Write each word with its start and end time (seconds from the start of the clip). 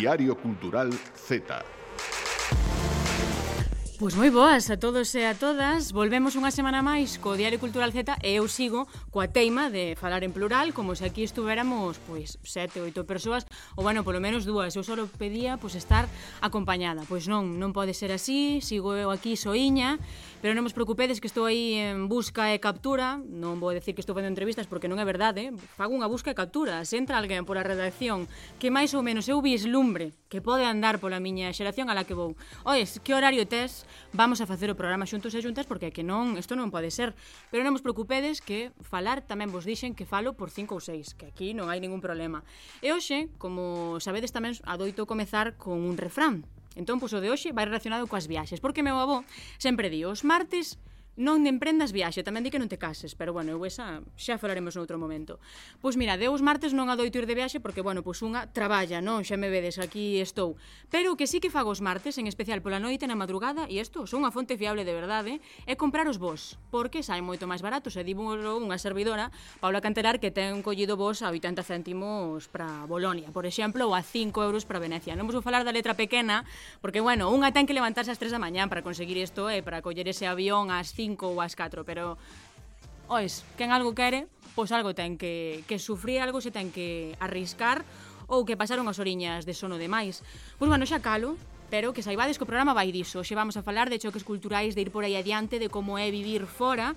Diario 0.00 0.34
Cultural 0.34 0.88
Z. 1.14 1.60
Pois 4.00 4.16
moi 4.16 4.32
boas 4.32 4.72
a 4.72 4.80
todos 4.80 5.12
e 5.12 5.28
a 5.28 5.36
todas. 5.36 5.92
Volvemos 5.92 6.32
unha 6.40 6.48
semana 6.48 6.80
máis 6.80 7.20
co 7.20 7.36
Diario 7.36 7.60
Cultural 7.60 7.92
Z 7.92 8.16
e 8.24 8.40
eu 8.40 8.48
sigo 8.48 8.88
coa 9.12 9.28
teima 9.28 9.68
de 9.68 9.92
falar 10.00 10.24
en 10.24 10.32
plural 10.32 10.72
como 10.72 10.96
se 10.96 11.04
aquí 11.04 11.20
estuveramos 11.20 12.00
pois 12.08 12.40
sete, 12.40 12.80
oito 12.80 13.04
persoas 13.04 13.44
ou 13.76 13.84
bueno, 13.84 14.00
polo 14.00 14.24
menos 14.24 14.48
dúas. 14.48 14.72
Eu 14.72 14.80
só 14.88 14.96
pedía 15.20 15.60
pois 15.60 15.76
estar 15.76 16.08
acompañada. 16.40 17.04
Pois 17.04 17.28
non, 17.28 17.60
non 17.60 17.76
pode 17.76 17.92
ser 17.92 18.08
así. 18.08 18.64
Sigo 18.64 18.96
eu 18.96 19.12
aquí 19.12 19.36
soiña 19.36 20.00
Pero 20.40 20.56
non 20.56 20.64
vos 20.64 20.72
preocupedes 20.72 21.20
que 21.20 21.28
estou 21.28 21.44
aí 21.44 21.76
en 21.76 22.08
busca 22.08 22.48
e 22.48 22.56
captura, 22.56 23.20
non 23.20 23.60
vou 23.60 23.76
decir 23.76 23.92
que 23.92 24.00
estou 24.00 24.16
facendo 24.16 24.32
entrevistas 24.32 24.64
porque 24.64 24.88
non 24.88 24.96
é 24.96 25.04
verdade, 25.04 25.52
eh. 25.52 25.54
fago 25.76 25.92
unha 25.92 26.08
busca 26.08 26.32
e 26.32 26.38
captura, 26.38 26.80
se 26.88 26.96
entra 26.96 27.20
alguén 27.20 27.44
pola 27.44 27.60
redacción 27.60 28.24
que 28.56 28.72
máis 28.72 28.96
ou 28.96 29.04
menos 29.04 29.28
eu 29.28 29.44
vislumbre 29.44 30.16
que 30.32 30.40
pode 30.40 30.64
andar 30.64 30.96
pola 30.96 31.20
miña 31.20 31.52
xeración 31.52 31.92
a 31.92 31.94
la 31.94 32.08
que 32.08 32.16
vou. 32.16 32.40
Ois, 32.64 33.04
que 33.04 33.12
horario 33.12 33.44
tes? 33.44 33.84
Vamos 34.16 34.40
a 34.40 34.48
facer 34.48 34.72
o 34.72 34.80
programa 34.80 35.04
xuntos 35.04 35.36
e 35.36 35.44
xuntas 35.44 35.68
porque 35.68 35.92
que 35.92 36.00
non, 36.00 36.40
isto 36.40 36.56
non 36.56 36.72
pode 36.72 36.88
ser. 36.88 37.12
Pero 37.52 37.60
non 37.60 37.76
vos 37.76 37.84
preocupedes 37.84 38.40
que 38.40 38.72
falar 38.80 39.20
tamén 39.20 39.52
vos 39.52 39.68
dixen 39.68 39.92
que 39.92 40.08
falo 40.08 40.32
por 40.40 40.48
5 40.48 40.72
ou 40.72 40.80
6, 40.80 41.20
que 41.20 41.28
aquí 41.28 41.52
non 41.52 41.68
hai 41.68 41.84
ningún 41.84 42.00
problema. 42.00 42.40
E 42.80 42.96
hoxe, 42.96 43.28
como 43.36 44.00
sabedes 44.00 44.32
tamén, 44.32 44.56
adoito 44.64 45.04
comezar 45.04 45.60
con 45.60 45.84
un 45.84 46.00
refrán 46.00 46.48
Entón, 46.78 47.02
pois 47.02 47.12
o 47.12 47.20
de 47.20 47.30
hoxe 47.30 47.50
vai 47.50 47.66
relacionado 47.66 48.06
coas 48.06 48.30
viaxes, 48.30 48.62
porque 48.62 48.84
meu 48.84 48.98
avó 48.98 49.26
sempre 49.58 49.90
di, 49.90 50.06
os 50.06 50.22
martes 50.22 50.78
non 51.18 51.42
emprendas 51.50 51.90
viaxe, 51.90 52.22
tamén 52.22 52.46
di 52.46 52.54
que 52.54 52.62
non 52.62 52.70
te 52.70 52.78
cases, 52.78 53.18
pero 53.18 53.34
bueno, 53.34 53.50
eu 53.50 53.60
esa 53.66 54.00
xa 54.14 54.38
falaremos 54.38 54.78
noutro 54.78 54.94
momento. 54.96 55.42
Pois 55.82 55.98
mira, 55.98 56.14
de 56.14 56.30
os 56.30 56.40
martes 56.40 56.70
non 56.70 56.86
adoito 56.86 57.18
ir 57.18 57.26
de 57.26 57.34
viaxe 57.34 57.58
porque, 57.58 57.82
bueno, 57.82 58.06
pois 58.06 58.22
unha 58.22 58.46
traballa, 58.54 59.02
non? 59.02 59.26
Xa 59.26 59.34
me 59.34 59.50
vedes, 59.50 59.82
aquí 59.82 60.22
estou. 60.22 60.54
Pero 60.86 61.12
o 61.12 61.18
que 61.18 61.26
sí 61.26 61.42
que 61.42 61.50
fago 61.50 61.74
os 61.74 61.82
martes, 61.82 62.14
en 62.22 62.30
especial 62.30 62.62
pola 62.62 62.78
noite, 62.78 63.10
na 63.10 63.18
madrugada, 63.18 63.66
e 63.66 63.82
isto 63.82 64.06
son 64.06 64.22
unha 64.22 64.30
fonte 64.30 64.54
fiable 64.54 64.86
de 64.86 64.94
verdade, 64.94 65.32
é 65.66 65.74
comprar 65.74 66.06
os 66.06 66.22
vos, 66.22 66.56
porque 66.70 67.02
saen 67.02 67.26
moito 67.26 67.50
máis 67.50 67.60
baratos, 67.60 67.98
e 67.98 68.06
divo 68.06 68.30
unha 68.30 68.78
servidora, 68.78 69.34
Paula 69.58 69.82
Cantelar, 69.82 70.22
que 70.22 70.30
ten 70.30 70.62
collido 70.62 70.94
vos 70.94 71.26
a 71.26 71.34
80 71.34 71.66
céntimos 71.66 72.46
para 72.46 72.86
Bolonia, 72.86 73.34
por 73.34 73.44
exemplo, 73.44 73.82
ou 73.82 73.92
a 73.98 74.00
5 74.00 74.40
euros 74.46 74.62
para 74.62 74.78
Venecia. 74.78 75.18
Non 75.18 75.26
vos 75.26 75.34
vou 75.34 75.44
falar 75.44 75.66
da 75.66 75.74
letra 75.74 75.98
pequena, 75.98 76.46
porque, 76.78 77.02
bueno, 77.02 77.28
unha 77.34 77.50
ten 77.50 77.66
que 77.66 77.74
levantarse 77.74 78.14
ás 78.14 78.20
3 78.20 78.30
da 78.30 78.40
mañán 78.40 78.70
para 78.70 78.86
conseguir 78.86 79.18
isto 79.18 79.50
e 79.50 79.58
eh, 79.58 79.62
para 79.66 79.82
coller 79.82 80.06
ese 80.06 80.30
avión 80.30 80.70
ás 80.70 80.92
cinco 81.00 81.32
ou 81.32 81.40
as 81.40 81.56
catro, 81.56 81.88
pero 81.88 82.20
ois, 83.08 83.40
quen 83.56 83.72
algo 83.72 83.96
quere, 83.96 84.28
pois 84.52 84.68
algo 84.76 84.92
ten 84.92 85.16
que, 85.16 85.64
que 85.64 85.80
sufrir, 85.80 86.20
algo 86.20 86.44
se 86.44 86.52
ten 86.52 86.68
que 86.68 87.16
arriscar 87.16 87.80
ou 88.28 88.44
que 88.44 88.60
pasaron 88.60 88.84
as 88.86 89.00
oriñas 89.00 89.48
de 89.48 89.56
sono 89.56 89.80
demais. 89.80 90.20
Pois, 90.60 90.68
bueno, 90.68 90.84
xa 90.84 91.00
calo, 91.00 91.40
pero 91.72 91.96
que 91.96 92.04
saibades 92.04 92.36
que 92.36 92.44
o 92.44 92.50
programa 92.50 92.76
vai 92.76 92.92
diso. 92.92 93.24
Xe 93.24 93.32
vamos 93.32 93.56
a 93.56 93.64
falar 93.64 93.88
de 93.88 93.96
choques 93.96 94.22
culturais, 94.22 94.76
de 94.76 94.84
ir 94.84 94.92
por 94.92 95.02
aí 95.08 95.16
adiante, 95.16 95.56
de 95.56 95.72
como 95.72 95.96
é 95.96 96.12
vivir 96.12 96.44
fora, 96.44 96.92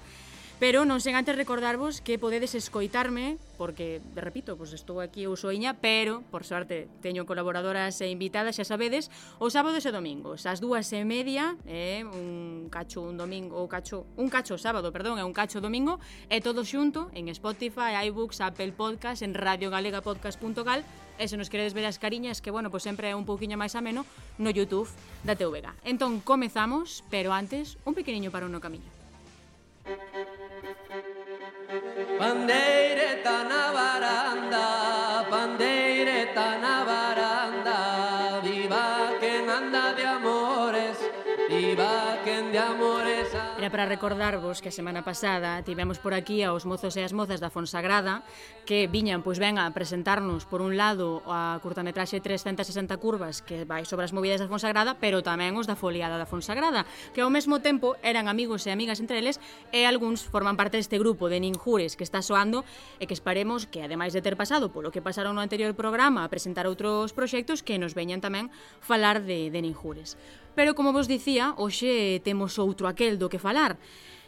pero 0.59 0.86
non 0.86 1.02
sen 1.02 1.18
antes 1.18 1.36
recordarvos 1.36 2.00
que 2.00 2.22
podedes 2.22 2.56
escoitarme, 2.56 3.42
porque, 3.58 4.00
repito, 4.16 4.56
pois 4.56 4.72
estou 4.72 5.02
aquí 5.02 5.26
eu 5.26 5.36
soiña, 5.36 5.76
pero, 5.82 6.23
por 6.30 6.46
sorte, 6.48 6.88
teño 7.02 7.26
colaboradoras 7.26 8.00
e 8.00 8.08
invitadas, 8.08 8.56
xa 8.56 8.66
sabedes, 8.66 9.09
os 9.42 9.54
sábados 9.58 9.84
e 9.84 9.92
domingos, 9.92 10.46
ás 10.46 10.62
dúas 10.62 10.88
e 10.94 11.02
media, 11.03 11.58
eh, 11.66 12.06
un 12.06 12.69
cacho 12.69 13.03
un 13.03 13.18
domingo, 13.18 13.59
ou 13.59 13.68
cacho, 13.68 14.06
un 14.16 14.30
cacho 14.30 14.56
sábado, 14.56 14.94
perdón, 14.94 15.19
e 15.19 15.24
un 15.25 15.36
cacho 15.36 15.59
domingo, 15.59 16.00
e 16.30 16.40
todo 16.40 16.63
xunto 16.63 17.09
en 17.18 17.28
Spotify, 17.34 18.00
iBooks, 18.13 18.40
Apple 18.40 18.72
Podcast, 18.78 19.25
en 19.25 19.36
radiogalegapodcast.gal, 19.36 20.86
e 21.18 21.25
se 21.28 21.38
nos 21.38 21.50
queredes 21.50 21.75
ver 21.75 21.86
as 21.90 22.00
cariñas, 22.00 22.40
que, 22.40 22.53
bueno, 22.53 22.69
pois 22.69 22.86
sempre 22.86 23.09
é 23.09 23.18
un 23.18 23.25
pouquiño 23.25 23.58
máis 23.59 23.74
ameno, 23.74 24.06
no 24.38 24.50
YouTube 24.53 24.88
da 25.25 25.36
TVG. 25.36 25.86
Entón, 25.86 26.22
comezamos, 26.22 27.02
pero 27.09 27.34
antes, 27.34 27.78
un 27.84 27.94
pequeniño 27.97 28.31
para 28.31 28.47
no 28.47 28.62
camiño. 28.63 29.03
Thank 29.86 30.00
you. 30.16 30.32
Pandeiretan 32.19 33.51
abaranda, 33.51 34.66
pandeiretan 35.29 36.63
abaranda, 36.63 38.40
viva 38.44 39.12
que 39.19 39.34
anda 39.50 39.94
de 39.94 40.06
amores, 40.06 40.97
viva 41.50 42.19
de 42.53 42.59
amores. 42.59 43.34
Era 43.58 43.72
para 43.72 43.90
recordarvos 43.90 44.62
que 44.62 44.69
a 44.69 44.72
semana 44.72 45.02
pasada 45.02 45.66
tivemos 45.66 45.97
por 45.97 46.14
aquí 46.14 46.46
aos 46.46 46.69
mozos 46.69 46.94
e 46.94 47.02
as 47.02 47.09
mozas 47.09 47.41
da 47.41 47.50
Fonsagrada 47.50 48.22
que 48.69 48.86
viñan, 48.86 49.25
pois 49.25 49.41
ben, 49.41 49.58
a 49.58 49.66
presentarnos 49.74 50.46
por 50.46 50.62
un 50.62 50.78
lado 50.78 51.25
a 51.25 51.58
curtametraxe 51.66 52.22
360 52.22 52.94
curvas 53.02 53.42
que 53.42 53.66
vai 53.66 53.90
sobre 53.90 54.06
as 54.06 54.13
movidas 54.13 54.38
da 54.38 54.46
Fonsagrada 54.46 54.94
pero 55.02 55.25
tamén 55.25 55.58
os 55.58 55.66
da 55.66 55.74
foliada 55.74 56.22
da 56.22 56.30
Fonsagrada 56.30 56.86
que 57.18 57.25
ao 57.25 57.34
mesmo 57.34 57.58
tempo 57.58 57.97
eran 58.06 58.30
amigos 58.30 58.62
e 58.66 58.69
amigas 58.69 59.02
entre 59.02 59.18
eles 59.18 59.42
e 59.74 59.90
algúns 59.90 60.22
forman 60.22 60.53
parte 60.53 60.78
deste 60.78 61.02
grupo 61.02 61.34
de 61.34 61.42
Ninjures 61.42 61.97
que 61.97 62.06
está 62.06 62.22
soando 62.22 62.62
e 63.02 63.09
que 63.09 63.18
esperemos 63.18 63.66
que, 63.66 63.81
ademais 63.81 64.13
de 64.13 64.22
ter 64.22 64.38
pasado 64.38 64.69
polo 64.69 64.94
que 64.94 65.02
pasaron 65.02 65.34
no 65.34 65.42
anterior 65.42 65.74
programa 65.74 66.22
a 66.22 66.30
presentar 66.30 66.69
outros 66.69 67.18
proxectos 67.18 67.66
que 67.66 67.81
nos 67.81 67.97
veñan 67.97 68.22
tamén 68.22 68.53
falar 68.78 69.25
de, 69.25 69.50
de 69.50 69.58
Ninjures. 69.58 70.13
Pero, 70.56 70.75
como 70.75 70.94
vos 70.94 71.08
dicía, 71.08 71.58
hoxe 71.58 72.22
temos 72.22 72.43
temos 72.44 72.59
outro 72.59 72.88
aquel 72.88 73.16
do 73.18 73.30
que 73.30 73.40
falar. 73.40 73.78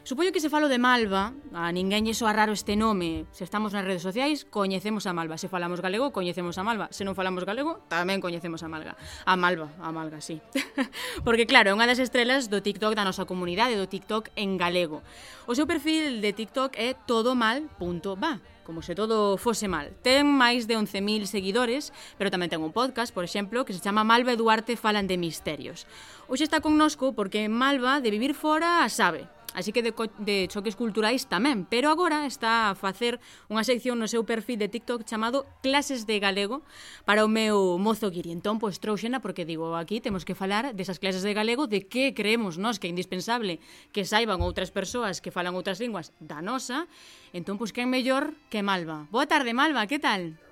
Supoño 0.06 0.32
que 0.32 0.40
se 0.40 0.52
falo 0.52 0.70
de 0.70 0.78
Malva, 0.78 1.34
a 1.50 1.74
ninguén 1.74 2.06
lle 2.06 2.14
soa 2.14 2.30
raro 2.30 2.54
este 2.54 2.78
nome. 2.78 3.26
Se 3.34 3.42
estamos 3.42 3.74
nas 3.74 3.82
redes 3.82 4.06
sociais, 4.06 4.46
coñecemos 4.46 5.10
a 5.10 5.18
Malva. 5.18 5.42
Se 5.42 5.50
falamos 5.50 5.82
galego, 5.82 6.14
coñecemos 6.14 6.62
a 6.62 6.64
Malva. 6.64 6.94
Se 6.94 7.02
non 7.02 7.18
falamos 7.18 7.42
galego, 7.42 7.82
tamén 7.90 8.22
coñecemos 8.22 8.62
a 8.62 8.70
Malga. 8.70 8.94
A 9.26 9.34
Malva, 9.34 9.74
a 9.82 9.90
Malga, 9.90 10.22
sí. 10.22 10.46
Porque 11.26 11.50
claro, 11.50 11.74
é 11.74 11.76
unha 11.76 11.90
das 11.90 11.98
estrelas 11.98 12.54
do 12.54 12.62
TikTok 12.62 12.94
da 12.94 13.02
nosa 13.02 13.26
comunidade, 13.26 13.82
do 13.82 13.90
TikTok 13.90 14.30
en 14.38 14.62
galego. 14.62 15.02
O 15.50 15.58
seu 15.58 15.66
perfil 15.66 16.22
de 16.22 16.38
TikTok 16.38 16.78
é 16.78 16.94
todomal.va 16.94 18.46
como 18.62 18.82
se 18.82 18.94
todo 18.94 19.38
fose 19.38 19.66
mal. 19.70 19.94
Ten 20.06 20.26
máis 20.30 20.70
de 20.70 20.78
11.000 20.78 21.30
seguidores, 21.30 21.94
pero 22.18 22.34
tamén 22.34 22.50
ten 22.54 22.62
un 22.62 22.74
podcast, 22.74 23.10
por 23.10 23.26
exemplo, 23.26 23.66
que 23.66 23.74
se 23.74 23.82
chama 23.82 24.06
Malva 24.06 24.34
e 24.34 24.38
Duarte 24.38 24.78
falan 24.78 25.10
de 25.10 25.18
misterios. 25.18 25.90
Hoxe 26.30 26.46
está 26.46 26.62
connosco 26.62 27.14
porque 27.14 27.50
Malva 27.50 28.02
de 28.02 28.10
vivir 28.10 28.34
fora 28.34 28.82
sabe, 28.90 29.30
Así 29.56 29.72
que 29.72 29.82
de, 29.82 29.96
de 30.20 30.48
choques 30.52 30.76
culturais 30.76 31.26
tamén, 31.32 31.64
pero 31.64 31.88
agora 31.88 32.28
está 32.28 32.70
a 32.70 32.76
facer 32.76 33.24
unha 33.48 33.64
sección 33.64 33.96
no 33.96 34.12
seu 34.12 34.28
perfil 34.28 34.60
de 34.60 34.68
TikTok 34.68 35.08
chamado 35.08 35.48
Clases 35.64 36.04
de 36.04 36.20
Galego 36.20 36.62
para 37.08 37.24
o 37.24 37.32
meu 37.32 37.80
mozo 37.80 38.12
guiri. 38.12 38.36
Entón, 38.36 38.60
pois 38.60 38.84
trouxena 38.84 39.24
porque 39.24 39.48
digo, 39.48 39.80
aquí 39.80 40.04
temos 40.04 40.28
que 40.28 40.36
falar 40.36 40.76
desas 40.76 41.00
clases 41.00 41.24
de 41.24 41.32
galego, 41.32 41.66
de 41.72 41.88
que 41.88 42.12
creemos 42.12 42.60
nós 42.60 42.78
que 42.78 42.86
é 42.86 42.94
indispensable 42.94 43.64
que 43.96 44.04
saiban 44.04 44.44
outras 44.44 44.70
persoas 44.70 45.24
que 45.24 45.32
falan 45.32 45.56
outras 45.56 45.80
linguas 45.80 46.12
da 46.20 46.44
nosa. 46.44 46.92
Entón, 47.32 47.56
pois 47.56 47.72
quen 47.72 47.88
mellor 47.88 48.36
que 48.52 48.60
Malva. 48.60 49.08
Boa 49.10 49.26
tarde, 49.26 49.56
Malva, 49.56 49.88
que 49.88 50.04
tal? 50.04 50.45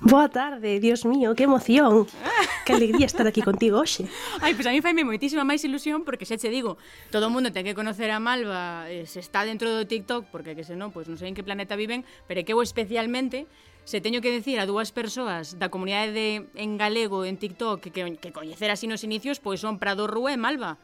Boa 0.00 0.28
tarde, 0.28 0.80
Dios 0.80 1.04
mío, 1.04 1.34
que 1.34 1.44
emoción 1.44 2.06
Que 2.66 2.72
alegría 2.72 3.06
estar 3.06 3.26
aquí 3.26 3.42
contigo 3.42 3.80
hoxe 3.80 4.04
Ai, 4.44 4.52
pois 4.52 4.64
pues 4.64 4.66
a 4.68 4.72
mí 4.72 4.80
faime 4.84 5.04
moitísima 5.04 5.48
máis 5.48 5.64
ilusión 5.64 6.04
Porque 6.04 6.28
xa 6.28 6.36
che 6.36 6.52
digo, 6.52 6.76
todo 7.08 7.28
o 7.28 7.32
mundo 7.32 7.48
ten 7.52 7.64
que 7.64 7.72
conocer 7.72 8.12
a 8.12 8.20
Malva 8.20 8.86
eh, 8.92 9.08
Se 9.08 9.20
está 9.20 9.48
dentro 9.48 9.72
do 9.72 9.88
TikTok 9.88 10.28
Porque 10.28 10.52
que 10.52 10.64
senón, 10.64 10.92
pois 10.92 11.08
pues, 11.08 11.12
non 11.12 11.18
sei 11.20 11.32
en 11.32 11.36
que 11.36 11.46
planeta 11.46 11.74
viven 11.74 12.04
Pero 12.28 12.44
que 12.44 12.52
eu 12.52 12.60
especialmente 12.60 13.48
Se 13.84 14.00
teño 14.00 14.20
que 14.20 14.30
decir 14.30 14.60
a 14.60 14.68
dúas 14.68 14.92
persoas 14.92 15.56
da 15.56 15.72
comunidade 15.72 16.12
de, 16.12 16.28
en 16.54 16.76
galego 16.76 17.24
en 17.24 17.40
TikTok 17.40 17.80
que, 17.80 17.90
que 18.20 18.30
coñecer 18.30 18.70
así 18.70 18.86
nos 18.86 19.02
inicios, 19.02 19.40
pois 19.40 19.58
son 19.58 19.80
Prado 19.80 20.06
Rúa 20.06 20.30
e 20.30 20.38
Malva. 20.38 20.76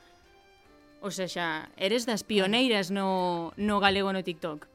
O 1.04 1.12
sea, 1.12 1.28
xa, 1.28 1.48
eres 1.76 2.08
das 2.08 2.24
pioneiras 2.24 2.90
no, 2.90 3.52
no 3.60 3.78
galego 3.78 4.10
no 4.10 4.24
TikTok. 4.24 4.66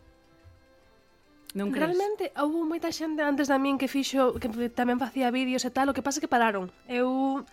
Non 1.56 1.72
crees? 1.72 1.92
Realmente 1.92 2.32
houve 2.40 2.64
moita 2.64 2.90
xente 2.96 3.22
antes 3.24 3.52
da 3.52 3.60
min 3.60 3.76
que 3.76 3.92
fixo 3.92 4.40
que 4.40 4.48
tamén 4.72 5.00
facía 5.00 5.34
vídeos 5.36 5.68
e 5.68 5.72
tal, 5.72 5.92
o 5.92 5.96
que 5.96 6.06
pasa 6.06 6.24
que 6.24 6.32
pararon. 6.32 6.72
Eu 6.88 7.44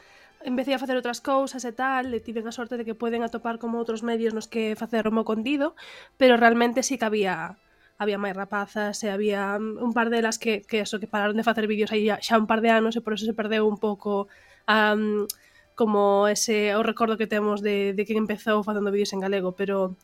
empecé 0.46 0.74
a 0.74 0.78
facer 0.78 0.94
outras 0.94 1.18
cousas 1.18 1.66
e 1.66 1.72
tal, 1.74 2.14
e 2.14 2.22
tiven 2.22 2.46
a 2.46 2.54
sorte 2.54 2.78
de 2.78 2.86
que 2.86 2.94
poden 2.94 3.26
atopar 3.26 3.58
como 3.58 3.78
outros 3.78 4.06
medios 4.06 4.30
nos 4.30 4.46
que 4.46 4.78
facer 4.78 5.02
o 5.10 5.14
meu 5.14 5.26
contido, 5.26 5.74
pero 6.14 6.38
realmente 6.38 6.86
sí 6.86 6.94
que 6.94 7.06
había 7.10 7.58
había 7.98 8.14
máis 8.14 8.38
rapazas 8.38 9.02
e 9.02 9.10
había 9.10 9.58
un 9.58 9.90
par 9.90 10.06
delas 10.06 10.38
que, 10.38 10.62
que 10.62 10.86
eso, 10.86 11.02
que 11.02 11.10
pararon 11.10 11.34
de 11.34 11.42
facer 11.42 11.66
vídeos 11.66 11.90
aí 11.90 12.06
xa 12.22 12.38
un 12.38 12.46
par 12.46 12.62
de 12.62 12.70
anos 12.70 12.94
e 12.94 13.02
por 13.02 13.18
eso 13.18 13.26
se 13.26 13.34
perdeu 13.34 13.66
un 13.66 13.82
pouco 13.82 14.30
um, 14.70 15.26
como 15.74 16.30
ese 16.30 16.78
o 16.78 16.86
recordo 16.86 17.18
que 17.18 17.26
temos 17.26 17.58
de, 17.58 17.98
de 17.98 18.02
que 18.06 18.14
empezou 18.14 18.62
facendo 18.62 18.94
vídeos 18.94 19.10
en 19.10 19.22
galego, 19.26 19.58
pero 19.58 19.98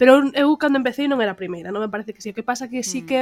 Pero 0.00 0.32
eu 0.32 0.56
cando 0.56 0.80
empecé 0.80 1.04
non 1.04 1.20
era 1.20 1.36
a 1.36 1.40
primeira, 1.40 1.68
non 1.68 1.84
me 1.84 1.92
parece 1.92 2.16
que 2.16 2.24
si. 2.24 2.32
Sí. 2.32 2.32
O 2.32 2.36
que 2.40 2.40
pasa 2.40 2.72
que 2.72 2.80
sí 2.80 3.04
mm. 3.04 3.06
que 3.06 3.20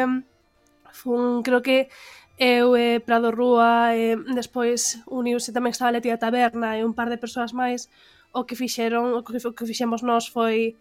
fun, 0.95 1.43
creo 1.43 1.59
que 1.59 1.91
eu 2.39 2.79
e 2.79 3.03
Prado 3.03 3.35
Rúa 3.35 3.99
e 3.99 4.15
despois 4.31 5.03
uniuse 5.11 5.51
tamén 5.51 5.75
estaba 5.75 5.91
Letia 5.91 6.23
Taberna 6.23 6.79
e 6.79 6.87
un 6.87 6.95
par 6.95 7.11
de 7.11 7.19
persoas 7.19 7.51
máis 7.51 7.91
o 8.31 8.47
que 8.47 8.55
fixeron, 8.55 9.11
o 9.19 9.27
que, 9.27 9.43
o 9.43 9.51
que 9.59 9.67
fixemos 9.67 10.07
nós 10.07 10.31
foi 10.31 10.79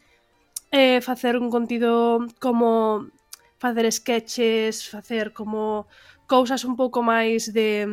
eh, 0.70 1.02
facer 1.02 1.34
un 1.34 1.50
contido 1.50 2.22
como 2.38 3.10
facer 3.58 3.90
sketches, 3.90 4.86
facer 4.86 5.34
como 5.34 5.90
cousas 6.30 6.62
un 6.62 6.78
pouco 6.78 7.02
máis 7.02 7.50
de 7.50 7.90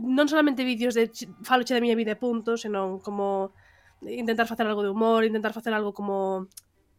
non 0.00 0.26
solamente 0.32 0.64
vídeos 0.64 0.96
de 0.96 1.12
faloche 1.44 1.76
da 1.76 1.84
miña 1.84 1.92
vida 1.92 2.16
e 2.16 2.22
punto, 2.24 2.56
senón 2.56 3.04
como 3.04 3.52
intentar 4.00 4.48
facer 4.48 4.64
algo 4.64 4.80
de 4.80 4.88
humor, 4.88 5.28
intentar 5.28 5.52
facer 5.52 5.76
algo 5.76 5.92
como 5.92 6.48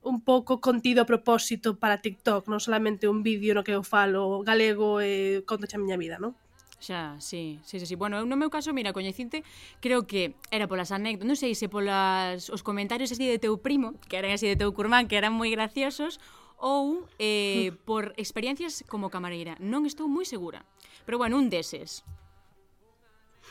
un 0.01 0.24
pouco 0.24 0.62
contido 0.63 1.04
a 1.04 1.10
propósito 1.10 1.75
para 1.75 2.00
TikTok, 2.00 2.48
non 2.48 2.63
solamente 2.63 3.12
un 3.12 3.24
vídeo 3.24 3.51
no 3.51 3.66
que 3.68 3.75
eu 3.75 3.84
falo 3.84 4.42
galego 4.48 5.04
e 5.04 5.44
contache 5.44 5.75
a 5.75 5.81
miña 5.81 6.00
vida, 6.00 6.18
non? 6.18 6.36
Xa, 6.80 7.19
sí, 7.19 7.60
sí, 7.68 7.80
sí, 7.80 7.86
sí. 7.86 7.96
Bueno, 8.00 8.16
eu 8.16 8.25
no 8.25 8.40
meu 8.40 8.48
caso, 8.48 8.72
mira, 8.72 8.96
coñecinte, 8.96 9.44
creo 9.84 10.07
que 10.07 10.40
era 10.48 10.72
polas 10.72 10.96
anécdotas, 10.96 11.28
non 11.28 11.36
sei 11.36 11.51
se 11.51 11.68
polas 11.68 12.48
os 12.48 12.63
comentarios 12.63 13.12
así 13.12 13.28
de 13.28 13.36
teu 13.36 13.60
primo, 13.60 14.00
que 14.07 14.16
eran 14.16 14.31
así 14.31 14.48
de 14.48 14.56
teu 14.56 14.72
curmán, 14.72 15.12
que 15.12 15.19
eran 15.19 15.36
moi 15.36 15.51
graciosos, 15.51 16.24
ou 16.56 17.04
eh, 17.19 17.72
mm. 17.72 17.84
por 17.84 18.16
experiencias 18.16 18.88
como 18.88 19.12
camareira. 19.12 19.60
Non 19.60 19.84
estou 19.84 20.07
moi 20.07 20.24
segura. 20.24 20.63
Pero 21.04 21.19
bueno, 21.19 21.36
un 21.36 21.52
deses. 21.52 22.07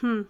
Hmm. 0.01 0.25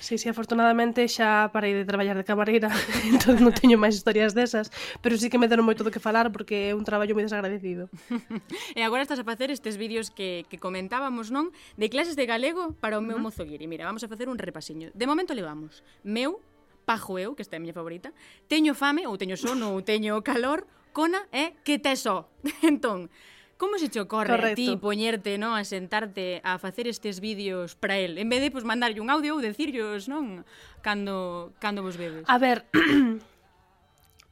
Sí, 0.00 0.18
sí, 0.18 0.28
afortunadamente 0.28 1.06
xa 1.08 1.48
parei 1.52 1.72
de 1.72 1.84
traballar 1.84 2.16
de 2.16 2.24
camareira, 2.24 2.68
entón 3.10 3.40
non 3.40 3.54
teño 3.54 3.80
máis 3.80 3.96
historias 3.96 4.36
desas, 4.36 4.68
pero 5.00 5.16
sí 5.16 5.32
que 5.32 5.40
me 5.40 5.48
deron 5.48 5.64
moito 5.64 5.84
do 5.84 5.92
que 5.94 6.02
falar 6.02 6.28
porque 6.32 6.70
é 6.70 6.76
un 6.76 6.84
traballo 6.84 7.16
moi 7.16 7.24
desagradecido. 7.24 7.88
e 8.78 8.80
agora 8.84 9.04
estás 9.04 9.20
a 9.20 9.26
facer 9.26 9.48
estes 9.48 9.80
vídeos 9.80 10.12
que, 10.12 10.44
que 10.52 10.60
comentábamos, 10.60 11.32
non? 11.32 11.54
De 11.80 11.88
clases 11.88 12.16
de 12.18 12.28
galego 12.28 12.76
para 12.78 12.98
o 12.98 13.02
meu 13.02 13.16
uh 13.16 13.20
-huh. 13.20 13.32
mozo 13.32 13.42
guiri. 13.44 13.64
Mira, 13.64 13.88
vamos 13.88 14.04
a 14.04 14.08
facer 14.08 14.28
un 14.28 14.36
repasiño. 14.36 14.92
De 14.92 15.06
momento 15.08 15.32
levamos 15.32 15.80
meu, 16.04 16.40
pajo 16.84 17.18
eu, 17.18 17.34
que 17.34 17.42
esta 17.42 17.56
é 17.56 17.58
a 17.58 17.64
miña 17.64 17.72
favorita, 17.72 18.12
teño 18.46 18.76
fame, 18.76 19.08
ou 19.08 19.16
teño 19.16 19.36
sono, 19.40 19.72
ou 19.72 19.80
teño 19.80 20.20
calor, 20.20 20.68
cona 20.92 21.26
é 21.32 21.56
que 21.64 21.80
teso. 21.80 22.28
entón, 22.62 23.10
Como 23.56 23.78
se 23.78 23.88
te 23.88 24.00
ocorre 24.00 24.34
Correcto. 24.34 24.52
a 24.52 24.54
ti 24.54 24.76
poñerte, 24.76 25.38
non, 25.38 25.54
a 25.54 25.62
sentarte 25.62 26.42
a 26.42 26.58
facer 26.58 26.90
estes 26.90 27.22
vídeos 27.22 27.78
para 27.78 27.98
el, 27.98 28.18
en 28.18 28.28
vez 28.28 28.42
de 28.42 28.50
pois 28.50 28.66
pues, 28.66 28.70
mandarlle 28.70 28.98
un 28.98 29.10
audio 29.10 29.38
ou 29.38 29.40
decirllos, 29.40 30.10
non, 30.10 30.42
cando 30.82 31.54
cando 31.62 31.86
vos 31.86 31.94
bebes? 31.94 32.26
A 32.26 32.36
ver, 32.38 32.66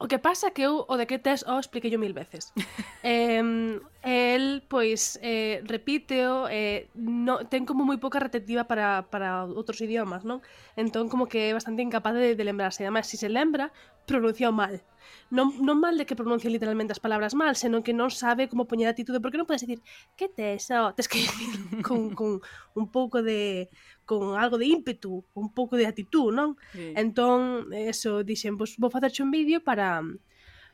O 0.02 0.08
que 0.08 0.18
pasa 0.18 0.50
que 0.50 0.66
eu 0.66 0.82
o 0.90 0.98
de 0.98 1.06
que 1.06 1.22
tes 1.22 1.46
o 1.46 1.62
expliquei 1.62 1.86
yo 1.86 2.02
mil 2.02 2.10
veces. 2.10 2.50
eh, 3.06 3.38
el, 4.02 4.66
pois, 4.66 5.14
eh, 5.22 5.62
repíteo, 5.62 6.50
eh, 6.50 6.90
no, 6.98 7.46
ten 7.46 7.62
como 7.62 7.86
moi 7.86 8.02
pouca 8.02 8.18
retentiva 8.18 8.66
para, 8.66 9.06
para 9.14 9.46
outros 9.46 9.78
idiomas, 9.78 10.26
non? 10.26 10.42
Entón, 10.74 11.06
como 11.06 11.30
que 11.30 11.54
é 11.54 11.54
bastante 11.54 11.86
incapaz 11.86 12.18
de, 12.18 12.34
de 12.34 12.42
lembrarse. 12.42 12.82
Además, 12.82 13.06
se 13.06 13.14
se 13.14 13.30
lembra, 13.30 13.70
pronunciou 14.06 14.52
mal. 14.52 14.80
Non, 15.32 15.48
non 15.64 15.80
mal 15.80 15.96
de 15.96 16.04
que 16.04 16.18
pronuncia 16.18 16.52
literalmente 16.52 16.92
as 16.92 17.02
palabras 17.02 17.32
mal, 17.32 17.56
senón 17.56 17.80
que 17.80 17.96
non 17.96 18.12
sabe 18.12 18.46
como 18.52 18.68
poñer 18.68 18.88
atitude, 18.92 19.18
porque 19.18 19.40
non 19.40 19.48
podes 19.48 19.64
dicir 19.64 19.80
que 20.14 20.28
te 20.28 20.60
eso, 20.60 20.92
tes 20.92 21.08
que 21.08 21.24
dicir 21.24 21.52
con, 21.86 22.12
con 22.12 22.38
un 22.76 22.86
pouco 22.92 23.24
de 23.24 23.72
con 24.04 24.36
algo 24.36 24.60
de 24.60 24.68
ímpetu, 24.68 25.24
un 25.32 25.48
pouco 25.56 25.74
de 25.80 25.88
actitud, 25.88 26.30
non? 26.30 26.60
Sí. 26.76 26.92
Entón, 26.94 27.72
eso, 27.72 28.20
dixen, 28.22 28.60
pois 28.60 28.76
pues, 28.76 28.80
vou 28.80 28.92
facerche 28.92 29.24
un 29.24 29.32
vídeo 29.32 29.64
para 29.64 30.04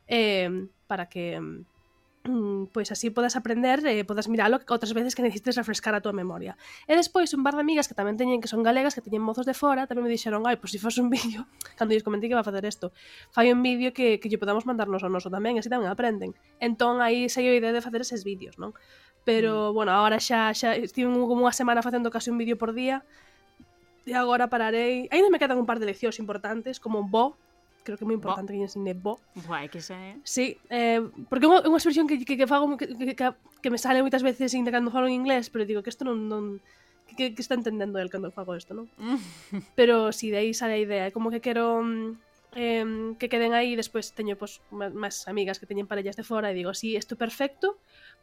eh, 0.09 0.49
para 0.89 1.07
que 1.07 1.39
pois 2.73 2.91
así 2.91 3.09
podas 3.09 3.35
aprender 3.35 3.81
e 3.85 4.01
eh, 4.01 4.03
podas 4.05 4.27
miralo 4.27 4.61
outras 4.69 4.93
veces 4.93 5.15
que 5.15 5.23
necesites 5.25 5.55
refrescar 5.57 5.93
a 5.95 6.01
tua 6.01 6.13
memoria. 6.13 6.57
E 6.85 6.93
despois 6.93 7.31
un 7.37 7.41
par 7.41 7.55
de 7.55 7.61
amigas 7.61 7.87
que 7.89 7.95
tamén 7.97 8.15
teñen 8.15 8.39
que 8.43 8.49
son 8.51 8.61
galegas, 8.61 8.95
que 8.95 9.03
teñen 9.03 9.23
mozos 9.23 9.45
de 9.45 9.55
fora, 9.57 9.85
tamén 9.89 10.05
me 10.05 10.11
dixeron, 10.11 10.45
ai, 10.45 10.57
pois 10.57 10.73
se 10.73 10.79
fos 10.81 10.97
un 10.97 11.09
vídeo, 11.15 11.45
cando 11.77 11.93
lles 11.93 12.05
comentei 12.05 12.29
que 12.29 12.37
va 12.37 12.43
a 12.43 12.47
facer 12.47 12.63
isto, 12.65 12.91
fai 13.33 13.51
un 13.53 13.61
vídeo 13.61 13.93
que, 13.93 14.19
que 14.19 14.27
lle 14.29 14.39
podamos 14.41 14.63
mandarnos 14.69 15.01
ao 15.01 15.11
noso 15.11 15.27
tamén, 15.31 15.57
así 15.57 15.67
tamén 15.67 15.89
aprenden. 15.89 16.37
Entón 16.57 17.01
aí 17.03 17.27
saiu 17.27 17.53
a 17.53 17.57
idea 17.57 17.73
de 17.73 17.81
facer 17.81 18.01
eses 18.01 18.21
vídeos, 18.27 18.57
non? 18.61 18.73
Pero, 19.27 19.69
mm. 19.69 19.73
bueno, 19.75 19.91
agora 19.91 20.17
xa, 20.17 20.53
xa 20.55 20.73
estive 20.79 21.11
como 21.11 21.43
unha 21.43 21.55
semana 21.55 21.83
facendo 21.83 22.09
casi 22.09 22.31
un 22.31 22.39
vídeo 22.39 22.55
por 22.55 22.71
día, 22.73 23.03
e 24.09 24.13
agora 24.15 24.49
pararei... 24.49 25.05
Ainda 25.13 25.29
me 25.29 25.37
quedan 25.37 25.59
un 25.61 25.67
par 25.69 25.77
de 25.77 25.85
leccións 25.85 26.17
importantes, 26.17 26.79
como 26.79 27.05
bo, 27.05 27.37
creo 27.89 27.97
que 27.97 28.05
é 28.05 28.09
moi 28.09 28.17
importante 28.21 28.49
bo. 28.49 28.53
que 28.53 28.59
lle 28.61 28.69
ensine 28.69 28.93
bo. 28.93 29.17
Buah, 29.33 29.65
que 29.65 29.81
xa 29.81 29.97
é. 29.97 30.21
Sí, 30.21 30.61
eh, 30.69 31.01
porque 31.25 31.49
é 31.49 31.49
unha 31.49 31.81
expresión 31.81 32.05
que, 32.05 32.21
que, 32.21 32.37
que 32.37 32.45
fago 32.45 32.69
que, 32.77 32.85
que, 32.93 33.17
que, 33.17 33.69
me 33.73 33.81
sale 33.81 34.05
moitas 34.05 34.21
veces 34.21 34.53
ainda 34.53 34.69
cando 34.69 34.93
falo 34.93 35.09
en 35.09 35.17
inglés, 35.17 35.49
pero 35.49 35.65
digo 35.65 35.81
que 35.81 35.89
isto 35.89 36.05
non, 36.05 36.29
non 36.29 36.61
que, 37.17 37.33
que 37.33 37.41
está 37.41 37.57
entendendo 37.57 37.97
el 37.97 38.13
cando 38.13 38.29
fago 38.29 38.53
isto, 38.53 38.77
non? 38.77 38.85
pero 39.79 40.13
si 40.13 40.29
sí, 40.29 40.33
de 40.33 40.45
aí 40.45 40.51
sale 40.53 40.77
a 40.77 40.83
idea, 40.85 41.03
É 41.09 41.11
como 41.11 41.33
que 41.33 41.41
quero 41.41 41.81
eh, 42.55 42.85
que 43.17 43.29
queden 43.29 43.53
aí 43.53 43.73
e 43.73 43.79
despois 43.79 44.13
teño 44.13 44.37
pues, 44.37 44.61
máis 44.73 45.25
amigas 45.29 45.57
que 45.57 45.69
teñen 45.69 45.89
parellas 45.89 46.17
de 46.17 46.25
fora 46.25 46.49
e 46.49 46.57
digo, 46.57 46.73
si, 46.73 46.93
sí, 46.93 46.97
isto 46.97 47.17
perfecto, 47.17 47.77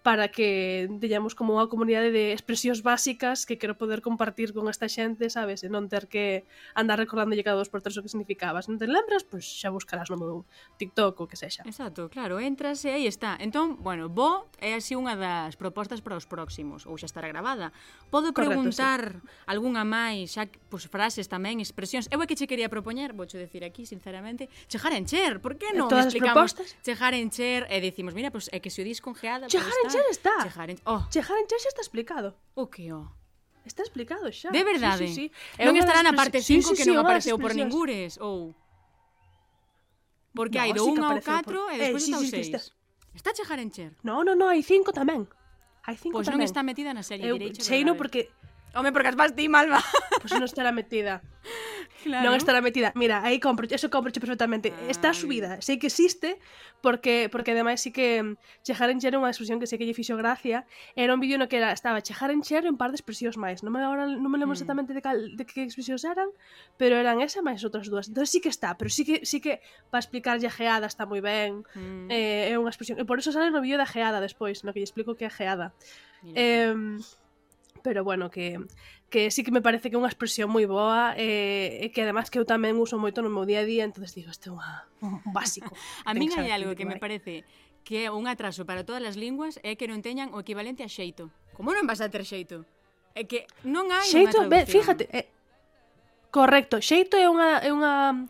para 0.06 0.28
que 0.28 0.86
teñamos 1.02 1.34
como 1.34 1.58
unha 1.58 1.66
comunidade 1.66 2.14
de 2.14 2.30
expresións 2.30 2.86
básicas 2.86 3.42
que 3.42 3.58
quero 3.58 3.74
poder 3.74 4.06
compartir 4.06 4.54
con 4.54 4.70
esta 4.70 4.86
xente, 4.86 5.26
sabes? 5.34 5.66
E 5.66 5.68
non 5.68 5.90
ter 5.90 6.06
que 6.06 6.46
andar 6.78 7.02
recordándolle 7.02 7.42
cada 7.42 7.58
dos 7.58 7.66
por 7.66 7.82
tres 7.82 7.98
o 7.98 8.06
que 8.06 8.12
significaba. 8.14 8.62
Se 8.62 8.70
non 8.70 8.78
te 8.78 8.86
lembras, 8.86 9.26
pois 9.26 9.42
pues 9.42 9.58
xa 9.58 9.74
buscarás 9.74 10.06
no 10.06 10.14
meu 10.14 10.46
TikTok 10.78 11.18
ou 11.18 11.26
que 11.26 11.34
sexa. 11.34 11.66
Exacto, 11.66 12.06
claro, 12.06 12.38
entras 12.38 12.86
e 12.86 12.94
aí 12.94 13.10
está. 13.10 13.34
Entón, 13.42 13.82
bueno, 13.82 14.06
bo 14.06 14.46
é 14.62 14.78
así 14.78 14.94
unha 14.94 15.18
das 15.18 15.58
propostas 15.58 15.98
para 15.98 16.14
os 16.14 16.22
próximos, 16.22 16.86
ou 16.86 16.94
xa 16.94 17.10
estará 17.10 17.26
gravada. 17.26 17.74
Podo 18.06 18.30
preguntar 18.30 19.18
Correcto, 19.18 19.26
sí. 19.26 19.50
algunha 19.50 19.82
máis, 19.82 20.38
xa, 20.38 20.46
pois, 20.70 20.86
frases 20.86 21.26
tamén, 21.26 21.58
expresións. 21.58 22.06
Eu 22.14 22.22
é 22.22 22.30
que 22.30 22.38
che 22.38 22.46
quería 22.46 22.70
propoñer, 22.70 23.10
voucho 23.10 23.42
dicir 23.42 23.66
aquí, 23.66 23.82
sinceramente, 23.82 24.46
chejar 24.70 24.94
encher, 24.94 25.42
por 25.42 25.58
que 25.58 25.74
non? 25.74 25.90
Todas 25.90 26.14
explicamos, 26.14 26.54
as 26.54 26.54
propostas? 26.54 26.78
Chejar 26.86 27.18
e 27.18 27.26
dicimos, 27.82 28.14
mira, 28.14 28.30
pois 28.30 28.46
pues, 28.46 28.54
é 28.54 28.62
que 28.62 28.70
se 28.70 28.78
o 28.78 28.86
dis 28.86 29.02
congeada, 29.02 29.50
pois 29.50 29.58
chejar 29.58 29.74
pues, 29.82 29.95
Xa 29.96 30.10
está. 30.12 30.34
Chegar 30.44 30.68
en... 30.70 30.78
Oh. 30.84 31.02
Chegar 31.08 31.36
en 31.40 31.46
xa 31.48 31.68
está 31.68 31.82
explicado. 31.82 32.36
Oh, 32.54 32.68
o 32.68 32.70
que 32.70 32.92
o? 32.92 33.00
Oh. 33.00 33.08
Está 33.64 33.82
explicado 33.82 34.30
xa. 34.30 34.50
De 34.50 34.62
verdade? 34.62 35.04
Eh. 35.04 35.08
Sí, 35.08 35.32
sí, 35.32 35.32
sí. 35.56 35.64
Non 35.64 35.74
estará 35.74 36.00
na 36.04 36.14
parte 36.14 36.38
5 36.38 36.44
sí, 36.44 36.54
sí, 36.62 36.72
que 36.78 36.84
sí, 36.86 36.90
non 36.94 37.02
apareceu 37.02 37.34
por 37.34 37.50
ningures 37.50 38.20
ou... 38.22 38.54
Porque 40.36 40.60
no, 40.60 40.62
hai 40.62 40.72
do 40.76 40.86
1 40.86 40.94
sí 40.94 41.02
ao 41.02 41.18
4 41.18 41.50
por... 41.50 41.72
e 41.72 41.76
despois 41.80 42.04
eh, 42.04 42.06
sí, 42.06 42.12
está 42.12 42.18
o 42.20 42.22
6. 42.22 42.30
Sí, 42.30 42.36
sí, 42.36 42.42
está... 42.46 42.58
está 43.18 43.28
chegar 43.34 43.58
en 43.58 43.74
Cher. 43.74 43.92
Non, 44.06 44.22
non, 44.22 44.38
non, 44.38 44.54
hai 44.54 44.62
5 44.62 44.94
tamén. 44.94 45.26
Hai 45.82 45.98
5 45.98 46.14
pois 46.14 46.22
pues 46.22 46.30
tamén. 46.30 46.30
Pois 46.30 46.30
non 46.30 46.40
está 46.46 46.60
metida 46.62 46.94
na 46.94 47.02
serie. 47.02 47.26
Eu 47.26 47.38
cheino 47.58 47.98
porque 47.98 48.30
Home, 48.76 48.92
porque 48.92 49.08
as 49.08 49.16
vas 49.16 49.32
ti, 49.32 49.48
Malva. 49.48 49.80
Pois 49.80 50.20
pues 50.28 50.32
non 50.36 50.44
estará 50.44 50.68
metida. 50.68 51.24
Claro. 52.04 52.22
Non 52.28 52.32
estará 52.38 52.60
metida. 52.60 52.92
Mira, 52.94 53.24
aí 53.24 53.40
compro, 53.40 53.66
eso 53.66 53.88
compro 53.88 54.12
perfectamente. 54.12 54.70
Ay. 54.70 54.92
Está 54.92 55.10
subida, 55.16 55.58
sei 55.64 55.80
que 55.80 55.88
existe, 55.88 56.38
porque 56.84 57.26
porque 57.32 57.50
ademais 57.56 57.80
sí 57.82 57.90
que 57.90 58.22
mm, 58.22 58.36
Chejaren 58.62 59.00
Cher 59.00 59.16
unha 59.18 59.32
expresión 59.32 59.58
que 59.58 59.66
sei 59.66 59.80
que 59.80 59.88
lle 59.88 59.96
fixo 59.96 60.14
gracia, 60.14 60.68
era 60.94 61.16
un 61.16 61.20
vídeo 61.24 61.40
no 61.40 61.48
que 61.48 61.58
era, 61.58 61.72
estaba 61.72 62.04
Chejaren 62.04 62.44
Cher 62.44 62.62
e 62.62 62.70
un 62.70 62.78
par 62.78 62.92
de 62.92 63.00
expresións 63.00 63.40
máis. 63.40 63.64
Non 63.66 63.74
me 63.74 63.82
agora 63.82 64.06
non 64.06 64.30
me 64.30 64.38
lembro 64.38 64.54
mm. 64.54 64.60
exactamente 64.60 64.92
de, 64.94 65.02
cal, 65.02 65.18
de 65.34 65.42
que 65.48 65.66
expresións 65.66 66.06
eran, 66.06 66.30
pero 66.76 66.94
eran 67.00 67.18
esa 67.24 67.42
máis 67.42 67.64
outras 67.66 67.90
dúas. 67.90 68.06
Entón 68.12 68.28
sí 68.28 68.38
que 68.38 68.52
está, 68.52 68.78
pero 68.78 68.92
sí 68.92 69.02
que 69.02 69.26
sí 69.26 69.42
que 69.42 69.58
para 69.90 69.98
explicar 70.04 70.38
a 70.38 70.52
geada 70.52 70.86
está 70.86 71.08
moi 71.08 71.24
ben. 71.24 71.64
Mm. 71.74 72.12
Eh, 72.12 72.52
é 72.52 72.54
unha 72.60 72.70
expresión, 72.70 73.00
e 73.00 73.04
por 73.08 73.18
eso 73.18 73.32
sale 73.32 73.50
no 73.50 73.64
vídeo 73.64 73.80
da 73.80 73.88
geada 73.88 74.22
despois, 74.22 74.62
no 74.62 74.70
que 74.70 74.78
lle 74.78 74.86
explico 74.86 75.18
que 75.18 75.26
é 75.26 75.32
geada. 75.32 75.74
Mira. 76.22 76.38
Eh, 76.38 76.74
pero 77.86 78.02
bueno, 78.02 78.32
que, 78.32 78.58
que 79.08 79.30
sí 79.30 79.44
que 79.44 79.52
me 79.52 79.62
parece 79.62 79.90
que 79.90 79.94
é 79.94 80.00
unha 80.02 80.10
expresión 80.10 80.50
moi 80.50 80.66
boa 80.66 81.14
eh, 81.14 81.86
e 81.86 81.86
eh, 81.86 81.88
que 81.94 82.02
además 82.02 82.34
que 82.34 82.42
eu 82.42 82.42
tamén 82.42 82.74
uso 82.82 82.98
moito 82.98 83.22
no 83.22 83.30
meu 83.30 83.46
día 83.46 83.62
a 83.62 83.68
día, 83.70 83.86
entonces 83.86 84.10
digo, 84.10 84.34
este 84.34 84.50
é 84.50 84.58
unha, 84.58 84.90
un 85.06 85.22
básico. 85.30 85.70
a 86.02 86.10
min 86.10 86.34
hai 86.34 86.50
algo 86.50 86.74
que 86.74 86.82
me 86.82 86.98
parece 86.98 87.46
que 87.86 88.02
é 88.02 88.10
un 88.10 88.26
atraso 88.26 88.66
para 88.66 88.82
todas 88.82 89.06
as 89.06 89.14
linguas 89.14 89.62
é 89.62 89.78
que 89.78 89.86
non 89.86 90.02
teñan 90.02 90.34
o 90.34 90.42
equivalente 90.42 90.82
a 90.82 90.90
xeito. 90.90 91.30
Como 91.54 91.70
non 91.70 91.86
vas 91.86 92.02
a 92.02 92.10
ter 92.10 92.26
xeito? 92.26 92.66
É 93.14 93.22
que 93.30 93.46
non 93.62 93.86
hai 93.94 94.02
xeito, 94.02 94.42
unha 94.42 94.50
traducción. 94.50 94.50
Ve, 94.50 94.66
fíjate, 94.66 95.04
eh, 95.14 95.30
correcto, 96.34 96.82
xeito 96.82 97.14
é 97.14 97.30
unha, 97.30 97.62
é 97.62 97.70
unha 97.70 98.26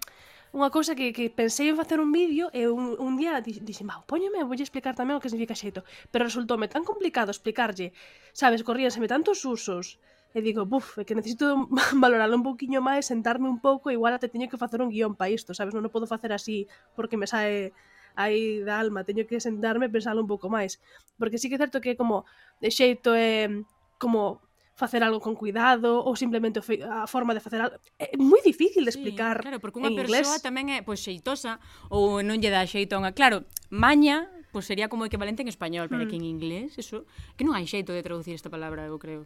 unha 0.57 0.73
cousa 0.73 0.97
que, 0.97 1.13
que 1.13 1.29
pensei 1.29 1.69
en 1.69 1.77
facer 1.77 2.01
un 2.01 2.09
vídeo 2.09 2.49
e 2.57 2.65
un, 2.65 2.97
un 2.97 3.21
día 3.21 3.45
dixen, 3.45 3.85
vau, 3.85 4.01
póñeme, 4.09 4.41
voulle 4.49 4.65
explicar 4.65 4.97
tamén 4.97 5.21
o 5.21 5.23
que 5.23 5.29
significa 5.29 5.53
xeito. 5.53 5.85
Pero 6.09 6.25
resultoume 6.25 6.73
tan 6.73 6.81
complicado 6.89 7.29
explicarlle, 7.29 7.93
sabes, 8.33 8.65
corríanseme 8.65 9.05
tantos 9.05 9.45
usos, 9.45 10.01
e 10.33 10.41
digo, 10.41 10.65
buf, 10.65 10.97
é 11.01 11.05
que 11.05 11.17
necesito 11.17 11.69
valorarlo 12.05 12.41
un 12.41 12.45
pouquiño 12.45 12.81
máis, 12.81 13.05
sentarme 13.05 13.53
un 13.53 13.61
pouco, 13.61 13.93
igual 13.93 14.17
até 14.17 14.33
teño 14.33 14.49
que 14.49 14.57
facer 14.57 14.81
un 14.81 14.89
guión 14.89 15.13
para 15.13 15.29
isto, 15.29 15.53
sabes, 15.53 15.77
non 15.77 15.85
o 15.85 15.93
podo 15.93 16.09
facer 16.09 16.33
así 16.33 16.69
porque 16.97 17.21
me 17.21 17.29
sae 17.29 17.77
aí 18.17 18.65
da 18.65 18.81
alma, 18.81 19.05
teño 19.05 19.29
que 19.29 19.37
sentarme 19.45 19.89
e 19.89 19.93
pensarlo 19.93 20.25
un 20.25 20.29
pouco 20.29 20.49
máis, 20.49 20.81
porque 21.21 21.37
sí 21.37 21.53
que 21.53 21.57
é 21.57 21.63
certo 21.65 21.85
que 21.85 22.01
como 22.01 22.25
de 22.65 22.73
xeito 22.73 23.13
é 23.13 23.53
como 24.01 24.41
facer 24.77 25.03
algo 25.03 25.25
con 25.25 25.35
cuidado 25.35 26.05
ou 26.05 26.13
simplemente 26.15 26.61
a 26.61 27.09
forma 27.09 27.33
de 27.33 27.41
facer 27.41 27.65
algo 27.65 27.81
é 27.97 28.13
moi 28.21 28.45
difícil 28.45 28.85
de 28.85 28.93
explicar 28.93 29.41
sí, 29.41 29.49
claro, 29.49 29.59
porque 29.59 29.81
unha 29.81 29.89
persoa 29.97 30.37
inglés. 30.37 30.45
tamén 30.45 30.69
é 30.69 30.85
pois 30.85 31.01
xeitosa 31.01 31.57
ou 31.89 32.21
non 32.21 32.37
lle 32.37 32.53
dá 32.53 32.61
xeito 32.69 32.93
a 32.95 33.01
unha, 33.01 33.17
claro, 33.17 33.49
maña 33.73 34.29
pois 34.53 34.69
sería 34.69 34.93
como 34.93 35.09
equivalente 35.09 35.41
en 35.41 35.49
español, 35.49 35.89
pero 35.89 36.05
mm. 36.05 36.09
que 36.13 36.17
en 36.21 36.25
inglés 36.29 36.77
eso 36.77 37.09
que 37.41 37.49
non 37.49 37.57
hai 37.57 37.65
xeito 37.65 37.97
de 37.97 38.05
traducir 38.05 38.37
esta 38.37 38.53
palabra, 38.53 38.85
eu 38.85 39.01
creo. 39.01 39.25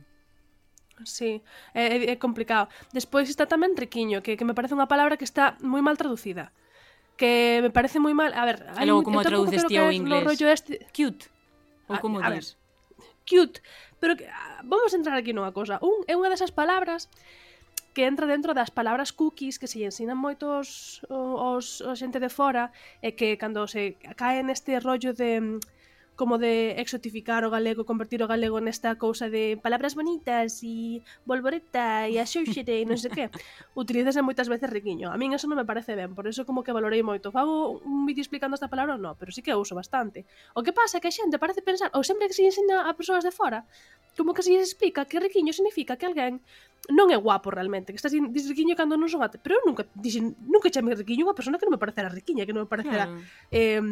Sí, 1.03 1.41
é, 1.75 2.13
é 2.13 2.17
complicado. 2.21 2.69
Despois 2.93 3.27
está 3.27 3.49
tamén 3.51 3.75
riquiño, 3.75 4.23
que, 4.23 4.39
que 4.39 4.47
me 4.47 4.55
parece 4.55 4.77
unha 4.77 4.87
palabra 4.87 5.19
que 5.19 5.27
está 5.27 5.59
moi 5.65 5.83
mal 5.83 5.99
traducida. 5.99 6.53
Que 7.17 7.59
me 7.65 7.73
parece 7.73 7.99
moi 7.99 8.13
mal... 8.13 8.37
A 8.37 8.45
ver... 8.45 8.69
Hai, 8.77 8.85
logo, 8.85 9.07
como 9.07 9.25
traduces 9.25 9.65
ti 9.65 9.81
ao 9.81 9.89
inglés? 9.89 10.25
Rollo 10.25 10.47
este... 10.53 10.85
Cute. 10.93 11.33
Ou 11.89 11.97
como 11.99 12.21
a, 12.21 12.29
a 12.29 12.31
ver, 12.37 12.45
cute 13.31 13.63
Pero 14.01 14.17
que, 14.17 14.27
ah, 14.27 14.61
vamos 14.65 14.93
a 14.93 14.97
entrar 14.97 15.17
aquí 15.17 15.33
nunha 15.37 15.53
cosa. 15.53 15.79
Un 15.85 16.03
é 16.09 16.17
unha 16.17 16.33
desas 16.33 16.51
palabras 16.51 17.07
que 17.95 18.07
entra 18.07 18.27
dentro 18.27 18.55
das 18.55 18.71
palabras 18.71 19.13
cookies 19.13 19.59
que 19.59 19.67
se 19.67 19.79
lle 19.79 19.91
ensinan 19.91 20.19
moitos 20.19 21.03
os, 21.11 21.81
os, 21.81 21.85
os 21.85 21.97
xente 21.99 22.23
de 22.23 22.31
fora 22.31 22.71
e 23.03 23.13
que 23.19 23.37
cando 23.37 23.67
se 23.67 23.99
cae 24.17 24.43
neste 24.47 24.79
rollo 24.79 25.13
de 25.13 25.61
como 26.21 26.37
de 26.37 26.77
exotificar 26.77 27.49
o 27.49 27.51
galego, 27.51 27.89
convertir 27.89 28.21
o 28.21 28.29
galego 28.29 28.61
nesta 28.61 29.01
cousa 29.01 29.33
de 29.33 29.57
palabras 29.57 29.97
bonitas 29.97 30.61
e 30.61 31.01
volvoreta 31.25 32.13
e 32.13 32.21
a 32.21 32.29
axóxere 32.29 32.85
e 32.85 32.85
non 32.85 33.01
sei 33.01 33.09
que, 33.09 33.25
utilízase 33.73 34.21
moitas 34.21 34.53
veces 34.53 34.69
riquiño. 34.69 35.09
A 35.09 35.17
min 35.17 35.33
eso 35.33 35.49
non 35.49 35.57
me 35.57 35.65
parece 35.65 35.97
ben, 35.97 36.13
por 36.13 36.29
eso 36.29 36.45
como 36.45 36.61
que 36.61 36.77
valorei 36.77 37.01
moito. 37.01 37.33
Fago 37.33 37.81
un 37.81 38.05
vídeo 38.05 38.21
explicando 38.21 38.53
esta 38.53 38.69
palabra 38.69 38.95
ou 38.97 39.01
non, 39.01 39.17
pero 39.17 39.33
sí 39.33 39.41
que 39.41 39.49
a 39.49 39.57
uso 39.57 39.73
bastante. 39.73 40.29
O 40.53 40.61
que 40.61 40.77
pasa 40.77 41.01
é 41.01 41.01
que 41.01 41.09
a 41.09 41.17
xente 41.17 41.41
parece 41.41 41.65
pensar, 41.65 41.89
ou 41.97 42.05
sempre 42.05 42.29
que 42.29 42.37
se 42.37 42.45
ensina 42.45 42.85
a 42.85 42.93
persoas 42.93 43.25
de 43.25 43.33
fora, 43.33 43.65
como 44.13 44.37
que 44.37 44.45
se 44.45 44.53
lles 44.53 44.69
explica 44.69 45.09
que 45.09 45.25
riquiño 45.25 45.57
significa 45.57 45.97
que 45.97 46.05
alguén 46.05 46.45
non 46.91 47.09
é 47.11 47.19
guapo 47.19 47.49
realmente, 47.51 47.95
que 47.95 47.99
estás 47.99 48.13
dis 48.13 48.47
riquiño 48.51 48.75
cando 48.75 48.99
non 48.99 49.09
son 49.09 49.23
ate, 49.23 49.39
pero 49.39 49.59
eu 49.59 49.63
nunca 49.65 49.87
dixen, 49.95 50.35
nunca 50.45 50.69
chamei 50.69 50.99
riquiño 50.99 51.25
unha 51.25 51.39
persona 51.39 51.57
que 51.57 51.67
non 51.67 51.75
me 51.75 51.83
parecera 51.83 52.11
riquiña, 52.11 52.45
que 52.45 52.55
non 52.55 52.67
me 52.67 52.71
parecera 52.71 53.09
claro. 53.09 53.23
eh, 53.55 53.83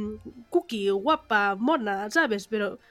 cookie, 0.50 0.90
guapa, 0.90 1.54
mona, 1.54 2.10
sabes, 2.10 2.50
pero 2.50 2.82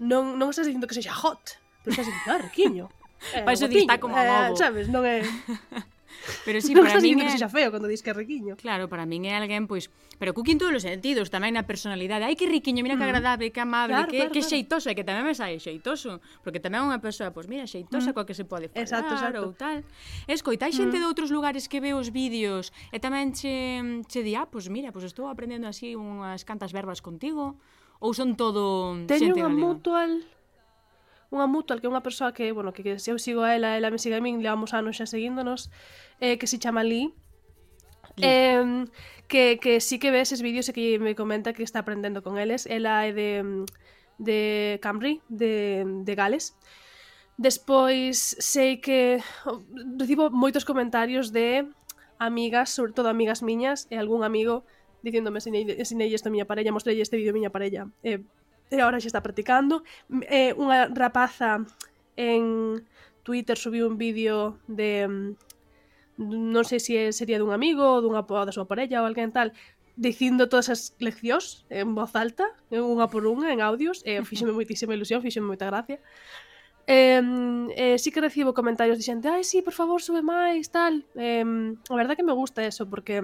non, 0.00 0.40
non 0.40 0.50
estás 0.50 0.66
dicindo 0.66 0.88
que 0.88 0.96
sexa 0.96 1.12
hot, 1.12 1.60
pero 1.84 1.92
estás 1.92 2.08
dicindo, 2.08 2.30
ah, 2.32 2.40
riquiño. 2.40 2.86
Eh, 3.36 3.44
Para 3.44 3.52
iso 3.52 3.66
está 3.68 4.00
como 4.00 4.16
eh. 4.16 4.56
Sabes, 4.56 4.88
non 4.88 5.04
é... 5.04 5.20
Pero 6.44 6.60
sí, 6.60 6.74
para 6.76 7.00
min 7.00 7.20
é... 7.20 7.36
xa 7.36 7.48
feo 7.48 7.72
cando 7.72 7.88
dis 7.88 8.02
que 8.04 8.10
é 8.10 8.16
riquiño. 8.16 8.56
Claro, 8.60 8.88
para 8.88 9.04
min 9.06 9.26
é 9.28 9.36
alguén, 9.36 9.66
pois... 9.66 9.88
Pero 10.20 10.36
cuqui 10.36 10.52
en 10.52 10.60
todos 10.60 10.76
os 10.76 10.84
sentidos, 10.84 11.32
tamén 11.32 11.56
na 11.56 11.64
personalidade. 11.64 12.28
Ai, 12.28 12.36
que 12.36 12.44
riquiño, 12.44 12.84
mira 12.84 12.96
mm. 12.96 13.00
que 13.00 13.06
agradable, 13.08 13.46
que 13.48 13.62
amable, 13.64 13.96
claro, 13.96 14.10
que, 14.12 14.20
claro, 14.20 14.32
que 14.36 14.42
xeitoso, 14.44 14.92
claro. 14.92 14.96
que 15.00 15.04
tamén 15.04 15.24
me 15.24 15.32
sai 15.32 15.56
xeitoso. 15.56 16.20
Porque 16.44 16.60
tamén 16.60 16.84
é 16.84 16.86
unha 16.92 17.00
persoa, 17.00 17.32
pois 17.32 17.48
mira, 17.48 17.64
xeitosa 17.64 18.12
mm. 18.12 18.14
coa 18.14 18.28
que 18.28 18.36
se 18.36 18.44
pode 18.44 18.68
falar 18.68 18.84
exacto, 18.84 19.12
exacto. 19.16 19.40
ou 19.48 19.56
tal. 19.56 19.80
Escoitai 20.28 20.76
xente 20.76 21.00
mm. 21.00 21.02
de 21.02 21.06
outros 21.08 21.32
lugares 21.32 21.64
que 21.66 21.80
ve 21.80 21.96
os 21.96 22.12
vídeos 22.12 22.68
e 22.92 23.00
tamén 23.00 23.32
che, 23.32 24.04
che 24.08 24.20
di, 24.20 24.36
ah, 24.36 24.44
pois 24.44 24.68
mira, 24.68 24.92
pois 24.92 25.08
estou 25.08 25.32
aprendendo 25.32 25.64
así 25.64 25.96
unhas 25.96 26.44
cantas 26.44 26.76
verbas 26.76 27.00
contigo. 27.00 27.56
Ou 28.00 28.16
son 28.16 28.32
todo 28.32 28.96
Teño 29.04 29.32
xente 29.32 29.40
galega? 29.40 29.44
Teño 29.44 29.44
unha 29.44 29.60
mutual 29.60 30.10
unha 31.30 31.46
mutual 31.46 31.78
que 31.78 31.86
é 31.86 31.90
unha 31.90 32.02
persoa 32.02 32.34
que, 32.34 32.50
bueno, 32.50 32.74
que, 32.74 32.82
que 32.82 32.98
se 32.98 33.14
eu 33.14 33.18
sigo 33.18 33.46
a 33.46 33.54
ela, 33.54 33.78
ela 33.78 33.90
me 33.90 34.02
sigue 34.02 34.18
a 34.18 34.22
min, 34.22 34.42
levamos 34.42 34.74
anos 34.74 34.98
xa 34.98 35.06
seguíndonos, 35.06 35.70
eh, 36.18 36.36
que 36.36 36.50
se 36.50 36.58
chama 36.58 36.82
Lee, 36.82 37.14
Lee. 38.18 38.26
Eh, 38.26 38.84
que, 39.30 39.58
que 39.62 39.80
sí 39.80 39.98
que 39.98 40.10
ve 40.10 40.20
eses 40.20 40.42
vídeos 40.42 40.68
e 40.68 40.74
que 40.74 40.98
me 40.98 41.14
comenta 41.14 41.54
que 41.54 41.62
está 41.62 41.86
aprendendo 41.86 42.20
con 42.20 42.36
eles. 42.36 42.66
Ela 42.66 43.06
é 43.06 43.14
de, 43.14 43.64
de 44.18 44.78
Camry, 44.82 45.22
de, 45.30 45.86
de 45.86 46.12
Gales. 46.18 46.58
Despois 47.38 48.36
sei 48.42 48.82
que 48.82 49.22
oh, 49.46 49.62
recibo 49.96 50.28
moitos 50.34 50.66
comentarios 50.66 51.30
de 51.30 51.70
amigas, 52.18 52.74
sobre 52.74 52.92
todo 52.92 53.08
amigas 53.08 53.40
miñas, 53.40 53.86
e 53.88 53.96
algún 53.96 54.26
amigo 54.26 54.66
dicéndome 55.00 55.40
ensinei 55.40 56.10
isto 56.12 56.28
a 56.28 56.34
miña 56.34 56.44
parella, 56.44 56.74
mostrei 56.74 57.00
este 57.00 57.16
vídeo 57.16 57.32
a 57.32 57.38
miña 57.38 57.54
parella. 57.54 57.88
Eh, 58.02 58.20
e 58.70 58.78
agora 58.78 59.02
xa 59.02 59.10
está 59.10 59.20
practicando. 59.20 59.82
Eh, 60.30 60.54
unha 60.54 60.86
rapaza 60.94 61.66
en 62.14 62.80
Twitter 63.26 63.58
subiu 63.58 63.90
un 63.90 63.98
vídeo 63.98 64.58
de 64.70 65.06
mm, 65.10 65.30
non 66.54 66.64
sei 66.68 66.80
se 66.80 67.10
sería 67.16 67.40
dun 67.40 67.50
amigo 67.50 67.82
ou 67.82 68.00
dunha 68.04 68.22
da 68.22 68.54
súa 68.54 68.68
parella 68.68 69.02
ou 69.02 69.08
alguén 69.08 69.32
tal 69.34 69.52
dicindo 70.00 70.48
todas 70.48 70.68
as 70.72 70.80
leccións 70.98 71.66
en 71.68 71.92
voz 71.92 72.16
alta, 72.16 72.48
unha 72.72 73.12
por 73.12 73.28
unha, 73.28 73.52
en 73.52 73.60
audios, 73.60 74.00
e 74.08 74.16
eh, 74.16 74.24
fíxeme 74.28 74.56
moitísima 74.56 74.96
ilusión, 74.96 75.20
fíxeme 75.20 75.50
moita 75.50 75.68
gracia. 75.68 76.00
Eh, 76.88 77.20
eh, 77.76 77.96
sí 78.00 78.08
que 78.08 78.24
recibo 78.24 78.56
comentarios 78.56 78.96
de 78.96 79.04
xente, 79.04 79.28
ai, 79.28 79.44
sí, 79.44 79.60
por 79.60 79.76
favor, 79.76 80.00
sube 80.00 80.24
máis, 80.24 80.72
tal. 80.72 81.04
Eh, 81.14 81.44
a 81.44 81.94
verdad 81.94 82.16
que 82.16 82.24
me 82.24 82.32
gusta 82.32 82.64
eso, 82.64 82.88
porque, 82.88 83.20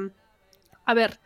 a 0.84 0.92
ver, 0.92 1.16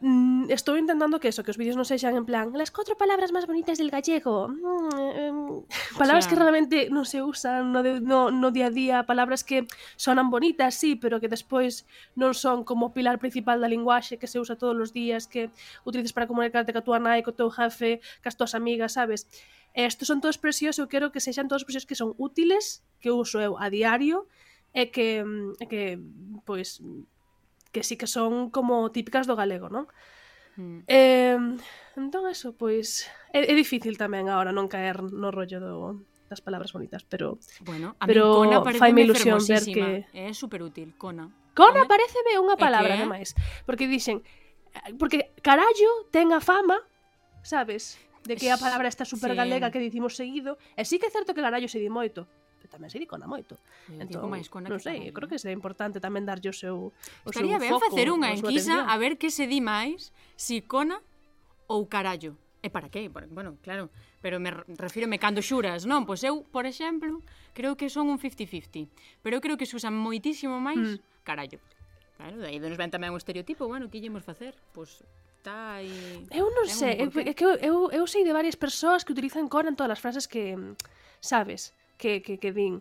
mm, 0.00 0.50
estou 0.50 0.76
intentando 0.76 1.20
que 1.20 1.28
eso, 1.28 1.44
que 1.44 1.52
os 1.52 1.60
vídeos 1.60 1.76
non 1.76 1.84
sexan 1.84 2.16
en 2.16 2.24
plan 2.24 2.52
las 2.56 2.72
catro 2.72 2.96
palabras 2.96 3.30
máis 3.32 3.44
bonitas 3.44 3.76
del 3.76 3.92
gallego. 3.92 4.48
Mm, 4.48 5.68
palabras 6.00 6.24
o 6.24 6.28
sea... 6.28 6.30
que 6.32 6.40
realmente 6.40 6.76
non 6.88 7.04
se 7.04 7.20
usan 7.20 7.72
no, 7.72 7.84
de, 7.84 8.00
no, 8.00 8.32
no 8.32 8.48
día 8.50 8.68
a 8.68 8.74
día, 8.74 8.96
palabras 9.04 9.44
que 9.44 9.68
sonan 10.00 10.32
bonitas, 10.32 10.74
sí, 10.74 10.96
pero 10.96 11.20
que 11.20 11.28
despois 11.28 11.84
non 12.16 12.32
son 12.32 12.64
como 12.64 12.96
pilar 12.96 13.20
principal 13.20 13.60
da 13.60 13.68
linguaxe 13.68 14.16
que 14.16 14.28
se 14.28 14.40
usa 14.40 14.56
todos 14.56 14.76
os 14.76 14.90
días, 14.96 15.28
que 15.28 15.52
utilizas 15.84 16.16
para 16.16 16.26
comunicarte 16.26 16.72
ca 16.72 16.82
tua 16.82 16.98
nai, 16.98 17.20
co 17.20 17.36
teu 17.36 17.52
jefe, 17.52 18.00
cas 18.24 18.34
tuas 18.34 18.56
amigas, 18.56 18.96
sabes? 18.96 19.28
E 19.76 19.86
estos 19.86 20.10
son 20.10 20.18
todos 20.18 20.40
precios, 20.40 20.82
eu 20.82 20.90
quero 20.90 21.14
que 21.14 21.22
sexan 21.22 21.46
todos 21.46 21.62
precios 21.62 21.86
que 21.86 21.94
son 21.94 22.16
útiles, 22.18 22.82
que 22.98 23.14
uso 23.14 23.38
eu 23.38 23.54
a 23.54 23.70
diario, 23.70 24.26
e 24.74 24.90
que, 24.90 25.22
e 25.60 25.64
que 25.66 25.98
pois, 26.46 26.82
que 27.72 27.82
sí 27.82 27.96
que 27.96 28.06
son 28.06 28.50
como 28.50 28.90
típicas 28.90 29.26
do 29.26 29.38
galego, 29.38 29.70
non? 29.70 29.86
Mm. 30.58 30.84
Eh, 30.86 31.38
entón, 31.96 32.26
eso, 32.26 32.52
pois... 32.52 33.06
É, 33.32 33.46
é 33.46 33.54
difícil 33.54 33.94
tamén 33.96 34.26
agora 34.28 34.50
non 34.50 34.66
caer 34.66 35.00
no 35.00 35.30
rollo 35.30 35.58
do, 35.62 35.76
das 36.30 36.42
palabras 36.42 36.70
bonitas, 36.70 37.02
pero... 37.06 37.38
Bueno, 37.66 37.98
a 37.98 38.06
pero 38.06 38.42
Cona 38.42 38.62
faime 38.78 39.02
ilusión 39.02 39.42
ver 39.46 39.64
que... 39.66 40.06
É 40.14 40.30
superútil, 40.34 40.94
Cona. 40.94 41.30
Cona 41.54 41.82
Home? 41.82 41.90
pareceme 41.90 42.38
unha 42.38 42.54
palabra, 42.54 42.94
que... 42.94 43.06
máis. 43.06 43.34
Porque 43.66 43.90
dixen... 43.90 44.22
Porque 44.98 45.34
carallo 45.42 46.06
ten 46.14 46.30
a 46.30 46.38
fama, 46.38 46.78
sabes? 47.42 47.98
De 48.22 48.38
que 48.38 48.52
a 48.52 48.60
palabra 48.60 48.86
está 48.86 49.02
super 49.02 49.34
galega 49.34 49.66
sí. 49.68 49.72
que 49.74 49.80
dicimos 49.82 50.14
seguido. 50.14 50.54
E 50.78 50.86
sí 50.86 51.02
que 51.02 51.10
é 51.10 51.12
certo 51.12 51.34
que 51.34 51.42
carallo 51.42 51.66
se 51.66 51.82
di 51.82 51.90
moito 51.90 52.30
tamén 52.70 52.88
se 52.88 53.02
icona 53.02 53.26
moito. 53.26 53.58
Entón, 53.90 54.30
máis 54.30 54.46
cona 54.46 54.70
non 54.70 54.78
sei, 54.78 55.10
creo 55.10 55.26
que 55.26 55.36
será 55.36 55.50
importante 55.50 55.98
tamén 55.98 56.22
darlle 56.24 56.48
o 56.48 56.56
seu 56.56 56.94
o 56.94 57.28
Estaría 57.28 57.58
seu 57.58 57.62
ben 57.66 57.72
foco, 57.74 57.90
facer 57.90 58.08
unha 58.14 58.30
enquisa 58.30 58.86
a 58.86 58.94
ver 58.96 59.18
que 59.18 59.34
se 59.34 59.50
di 59.50 59.58
máis, 59.58 60.14
si 60.38 60.62
cona 60.62 61.02
ou 61.66 61.90
carallo. 61.90 62.38
E 62.60 62.68
para 62.68 62.92
que? 62.92 63.08
Bueno, 63.08 63.56
claro, 63.64 63.88
pero 64.20 64.36
me 64.36 64.52
refiro 64.76 65.08
me 65.08 65.18
cando 65.18 65.40
xuras, 65.40 65.88
non? 65.88 66.04
Pois 66.04 66.20
eu, 66.22 66.44
por 66.44 66.68
exemplo, 66.68 67.24
creo 67.56 67.74
que 67.74 67.88
son 67.88 68.12
un 68.12 68.20
50-50, 68.20 68.86
pero 69.24 69.40
eu 69.40 69.42
creo 69.42 69.56
que 69.56 69.64
se 69.64 69.74
usan 69.74 69.96
moitísimo 69.96 70.60
máis 70.60 71.00
mm. 71.00 71.24
carallo. 71.24 71.58
Claro, 72.20 72.36
daí 72.36 72.60
nos 72.60 72.76
ven 72.76 72.92
tamén 72.92 73.16
o 73.16 73.18
estereotipo, 73.18 73.64
bueno, 73.64 73.88
que 73.88 73.96
íamos 73.96 74.20
facer? 74.20 74.52
Pois 74.76 75.00
está 75.40 75.80
aí... 75.80 76.28
Eu 76.28 76.52
non 76.52 76.68
sei, 76.68 77.00
eu, 77.00 77.08
é 77.08 77.32
que 77.32 77.44
eu, 77.48 77.56
eu, 77.64 77.76
eu 77.88 78.04
sei 78.04 78.28
de 78.28 78.36
varias 78.36 78.60
persoas 78.60 79.08
que 79.08 79.16
utilizan 79.16 79.48
cona 79.48 79.72
en 79.72 79.76
todas 79.80 79.96
as 79.96 80.00
frases 80.04 80.28
que, 80.28 80.52
mm, 80.52 80.76
sabes? 81.24 81.72
que, 82.00 82.22
que, 82.24 82.40
que 82.40 82.50
vin. 82.50 82.80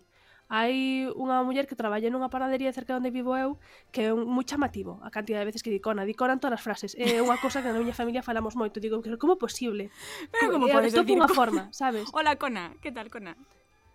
Hai 0.49 1.05
unha 1.13 1.45
muller 1.45 1.69
que 1.69 1.77
traballa 1.77 2.09
nunha 2.09 2.33
panadería 2.33 2.73
cerca 2.73 2.97
de 2.97 3.05
onde 3.05 3.13
vivo 3.13 3.37
eu 3.37 3.61
que 3.93 4.09
é 4.09 4.15
un, 4.15 4.25
moi 4.25 4.41
chamativo 4.41 4.97
a 5.05 5.13
cantidad 5.13 5.37
de 5.37 5.45
veces 5.45 5.61
que 5.61 5.69
dicona. 5.69 6.09
Dicona 6.09 6.33
en 6.33 6.41
todas 6.41 6.57
as 6.57 6.65
frases. 6.65 6.97
É 6.97 7.21
unha 7.21 7.37
cosa 7.37 7.61
que 7.61 7.69
na 7.69 7.77
miña 7.77 7.93
familia 7.93 8.25
falamos 8.25 8.57
moito. 8.57 8.81
Digo, 8.81 8.97
que, 9.05 9.13
como 9.21 9.37
posible? 9.37 9.93
Pero 10.33 10.49
como, 10.49 10.65
como 10.65 10.73
podes 10.73 10.97
decir? 10.97 11.13
unha 11.13 11.29
forma, 11.29 11.69
sabes? 11.69 12.09
Hola, 12.17 12.33
Cona. 12.41 12.73
Que 12.81 12.89
tal, 12.89 13.13
Cona? 13.13 13.37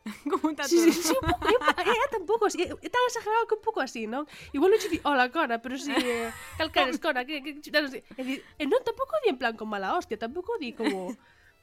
como 0.30 0.52
está 0.52 0.68
sí, 0.68 0.76
todo? 0.76 0.92
sí, 0.92 1.02
sí, 1.02 1.14
eh, 1.16 1.18
un 1.18 1.32
pouco, 1.32 1.80
é, 1.80 2.08
tampouco, 2.12 2.44
é, 2.46 2.86
é 2.86 2.88
tan 2.92 3.02
exagerado 3.08 3.48
que 3.48 3.56
un 3.56 3.64
pouco 3.64 3.80
así, 3.80 4.04
non? 4.06 4.28
Igual 4.52 4.76
non 4.76 4.78
che 4.78 4.92
di, 4.92 5.00
hola, 5.02 5.32
Cona, 5.32 5.58
pero 5.58 5.74
si, 5.80 5.90
eh, 5.90 6.30
calcares, 6.60 7.00
Cona, 7.04 7.24
que, 7.24 7.40
que, 7.40 7.56
non 7.72 7.88
sei. 7.88 8.04
E, 8.20 8.44
e 8.60 8.64
non, 8.68 8.84
tampouco 8.84 9.16
di 9.24 9.32
en 9.32 9.40
plan 9.40 9.56
con 9.56 9.66
mala 9.66 9.96
hostia, 9.96 10.20
tampouco 10.20 10.60
di 10.60 10.76
como, 10.76 11.16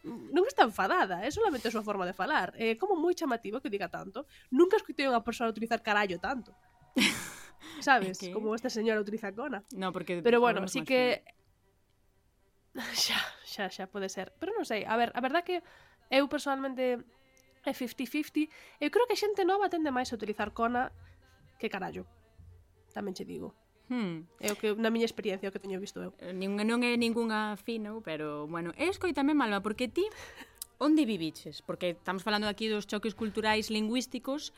non 0.05 0.49
está 0.49 0.65
enfadada, 0.65 1.21
é 1.21 1.29
solamente 1.29 1.69
a 1.69 1.73
súa 1.73 1.85
forma 1.85 2.09
de 2.09 2.17
falar. 2.17 2.57
É 2.57 2.73
como 2.77 2.97
moi 2.97 3.13
chamativo 3.13 3.61
que 3.61 3.69
diga 3.69 3.85
tanto. 3.85 4.25
Nunca 4.49 4.77
escutei 4.77 5.05
unha 5.05 5.21
persoa 5.21 5.53
utilizar 5.53 5.85
carallo 5.85 6.17
tanto. 6.17 6.57
Sabes? 7.85 8.17
Que... 8.17 8.33
Como 8.33 8.57
esta 8.57 8.69
señora 8.73 9.01
utiliza 9.01 9.29
cona. 9.31 9.61
No, 9.77 9.93
porque... 9.93 10.21
Pero 10.25 10.41
bueno, 10.41 10.65
sí 10.67 10.81
que... 10.81 11.21
Xa, 12.95 13.19
xa, 13.43 13.67
xa, 13.67 13.85
pode 13.91 14.07
ser. 14.07 14.31
Pero 14.39 14.55
non 14.55 14.63
sei, 14.63 14.87
a 14.87 14.95
ver, 14.95 15.11
a 15.11 15.19
verdad 15.19 15.43
que 15.43 15.59
eu 16.07 16.23
personalmente 16.31 17.03
é 17.67 17.71
50-50. 17.75 18.47
Eu 18.79 18.89
creo 18.89 19.05
que 19.11 19.19
xente 19.19 19.43
nova 19.43 19.67
tende 19.67 19.91
máis 19.91 20.07
a 20.09 20.17
utilizar 20.17 20.55
cona 20.55 20.89
que 21.59 21.67
carallo. 21.67 22.07
Tamén 22.95 23.11
che 23.11 23.27
digo. 23.27 23.51
Hmm. 23.91 24.23
É 24.39 24.55
o 24.55 24.55
que 24.55 24.71
na 24.79 24.87
miña 24.87 25.03
experiencia 25.03 25.51
o 25.51 25.51
que 25.51 25.59
teño 25.59 25.75
visto 25.75 25.99
eu. 25.99 26.15
Eh, 26.23 26.31
nin, 26.31 26.55
non 26.55 26.79
é 26.79 26.95
ningunha 26.95 27.59
fino, 27.59 27.99
pero 27.99 28.47
bueno, 28.47 28.71
escoítame 28.79 29.35
Malva, 29.35 29.59
porque 29.59 29.91
ti 29.91 30.07
onde 30.79 31.03
viviches? 31.03 31.59
Porque 31.59 31.99
estamos 31.99 32.23
falando 32.23 32.47
aquí 32.47 32.71
dos 32.71 32.87
choques 32.87 33.19
culturais 33.19 33.67
lingüísticos, 33.67 34.55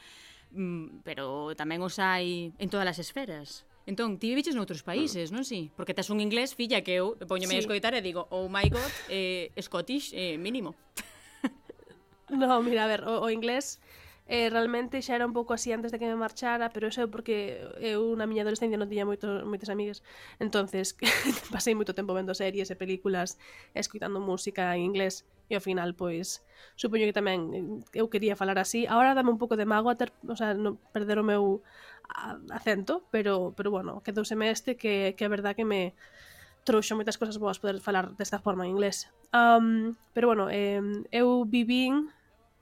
mm, 0.54 1.02
pero 1.02 1.58
tamén 1.58 1.82
os 1.82 1.98
hai 1.98 2.54
en 2.62 2.70
todas 2.70 2.86
as 2.86 3.02
esferas. 3.02 3.66
Entón, 3.90 4.22
ti 4.22 4.30
viviches 4.30 4.54
noutros 4.54 4.86
países, 4.86 5.34
non 5.34 5.42
si? 5.42 5.74
Porque 5.74 5.98
tes 5.98 6.14
un 6.14 6.22
inglés, 6.22 6.54
filla, 6.54 6.86
que 6.86 7.02
eu 7.02 7.18
poñome 7.26 7.58
sí. 7.58 7.60
a 7.60 7.64
escoitar 7.66 7.98
e 7.98 8.06
digo, 8.06 8.30
oh 8.30 8.54
my 8.54 8.70
god, 8.70 8.94
eh, 9.10 9.50
Scottish, 9.58 10.14
eh, 10.14 10.38
mínimo. 10.38 10.78
no, 12.30 12.62
mira, 12.62 12.86
a 12.86 12.90
ver, 12.94 13.02
o, 13.02 13.26
o 13.26 13.34
inglés 13.34 13.82
eh, 14.28 14.50
realmente 14.50 15.02
xa 15.04 15.16
era 15.20 15.28
un 15.28 15.36
pouco 15.36 15.54
así 15.54 15.72
antes 15.72 15.92
de 15.92 16.00
que 16.00 16.08
me 16.08 16.16
marchara, 16.16 16.72
pero 16.72 16.88
eso 16.88 17.04
é 17.04 17.08
porque 17.08 17.60
eu 17.80 18.16
na 18.16 18.24
miña 18.24 18.48
adolescencia 18.48 18.80
non 18.80 18.88
tiña 18.88 19.04
moitos, 19.04 19.44
moitas 19.44 19.68
amigas, 19.68 20.00
entonces 20.40 20.96
pasei 21.54 21.76
moito 21.76 21.92
tempo 21.92 22.16
vendo 22.16 22.32
series 22.32 22.72
e 22.72 22.76
películas, 22.80 23.36
escuitando 23.76 24.24
música 24.24 24.72
en 24.76 24.88
inglés, 24.88 25.28
e 25.52 25.60
ao 25.60 25.64
final, 25.64 25.92
pois, 25.94 26.42
supoño 26.80 27.04
que 27.04 27.16
tamén 27.16 27.40
eh, 27.52 28.00
eu 28.00 28.08
quería 28.08 28.40
falar 28.40 28.58
así. 28.58 28.88
Ahora 28.88 29.12
dame 29.12 29.30
un 29.30 29.40
pouco 29.40 29.60
de 29.60 29.68
mago 29.68 29.92
a 29.92 30.00
ter, 30.00 30.16
o 30.24 30.36
sea, 30.40 30.56
no, 30.56 30.80
perder 30.96 31.20
o 31.20 31.28
meu 31.28 31.60
acento, 32.50 33.04
pero, 33.12 33.54
pero 33.56 33.72
bueno, 33.72 34.02
quedou 34.04 34.24
este 34.24 34.76
que, 34.80 35.16
que 35.18 35.24
é 35.26 35.30
verdad 35.30 35.56
que 35.56 35.68
me 35.68 35.94
trouxo 36.64 36.96
moitas 36.96 37.20
cosas 37.20 37.38
boas 37.38 37.60
poder 37.60 37.84
falar 37.84 38.16
desta 38.16 38.40
forma 38.40 38.64
en 38.64 38.72
inglés. 38.80 39.12
Um, 39.36 40.00
pero 40.16 40.32
bueno, 40.32 40.48
eh, 40.48 40.80
eu 41.12 41.44
vivín 41.44 42.08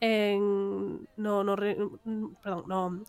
en 0.01 1.07
no, 1.15 1.43
no 1.45 1.55
perdón, 1.55 2.63
no 2.67 3.05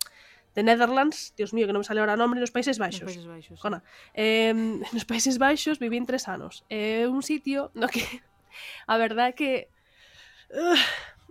The 0.54 0.62
Netherlands, 0.62 1.32
Dios 1.36 1.54
mío, 1.54 1.66
que 1.66 1.72
non 1.72 1.80
me 1.80 1.88
sale 1.88 2.04
ahora 2.04 2.12
o 2.12 2.20
nome, 2.20 2.36
nos 2.36 2.52
Países 2.52 2.76
Baixos. 2.76 3.08
Nos 3.08 3.16
Países 3.16 3.26
Baixos. 3.26 3.56
Cona. 3.56 3.80
Eh, 4.12 4.52
nos 4.94 5.08
Países 5.08 5.40
Baixos 5.40 5.80
vivín 5.80 6.04
tres 6.04 6.28
anos. 6.28 6.68
É 6.68 7.02
eh, 7.02 7.08
un 7.08 7.24
sitio 7.24 7.72
no 7.72 7.88
que 7.88 8.04
a 8.92 9.00
verdad 9.00 9.32
que 9.32 9.72
uh, 10.52 10.80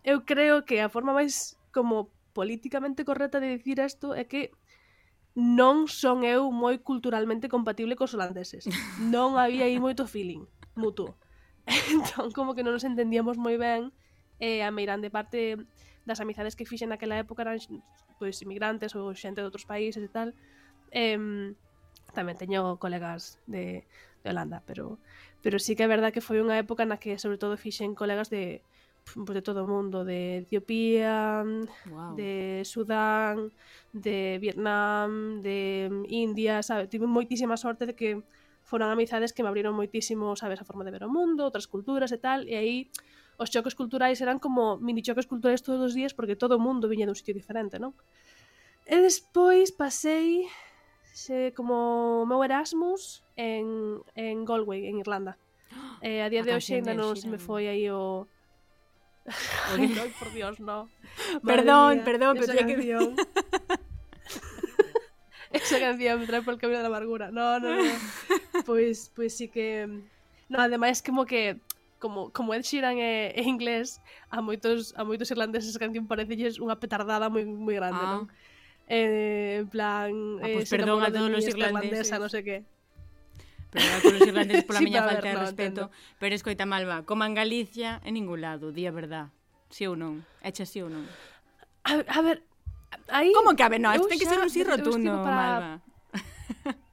eu 0.01 0.25
creo 0.25 0.65
que 0.65 0.81
a 0.81 0.89
forma 0.89 1.13
máis 1.13 1.61
como 1.69 2.09
políticamente 2.33 3.05
correcta 3.05 3.37
de 3.37 3.61
dicir 3.61 3.77
isto 3.77 4.17
é 4.17 4.25
que 4.25 4.49
non 5.37 5.85
son 5.85 6.25
eu 6.25 6.49
moi 6.49 6.81
culturalmente 6.81 7.45
compatible 7.45 7.93
cos 7.93 8.17
holandeses. 8.17 8.65
Non 8.97 9.37
había 9.37 9.69
aí 9.69 9.77
moito 9.77 10.09
feeling 10.09 10.49
mutuo. 10.73 11.13
Entón, 11.93 12.33
como 12.33 12.57
que 12.57 12.65
non 12.65 12.73
nos 12.73 12.89
entendíamos 12.89 13.37
moi 13.37 13.55
ben 13.61 13.93
e 14.41 14.65
a 14.65 14.73
meirande 14.73 15.13
parte 15.13 15.61
das 16.09 16.17
amizades 16.17 16.57
que 16.57 16.65
fixen 16.65 16.89
naquela 16.89 17.21
época 17.21 17.45
eran 17.45 17.61
pois 18.17 18.41
inmigrantes 18.41 18.97
ou 18.97 19.13
xente 19.13 19.39
de 19.39 19.47
outros 19.47 19.69
países 19.69 20.01
e 20.01 20.09
tal. 20.09 20.33
Eh, 20.89 21.53
tamén 22.17 22.35
teño 22.35 22.81
colegas 22.81 23.37
de, 23.45 23.85
de 24.25 24.27
Holanda, 24.27 24.65
pero 24.65 24.97
pero 25.41 25.57
sí 25.57 25.77
que 25.77 25.85
é 25.85 25.89
verdad 25.89 26.11
que 26.11 26.25
foi 26.25 26.41
unha 26.41 26.57
época 26.57 26.83
na 26.89 26.97
que 26.97 27.21
sobre 27.21 27.37
todo 27.37 27.55
fixen 27.55 27.93
colegas 27.93 28.33
de 28.33 28.65
pues, 29.01 29.33
de 29.33 29.41
todo 29.41 29.65
o 29.65 29.67
mundo, 29.67 30.05
de 30.05 30.45
Etiopía, 30.45 31.43
wow. 31.89 32.15
de 32.15 32.61
Sudán, 32.65 33.51
de 33.93 34.37
Vietnam, 34.39 35.41
de 35.41 35.89
India, 36.09 36.61
sabe, 36.61 36.87
tive 36.87 37.07
moitísima 37.09 37.57
sorte 37.57 37.85
de 37.85 37.95
que 37.97 38.21
foron 38.61 38.93
amizades 38.93 39.33
que 39.33 39.41
me 39.41 39.49
abriron 39.49 39.73
moitísimo, 39.73 40.37
sabes, 40.37 40.61
a 40.61 40.67
forma 40.67 40.85
de 40.85 40.93
ver 40.93 41.03
o 41.03 41.09
mundo, 41.09 41.43
outras 41.43 41.65
culturas 41.65 42.13
e 42.13 42.19
tal, 42.21 42.45
e 42.45 42.53
aí 42.53 42.77
os 43.41 43.49
choques 43.49 43.73
culturais 43.73 44.21
eran 44.21 44.37
como 44.37 44.77
mini 44.77 45.01
choques 45.01 45.25
culturais 45.25 45.65
todos 45.65 45.81
os 45.81 45.93
días 45.97 46.13
porque 46.13 46.37
todo 46.37 46.61
o 46.61 46.61
mundo 46.61 46.85
viña 46.85 47.09
dun 47.09 47.17
sitio 47.17 47.33
diferente, 47.33 47.81
non? 47.81 47.97
E 48.85 49.01
despois 49.01 49.73
pasei 49.73 50.45
se, 51.09 51.49
como 51.57 52.21
meu 52.29 52.45
Erasmus 52.45 53.25
en, 53.33 53.97
en 54.13 54.45
Galway, 54.45 54.85
en 54.85 55.01
Irlanda. 55.01 55.37
Eh, 56.01 56.25
a 56.25 56.29
día 56.33 56.41
a 56.41 56.45
de 56.45 56.51
hoxe 56.57 56.81
ainda 56.81 56.97
non 56.97 57.13
se 57.13 57.29
me 57.29 57.37
foi 57.37 57.69
aí 57.69 57.85
o... 57.89 58.25
Ay, 59.69 59.85
no, 59.93 60.01
por 60.17 60.33
Dios, 60.33 60.57
no. 60.57 60.89
Perdón, 61.45 62.01
mía, 62.01 62.05
perdón, 62.09 62.33
pero 62.41 62.49
tenía 62.49 62.65
canción... 62.65 63.13
que... 63.13 63.21
esa 65.61 65.77
canción 65.77 66.17
me 66.17 66.25
trae 66.25 66.41
por 66.41 66.57
el 66.57 66.59
camino 66.59 66.81
da 66.81 66.89
amargura. 66.89 67.29
No, 67.29 67.61
no, 67.61 67.77
no. 67.77 67.93
pois, 68.65 69.13
pois 69.13 69.37
sí 69.37 69.47
que... 69.47 69.85
No, 70.49 70.57
ademais 70.57 71.05
como 71.05 71.29
que 71.29 71.61
como, 72.01 72.33
como 72.33 72.53
Ed 72.53 72.63
Sheeran 72.65 72.97
é, 72.97 73.31
é 73.37 73.43
inglés, 73.45 74.01
a 74.33 74.41
moitos, 74.41 74.97
a 74.97 75.05
moitos 75.05 75.29
irlandeses 75.29 75.77
a 75.77 75.79
canción 75.79 76.09
parecelles 76.09 76.57
unha 76.57 76.75
petardada 76.81 77.29
moi, 77.29 77.45
moi 77.45 77.77
grande, 77.77 78.01
ah. 78.01 78.11
non? 78.17 78.23
Eh, 78.89 79.61
en 79.61 79.69
plan... 79.69 80.09
Ah, 80.41 80.49
pues 80.49 80.49
eh, 80.49 80.55
pois 80.65 80.69
perdón 80.73 80.99
a 81.05 81.13
todos 81.13 81.29
os 81.29 81.45
irlandeses. 81.45 82.09
non 82.09 82.25
sei 82.25 82.33
sé 82.33 82.39
que. 82.41 82.57
Perdón 83.69 83.93
a 83.93 83.99
todos 84.01 84.17
os 84.17 84.27
irlandeses 84.27 84.65
pola 84.65 84.79
sí, 84.81 84.85
miña 84.89 85.05
falta 85.05 85.21
ver, 85.21 85.29
de 85.29 85.33
no, 85.37 85.45
respeto. 85.45 85.81
Entendo. 85.87 86.17
Pero 86.17 86.33
escoita, 86.33 86.65
Malva, 86.65 87.05
como 87.05 87.21
en 87.23 87.37
Galicia, 87.37 88.01
en 88.01 88.17
ningún 88.17 88.41
lado, 88.41 88.73
di 88.73 88.89
a 88.89 88.91
verdad. 88.91 89.29
Si 89.69 89.85
sí 89.85 89.87
ou 89.87 89.93
non? 89.93 90.25
Echa 90.41 90.65
si 90.65 90.81
sí 90.81 90.83
ou 90.83 90.89
non? 90.89 91.05
A, 91.85 92.01
a 92.01 92.19
ver, 92.25 92.41
aí... 93.13 93.29
Como 93.31 93.53
que 93.53 93.63
a 93.63 93.69
ver? 93.69 93.79
No, 93.79 93.93
ten 93.93 94.17
que 94.17 94.25
ser 94.25 94.41
un 94.41 94.49
sí 94.49 94.65
rotundo, 94.65 95.21
para... 95.21 95.37
Malva. 95.37 95.71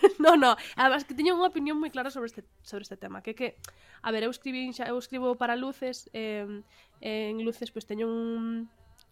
no, 0.18 0.36
no. 0.36 0.56
Además 0.76 1.04
que 1.04 1.14
teño 1.14 1.36
unha 1.36 1.48
opinión 1.48 1.76
moi 1.76 1.92
clara 1.92 2.10
sobre 2.12 2.32
este, 2.32 2.42
sobre 2.64 2.84
este 2.84 2.96
tema, 2.96 3.20
que 3.20 3.36
que 3.36 3.56
a 4.00 4.08
ver, 4.10 4.24
eu 4.24 4.32
escribí 4.32 4.72
xa, 4.72 4.88
eu 4.88 4.96
escribo 4.96 5.36
para 5.36 5.56
luces, 5.56 6.08
eh, 6.16 6.46
en 7.00 7.34
luces 7.44 7.68
pois 7.70 7.84
pues, 7.84 7.90
teño 7.90 8.08
un 8.08 8.68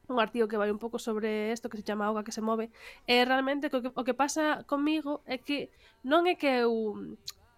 un 0.09 0.21
artigo 0.21 0.49
que 0.49 0.57
vai 0.57 0.73
un 0.73 0.81
pouco 0.81 0.99
sobre 0.99 1.53
isto 1.53 1.69
que 1.69 1.77
se 1.77 1.85
chama 1.85 2.09
auga 2.09 2.25
que 2.25 2.33
se 2.33 2.41
move 2.41 2.73
e 3.05 3.25
realmente 3.29 3.69
o 3.69 3.83
que, 3.85 3.93
o 3.93 4.03
que 4.05 4.17
pasa 4.17 4.65
comigo 4.65 5.21
é 5.29 5.37
que 5.37 5.69
non 6.01 6.25
é 6.25 6.35
que 6.41 6.65
eu 6.65 6.97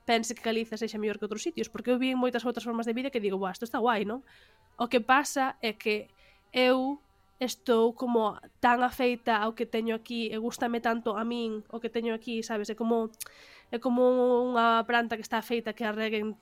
pense 0.02 0.34
que 0.34 0.42
Galicia 0.42 0.74
sexa 0.74 0.98
mellor 0.98 1.22
que 1.22 1.26
outros 1.30 1.46
sitios 1.46 1.70
porque 1.70 1.94
eu 1.94 1.98
vi 2.02 2.10
en 2.10 2.18
moitas 2.18 2.42
outras 2.42 2.66
formas 2.66 2.90
de 2.90 2.94
vida 2.98 3.14
que 3.14 3.22
digo, 3.22 3.38
"Buah, 3.38 3.54
isto 3.54 3.62
está 3.62 3.78
guai, 3.78 4.02
non?" 4.02 4.26
O 4.74 4.90
que 4.90 4.98
pasa 4.98 5.54
é 5.62 5.78
que 5.78 6.10
eu 6.50 6.98
estou 7.40 7.96
como 7.96 8.36
tan 8.60 8.84
afeita 8.84 9.40
ao 9.40 9.56
que 9.56 9.64
teño 9.64 9.96
aquí 9.96 10.28
e 10.28 10.36
gustame 10.36 10.84
tanto 10.84 11.16
a 11.16 11.24
min 11.24 11.64
o 11.72 11.80
que 11.80 11.88
teño 11.88 12.12
aquí, 12.12 12.44
sabes? 12.44 12.68
É 12.68 12.76
como 12.76 13.08
é 13.72 13.80
como 13.80 14.04
unha 14.44 14.84
planta 14.84 15.16
que 15.16 15.24
está 15.24 15.40
feita 15.40 15.72
que 15.72 15.88
arreguen 15.88 16.36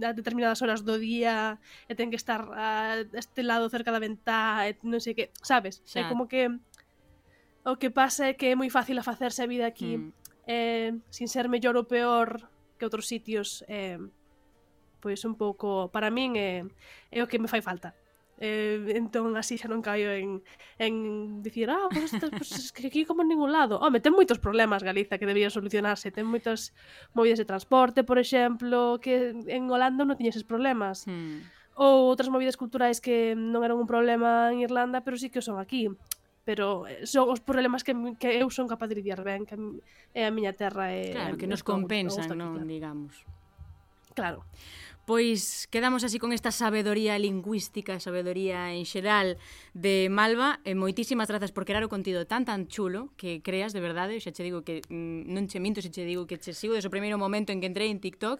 a 0.00 0.16
determinadas 0.16 0.64
horas 0.64 0.80
do 0.80 0.96
día 0.96 1.60
e 1.90 1.92
ten 1.92 2.08
que 2.08 2.16
estar 2.16 2.48
a 2.56 3.04
este 3.12 3.44
lado 3.44 3.68
cerca 3.68 3.92
da 3.92 4.00
ventá 4.00 4.64
e 4.64 4.80
non 4.80 5.02
sei 5.04 5.12
que, 5.12 5.28
sabes? 5.44 5.84
Xa. 5.84 6.02
É 6.02 6.08
como 6.08 6.24
que 6.24 6.48
o 7.68 7.76
que 7.76 7.92
pasa 7.92 8.32
é 8.32 8.34
que 8.34 8.48
é 8.48 8.56
moi 8.56 8.72
fácil 8.72 8.96
a 8.96 9.04
facerse 9.04 9.44
a 9.44 9.50
vida 9.50 9.68
aquí 9.68 10.00
mm. 10.00 10.08
eh, 10.48 10.90
sin 11.12 11.28
ser 11.28 11.52
mellor 11.52 11.76
ou 11.76 11.84
peor 11.84 12.48
que 12.80 12.88
outros 12.88 13.04
sitios 13.04 13.60
eh, 13.68 14.00
pois 15.04 15.20
un 15.28 15.36
pouco, 15.36 15.92
para 15.92 16.08
min 16.08 16.40
é, 16.40 16.64
é 17.12 17.20
o 17.20 17.28
que 17.28 17.36
me 17.36 17.52
fai 17.52 17.60
falta 17.60 17.92
Eh, 18.40 18.96
entón 18.96 19.36
así 19.36 19.60
xa 19.60 19.68
non 19.68 19.84
caio 19.84 20.08
en, 20.16 20.40
en 20.80 21.44
dicir, 21.44 21.68
ah, 21.68 21.92
pues, 21.92 22.08
pues, 22.16 22.32
pues, 22.32 22.50
es 22.56 22.72
que 22.72 22.88
aquí 22.88 23.04
como 23.04 23.20
en 23.20 23.28
ningún 23.28 23.52
lado. 23.52 23.76
Home, 23.76 24.00
ten 24.00 24.16
moitos 24.16 24.40
problemas 24.40 24.80
Galiza 24.80 25.20
que 25.20 25.28
debían 25.28 25.52
solucionarse, 25.52 26.08
ten 26.08 26.24
moitas 26.24 26.72
movidas 27.12 27.36
de 27.36 27.44
transporte, 27.44 28.00
por 28.00 28.16
exemplo, 28.16 28.96
que 28.96 29.36
en 29.36 29.68
Holanda 29.68 30.08
non 30.08 30.16
tiñeses 30.16 30.48
problemas. 30.48 31.04
Hmm. 31.04 31.44
Ou 31.76 32.08
outras 32.08 32.32
movidas 32.32 32.56
culturais 32.56 33.04
que 33.04 33.36
non 33.36 33.60
eran 33.60 33.76
un 33.76 33.84
problema 33.84 34.48
en 34.48 34.64
Irlanda, 34.64 35.04
pero 35.04 35.20
sí 35.20 35.28
que 35.28 35.44
son 35.44 35.60
aquí. 35.60 35.92
Pero 36.48 36.88
eh, 36.88 37.04
son 37.04 37.28
os 37.28 37.44
problemas 37.44 37.84
que, 37.84 37.92
que 38.16 38.40
eu 38.40 38.48
son 38.48 38.64
capaz 38.72 38.88
de 38.88 38.96
lidiar 38.96 39.20
ben, 39.20 39.44
que 39.44 39.60
é 40.16 40.24
a 40.24 40.32
miña 40.32 40.56
terra. 40.56 40.88
É, 40.88 41.12
claro, 41.12 41.36
que 41.36 41.44
nos 41.44 41.60
compensan, 41.60 42.24
non, 42.40 42.56
digamos. 42.64 43.20
Claro. 44.16 44.48
Pois 45.06 45.66
quedamos 45.72 46.04
así 46.04 46.18
con 46.18 46.32
esta 46.32 46.52
sabedoría 46.52 47.18
lingüística, 47.18 47.98
sabedoría 47.98 48.72
en 48.72 48.86
xeral 48.86 49.38
de 49.74 50.06
Malva. 50.06 50.60
E 50.62 50.78
moitísimas 50.78 51.26
grazas 51.26 51.50
por 51.50 51.66
crear 51.66 51.82
o 51.82 51.90
contido 51.90 52.28
tan 52.30 52.46
tan 52.46 52.70
chulo 52.70 53.10
que 53.18 53.42
creas, 53.42 53.74
de 53.74 53.82
verdade, 53.82 54.20
xa 54.22 54.30
che 54.30 54.46
digo 54.46 54.62
que 54.62 54.86
mm, 54.86 55.26
non 55.26 55.50
che 55.50 55.58
minto, 55.58 55.82
xa 55.82 55.90
che 55.90 56.06
digo 56.06 56.30
que 56.30 56.38
che 56.38 56.54
sigo 56.54 56.78
desde 56.78 56.86
o 56.86 56.94
primeiro 56.94 57.18
momento 57.18 57.50
en 57.50 57.58
que 57.58 57.66
entrei 57.66 57.90
en 57.90 57.98
TikTok. 57.98 58.38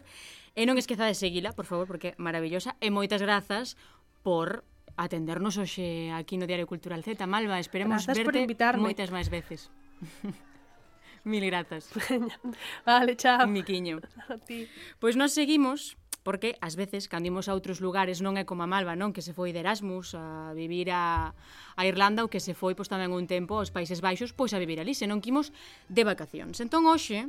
E 0.55 0.63
non 0.69 0.79
esquezades 0.79 1.19
seguila, 1.19 1.51
por 1.57 1.67
favor, 1.67 1.91
porque 1.91 2.15
é 2.15 2.19
maravillosa. 2.23 2.79
E 2.79 2.93
moitas 2.95 3.19
grazas 3.19 3.75
por 4.23 4.63
atendernos 4.95 5.57
hoxe 5.57 6.13
aquí 6.13 6.37
no 6.37 6.47
Diario 6.47 6.69
Cultural 6.69 7.03
Z. 7.03 7.25
Malva, 7.27 7.59
esperemos 7.59 8.05
grazas 8.05 8.21
verte 8.21 8.47
moitas 8.79 9.11
máis 9.11 9.27
veces. 9.27 9.73
Mil 11.25 11.45
grazas. 11.47 11.91
vale, 12.87 13.17
chao. 13.17 13.47
Miquiño. 13.47 14.01
A 14.29 14.39
ti. 14.39 14.69
Pois 14.99 15.17
nós 15.17 15.33
seguimos 15.33 16.00
porque 16.23 16.57
ás 16.61 16.77
veces 16.77 17.09
cando 17.09 17.29
imos 17.29 17.49
a 17.49 17.57
outros 17.57 17.81
lugares 17.81 18.21
non 18.21 18.37
é 18.37 18.45
como 18.45 18.65
a 18.65 18.69
Malva, 18.69 18.95
non, 18.97 19.17
que 19.17 19.25
se 19.25 19.33
foi 19.33 19.51
de 19.57 19.65
Erasmus 19.65 20.13
a 20.15 20.53
vivir 20.53 20.93
a, 20.93 21.33
a 21.77 21.83
Irlanda 21.89 22.23
ou 22.25 22.29
que 22.29 22.43
se 22.43 22.53
foi 22.53 22.77
pois 22.77 22.89
tamén 22.93 23.13
un 23.13 23.25
tempo 23.25 23.57
aos 23.57 23.73
Países 23.73 24.05
Baixos 24.05 24.37
pois 24.37 24.53
a 24.53 24.61
vivir 24.61 24.79
ali, 24.79 24.93
senón 24.93 25.25
que 25.25 25.33
imos 25.33 25.55
de 25.89 26.03
vacacións. 26.05 26.61
Entón 26.61 26.85
hoxe 26.85 27.29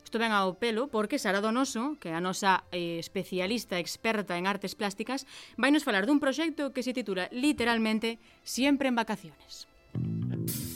isto 0.00 0.18
ven 0.18 0.34
ao 0.34 0.58
pelo 0.58 0.90
porque 0.90 1.22
Sara 1.22 1.38
Donoso, 1.38 1.94
que 2.02 2.10
é 2.10 2.14
a 2.16 2.24
nosa 2.24 2.66
eh, 2.74 2.98
especialista 2.98 3.78
experta 3.78 4.34
en 4.34 4.50
artes 4.50 4.74
plásticas, 4.74 5.22
vai 5.54 5.70
nos 5.70 5.86
falar 5.86 6.06
dun 6.08 6.18
proxecto 6.18 6.74
que 6.74 6.82
se 6.82 6.96
titula 6.96 7.30
literalmente 7.30 8.18
Siempre 8.42 8.90
en 8.90 8.98
vacaciones. 8.98 9.70
Música 9.94 10.69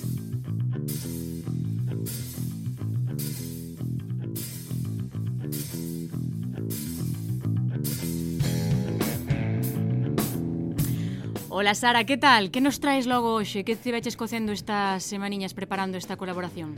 Ola 11.55 11.77
Sara, 11.77 12.03
que 12.03 12.17
tal? 12.19 12.51
Que 12.51 12.61
nos 12.61 12.81
traes 12.83 13.07
logo 13.07 13.38
hoxe? 13.38 13.62
Que 13.62 13.79
te 13.79 13.95
veches 13.95 14.19
cocendo 14.19 14.51
estas 14.51 15.07
semaniñas 15.07 15.55
preparando 15.55 15.95
esta 16.03 16.19
colaboración? 16.19 16.75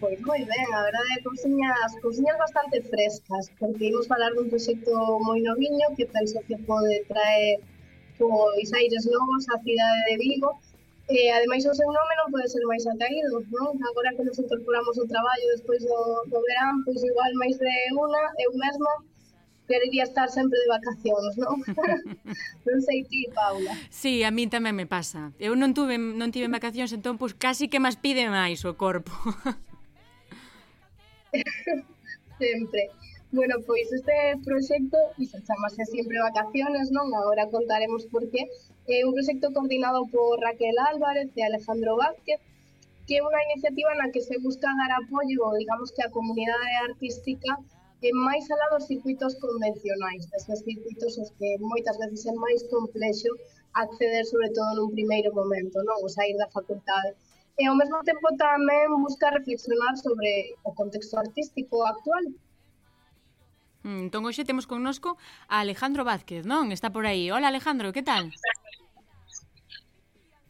Pois 0.00 0.16
moi 0.24 0.40
ben, 0.48 0.68
a 0.72 0.80
verdade 0.88 1.10
é 1.12 1.20
cousiñas, 1.20 1.90
cousiñas 2.00 2.40
bastante 2.40 2.80
frescas, 2.88 3.52
porque 3.60 3.92
imos 3.92 4.08
falar 4.08 4.32
dun 4.32 4.48
proxecto 4.48 4.96
moi 5.28 5.44
noviño 5.44 5.92
que 5.92 6.08
penso 6.08 6.40
que 6.48 6.56
pode 6.64 7.04
traer 7.04 7.60
pois 8.16 8.68
aires 8.80 9.04
novos 9.12 9.44
á 9.52 9.60
cidade 9.60 10.00
de 10.08 10.14
Vigo, 10.24 10.50
E 11.04 11.28
ademais 11.36 11.68
o 11.68 11.76
seu 11.76 11.90
nome 11.92 12.14
non 12.16 12.32
pode 12.32 12.48
ser 12.48 12.64
máis 12.64 12.80
acaído, 12.88 13.44
non? 13.52 13.76
Agora 13.84 14.16
que 14.16 14.24
nos 14.24 14.40
incorporamos 14.40 14.96
ao 14.96 15.04
traballo 15.04 15.52
despois 15.52 15.84
do, 15.84 16.00
do 16.32 16.40
verán, 16.48 16.80
pois 16.80 16.96
igual 17.04 17.28
máis 17.36 17.60
de 17.60 17.74
unha, 17.92 18.24
eu 18.40 18.50
mesma, 18.56 18.92
querería 19.66 20.04
estar 20.04 20.28
sempre 20.28 20.58
de 20.60 20.68
vacacións, 20.68 21.32
non? 21.40 21.56
non 22.66 22.78
sei 22.84 23.04
ti, 23.08 23.24
Paula. 23.32 23.72
Sí, 23.88 24.20
a 24.22 24.30
min 24.30 24.52
tamén 24.52 24.76
me 24.76 24.84
pasa. 24.84 25.32
Eu 25.40 25.56
non 25.56 25.72
tuve 25.72 25.96
non 25.96 26.32
tive 26.32 26.52
vacacións, 26.52 26.92
entón 26.92 27.16
pois 27.16 27.32
casi 27.32 27.72
que 27.72 27.80
máis 27.80 27.96
pide 27.96 28.28
máis 28.28 28.60
o 28.68 28.76
corpo. 28.76 29.12
sempre. 32.38 32.90
Bueno, 33.32 33.56
pois 33.66 33.90
este 33.90 34.38
proxecto 34.44 34.96
chamase 35.46 35.84
sempre 35.90 36.22
vacaciones, 36.22 36.94
non? 36.94 37.10
Agora 37.14 37.50
contaremos 37.50 38.06
por 38.06 38.30
qué. 38.30 38.46
É 38.86 39.02
un 39.02 39.16
proxecto 39.16 39.50
coordinado 39.50 40.06
por 40.12 40.38
Raquel 40.38 40.76
Álvarez 40.78 41.32
e 41.34 41.42
Alejandro 41.42 41.96
Vázquez, 41.96 42.38
que 43.08 43.18
é 43.18 43.26
unha 43.26 43.42
iniciativa 43.50 43.90
na 43.98 44.12
que 44.12 44.22
se 44.22 44.38
busca 44.38 44.70
dar 44.70 45.02
apoio, 45.02 45.50
digamos 45.58 45.90
que 45.90 46.04
a 46.04 46.12
comunidade 46.14 46.72
artística 46.88 47.58
que 48.04 48.12
máis 48.12 48.44
alá 48.52 48.68
dos 48.76 48.84
circuitos 48.84 49.32
convencionais, 49.40 50.28
destes 50.28 50.60
circuitos 50.60 51.16
os 51.16 51.32
que 51.40 51.56
moitas 51.56 51.96
veces 51.96 52.28
é 52.28 52.34
máis 52.36 52.60
complexo 52.68 53.32
acceder 53.72 54.28
sobre 54.28 54.52
todo 54.52 54.76
nun 54.76 54.92
primeiro 54.92 55.32
momento, 55.32 55.80
non? 55.88 55.96
O 56.04 56.08
sair 56.12 56.36
da 56.36 56.44
facultade. 56.52 57.16
E 57.56 57.64
ao 57.64 57.72
mesmo 57.72 58.04
tempo 58.04 58.28
tamén 58.36 58.92
busca 59.00 59.32
reflexionar 59.32 59.96
sobre 59.96 60.52
o 60.68 60.76
contexto 60.76 61.16
artístico 61.16 61.80
actual. 61.80 62.28
Mm, 63.88 64.12
entón, 64.12 64.28
hoxe 64.28 64.44
temos 64.44 64.68
connosco 64.68 65.16
a 65.48 65.64
Alejandro 65.64 66.04
Vázquez, 66.04 66.44
non? 66.44 66.76
Está 66.76 66.92
por 66.92 67.08
aí. 67.08 67.32
Hola, 67.32 67.48
Alejandro, 67.48 67.88
que 67.88 68.04
tal? 68.04 68.28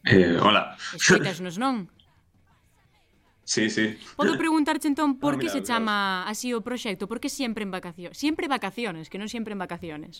Eh, 0.03 0.35
hola. 0.43 0.75
Escoitasnos, 0.91 1.55
non? 1.55 1.87
Sí, 3.53 3.69
sí. 3.69 3.85
Podo 4.17 4.33
preguntarche 4.41 4.87
entón 4.91 5.11
por 5.23 5.33
Ah, 5.33 5.39
que 5.39 5.47
mira, 5.47 5.53
se 5.53 5.61
mira. 5.61 5.67
chama 5.69 6.25
así 6.31 6.49
o 6.57 6.65
proxecto? 6.67 7.07
Por 7.09 7.19
que 7.21 7.29
sempre 7.39 7.63
en 7.67 7.71
vacacións? 7.77 8.17
Sempre 8.23 8.51
vacaciones, 8.55 9.05
que 9.11 9.21
non 9.21 9.29
sempre 9.35 9.53
en 9.55 9.61
vacaciones. 9.65 10.15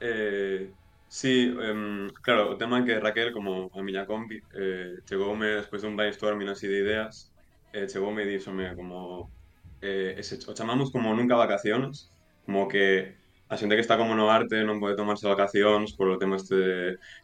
Eh, 0.00 0.74
sí, 1.08 1.54
em, 1.60 2.08
claro, 2.22 2.52
o 2.52 2.56
tema 2.58 2.78
é 2.80 2.84
que 2.86 3.00
Raquel, 3.00 3.32
como 3.32 3.70
a 3.74 3.82
miña 3.82 4.06
compi, 4.06 4.38
eh, 4.54 5.02
chegoume 5.06 5.46
despois 5.58 5.82
dun 5.82 5.96
brainstorming 5.98 6.48
así 6.50 6.66
de 6.70 6.78
ideas, 6.84 7.34
eh, 7.74 7.86
chegoume 7.90 8.22
e 8.22 8.30
díxome 8.30 8.74
como 8.78 9.32
eh, 9.80 10.14
ese, 10.18 10.38
o 10.50 10.54
chamamos 10.54 10.90
como 10.94 11.14
nunca 11.14 11.34
vacaciones, 11.36 12.14
como 12.46 12.68
que 12.68 13.17
a 13.48 13.56
xente 13.56 13.74
que 13.74 13.80
está 13.80 13.96
como 13.96 14.12
no 14.12 14.28
arte 14.28 14.60
non 14.60 14.76
pode 14.76 14.98
tomarse 15.00 15.24
vacacións 15.24 15.96
polo 15.96 16.20
tema 16.20 16.36
este 16.36 16.56
de 16.56 16.76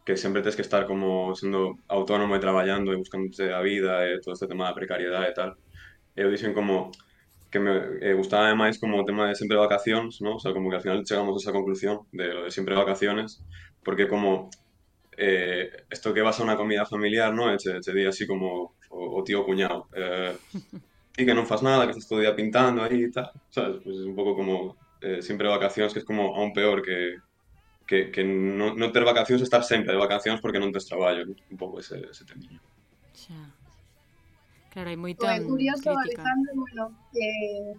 que 0.09 0.17
sempre 0.17 0.41
tens 0.41 0.57
que 0.57 0.65
estar 0.65 0.89
como 0.89 1.37
sendo 1.37 1.77
autónomo 1.89 2.33
e 2.33 2.41
traballando 2.41 2.93
e 2.93 3.01
buscándote 3.01 3.53
a 3.53 3.61
vida 3.61 4.09
e 4.09 4.25
todo 4.25 4.33
este 4.33 4.49
tema 4.49 4.65
da 4.65 4.77
precariedade 4.79 5.29
e 5.31 5.37
tal. 5.37 5.51
E 6.17 6.25
eu 6.25 6.33
dixen 6.33 6.57
como 6.57 6.89
que 7.53 7.61
me 7.61 8.01
eh, 8.01 8.17
gustaba 8.17 8.49
máis 8.57 8.81
como 8.81 8.97
o 8.99 9.07
tema 9.07 9.29
de 9.29 9.37
sempre 9.37 9.61
vacacións, 9.61 10.25
¿no? 10.25 10.37
o 10.37 10.41
sea, 10.41 10.57
como 10.57 10.73
que 10.73 10.77
al 10.81 10.85
final 10.85 11.05
chegamos 11.05 11.37
a 11.37 11.41
esa 11.45 11.53
conclusión 11.53 12.09
de 12.11 12.27
lo 12.33 12.41
de 12.49 12.51
sempre 12.51 12.75
vacaciones, 12.75 13.45
porque 13.85 14.09
como 14.09 14.51
eh, 15.17 15.71
esto 15.91 16.15
que 16.15 16.25
vas 16.25 16.41
a 16.41 16.45
unha 16.49 16.59
comida 16.59 16.89
familiar, 16.89 17.31
¿no? 17.37 17.53
E 17.53 17.61
che, 17.61 17.79
che 17.85 17.93
di 17.93 18.09
así 18.09 18.27
como 18.27 18.75
o, 18.91 19.01
o 19.19 19.21
tío 19.23 19.45
cuñado, 19.45 19.87
eh, 19.95 20.35
e 21.19 21.23
que 21.23 21.35
non 21.37 21.47
faz 21.47 21.63
nada, 21.63 21.87
que 21.87 21.95
estás 21.95 22.09
todo 22.09 22.25
día 22.25 22.35
pintando 22.35 22.83
aí 22.83 23.07
e 23.07 23.11
tal, 23.15 23.31
sabes, 23.53 23.79
pues 23.85 24.03
es 24.03 24.07
un 24.09 24.17
pouco 24.19 24.35
como 24.35 24.75
eh, 25.05 25.21
sempre 25.21 25.53
vacacións, 25.53 25.93
que 25.93 26.01
es 26.01 26.07
como 26.09 26.33
aún 26.33 26.57
peor 26.57 26.81
que, 26.81 27.21
que, 27.87 28.11
que 28.11 28.25
non, 28.25 28.81
non 28.81 28.89
ter 28.89 29.05
vacacións, 29.05 29.45
estar 29.45 29.61
sempre 29.61 29.93
de 29.93 30.01
vacacións 30.01 30.41
porque 30.41 30.57
non 30.57 30.73
tes 30.73 30.89
traballo, 30.89 31.29
¿no? 31.29 31.37
un 31.37 31.59
pouco 31.61 31.85
ese, 31.85 32.01
ese 32.09 32.25
temiño. 32.25 32.57
Xa. 33.13 33.37
Claro, 34.73 34.89
hai 34.89 34.99
moita 34.99 35.29
é 35.37 35.45
curioso, 35.45 35.93
crítica. 35.93 36.25
Alejandro, 36.25 36.51
bueno, 36.57 36.85
eh, 37.15 37.73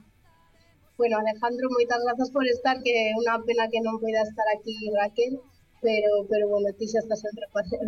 bueno, 0.96 1.16
Alejandro, 1.20 1.66
moitas 1.74 2.00
grazas 2.06 2.30
por 2.30 2.46
estar, 2.46 2.78
que 2.86 2.94
é 2.94 3.12
unha 3.18 3.42
pena 3.44 3.66
que 3.68 3.82
non 3.82 3.98
poida 3.98 4.22
estar 4.22 4.48
aquí 4.54 4.94
Raquel, 4.94 5.42
pero, 5.82 6.24
pero 6.30 6.46
bueno, 6.48 6.70
ti 6.78 6.86
xa 6.86 7.02
estás 7.02 7.26
en, 7.26 7.36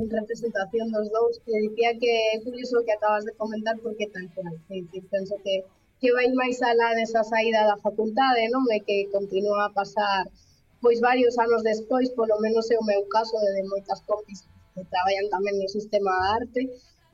representación 0.10 0.90
dos 0.92 1.08
dous, 1.14 1.38
e 1.46 1.70
dicía 1.70 1.94
que 2.02 2.12
é 2.34 2.42
curioso 2.42 2.82
o 2.82 2.86
que 2.86 2.98
acabas 2.98 3.24
de 3.24 3.38
comentar 3.38 3.78
porque 3.86 4.10
tal 4.10 4.28
cual, 4.34 4.58
penso 5.14 5.38
que 5.46 5.62
que 5.62 5.77
vai 6.18 6.28
máis 6.34 6.58
alá 6.62 6.94
desa 6.94 7.24
saída 7.26 7.62
da 7.70 7.82
facultade, 7.86 8.52
non? 8.54 8.64
E 8.70 8.80
que 8.86 9.10
continua 9.16 9.66
a 9.66 9.74
pasar 9.74 10.30
pois 10.82 11.02
varios 11.02 11.38
anos 11.38 11.64
despois, 11.64 12.10
polo 12.14 12.38
menos 12.40 12.70
é 12.70 12.78
o 12.78 12.86
meu 12.86 13.02
caso 13.10 13.36
de, 13.40 13.50
de 13.58 13.64
moitas 13.72 14.00
compis 14.06 14.46
que 14.74 14.86
traballan 14.94 15.28
tamén 15.34 15.58
no 15.58 15.68
sistema 15.68 16.14
de 16.14 16.28
arte, 16.38 16.62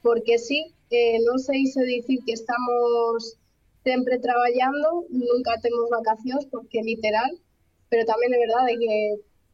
porque 0.03 0.35
sí, 0.35 0.59
eh, 0.91 1.17
non 1.23 1.39
sei 1.39 1.63
se 1.73 1.79
dicir 1.87 2.19
que 2.27 2.35
estamos 2.35 3.39
sempre 3.87 4.19
traballando, 4.19 5.07
nunca 5.09 5.59
temos 5.63 5.87
vacacións, 5.87 6.43
porque 6.51 6.83
literal, 6.83 7.31
pero 7.87 8.03
tamén 8.03 8.35
é 8.35 8.39
verdade 8.45 8.71
que 8.83 8.95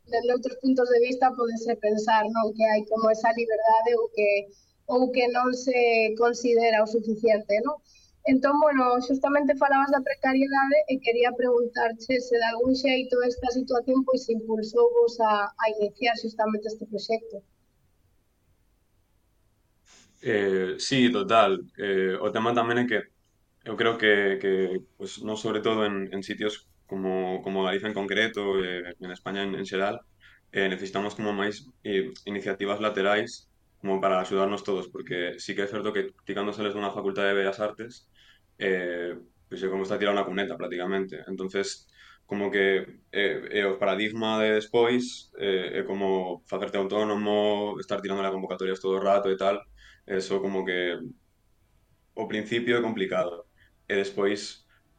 desde 0.10 0.34
outros 0.34 0.58
puntos 0.58 0.90
de 0.90 1.00
vista 1.06 1.30
podese 1.38 1.78
pensar 1.78 2.26
non 2.34 2.50
que 2.58 2.66
hai 2.66 2.82
como 2.90 3.14
esa 3.14 3.30
liberdade 3.38 3.94
ou 3.94 4.10
que 4.10 4.30
ou 4.90 5.14
que 5.14 5.30
non 5.30 5.54
se 5.54 6.18
considera 6.18 6.82
o 6.82 6.90
suficiente, 6.90 7.62
non? 7.62 7.78
Entón, 8.34 8.56
bueno, 8.66 8.84
justamente 9.10 9.58
falabas 9.64 9.90
da 9.92 10.06
precariedade 10.10 10.78
e 10.92 11.02
quería 11.06 11.32
preguntarche 11.42 12.14
se 12.28 12.36
de 12.42 12.48
algún 12.52 12.74
xeito 12.84 13.16
esta 13.32 13.50
situación 13.58 14.00
pois 14.08 14.24
impulsou 14.38 14.86
vos 14.98 15.16
a, 15.32 15.34
a 15.64 15.66
iniciar 15.76 16.16
xustamente 16.24 16.66
este 16.72 16.86
proxecto. 16.92 17.38
Eh, 20.22 20.76
sí, 20.78 21.12
total. 21.12 21.52
Eh, 21.86 22.14
o 22.26 22.30
tema 22.36 22.52
tamén 22.60 22.78
é 22.84 22.86
que 22.90 23.00
eu 23.70 23.76
creo 23.80 23.96
que, 24.02 24.14
que 24.42 24.52
pues, 24.98 25.12
non 25.28 25.38
sobre 25.44 25.62
todo 25.66 25.82
en, 25.90 25.96
en 26.14 26.22
sitios 26.30 26.54
como, 26.90 27.42
como 27.42 27.66
Galicia 27.66 27.90
en 27.90 27.98
concreto, 27.98 28.42
eh, 28.62 28.94
en 29.06 29.10
España 29.18 29.42
en, 29.42 29.58
en 29.58 29.66
xeral, 29.66 29.96
eh, 30.54 30.70
necesitamos 30.70 31.18
como 31.18 31.34
máis 31.34 31.56
eh, 31.82 32.14
iniciativas 32.30 32.78
laterais 32.78 33.50
como 33.82 33.98
para 34.02 34.20
axudarnos 34.22 34.62
todos, 34.68 34.86
porque 34.94 35.40
sí 35.42 35.56
que 35.56 35.64
é 35.66 35.72
certo 35.74 35.90
que 35.96 36.14
ti 36.26 36.38
cando 36.38 36.54
sales 36.54 36.74
dunha 36.78 36.94
facultade 36.94 37.34
de 37.34 37.38
Bellas 37.40 37.58
Artes 37.58 37.94
eh, 38.60 39.16
pois 39.48 39.62
é 39.64 39.68
como 39.72 39.84
está 39.84 39.98
tirado 39.98 40.16
na 40.18 40.28
cuneta 40.28 40.58
prácticamente. 40.60 41.16
entonces 41.28 41.88
como 42.30 42.52
que 42.52 43.02
eh, 43.12 43.38
eh, 43.58 43.66
o 43.66 43.80
paradigma 43.82 44.38
de 44.42 44.54
despois 44.62 45.32
eh, 45.40 45.80
é 45.80 45.84
como 45.84 46.44
facerte 46.46 46.78
autónomo, 46.78 47.74
estar 47.82 48.02
tirando 48.02 48.22
las 48.22 48.32
convocatorias 48.32 48.80
todo 48.80 48.98
o 48.98 49.04
rato 49.10 49.32
e 49.34 49.38
tal, 49.38 49.58
eso 50.06 50.38
como 50.42 50.62
que 50.66 51.00
o 52.14 52.28
principio 52.32 52.78
é 52.78 52.82
complicado. 52.88 53.34
E 53.92 53.96
despois 53.96 54.42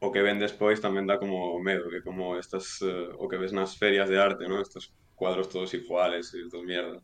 o 0.01 0.11
que 0.13 0.25
ven 0.27 0.39
despois 0.41 0.81
tamén 0.81 1.07
dá 1.07 1.17
como 1.23 1.39
medo, 1.69 1.93
que 1.93 2.03
como 2.03 2.35
estas 2.43 2.67
eh, 2.83 3.11
o 3.23 3.29
que 3.31 3.39
ves 3.43 3.53
nas 3.53 3.77
ferias 3.81 4.09
de 4.11 4.19
arte, 4.19 4.49
¿no? 4.49 4.57
Estos 4.61 4.85
cuadros 5.15 5.49
todos 5.53 5.71
iguales, 5.75 6.33
e 6.35 6.49
todo 6.51 6.65
mierda. 6.65 6.99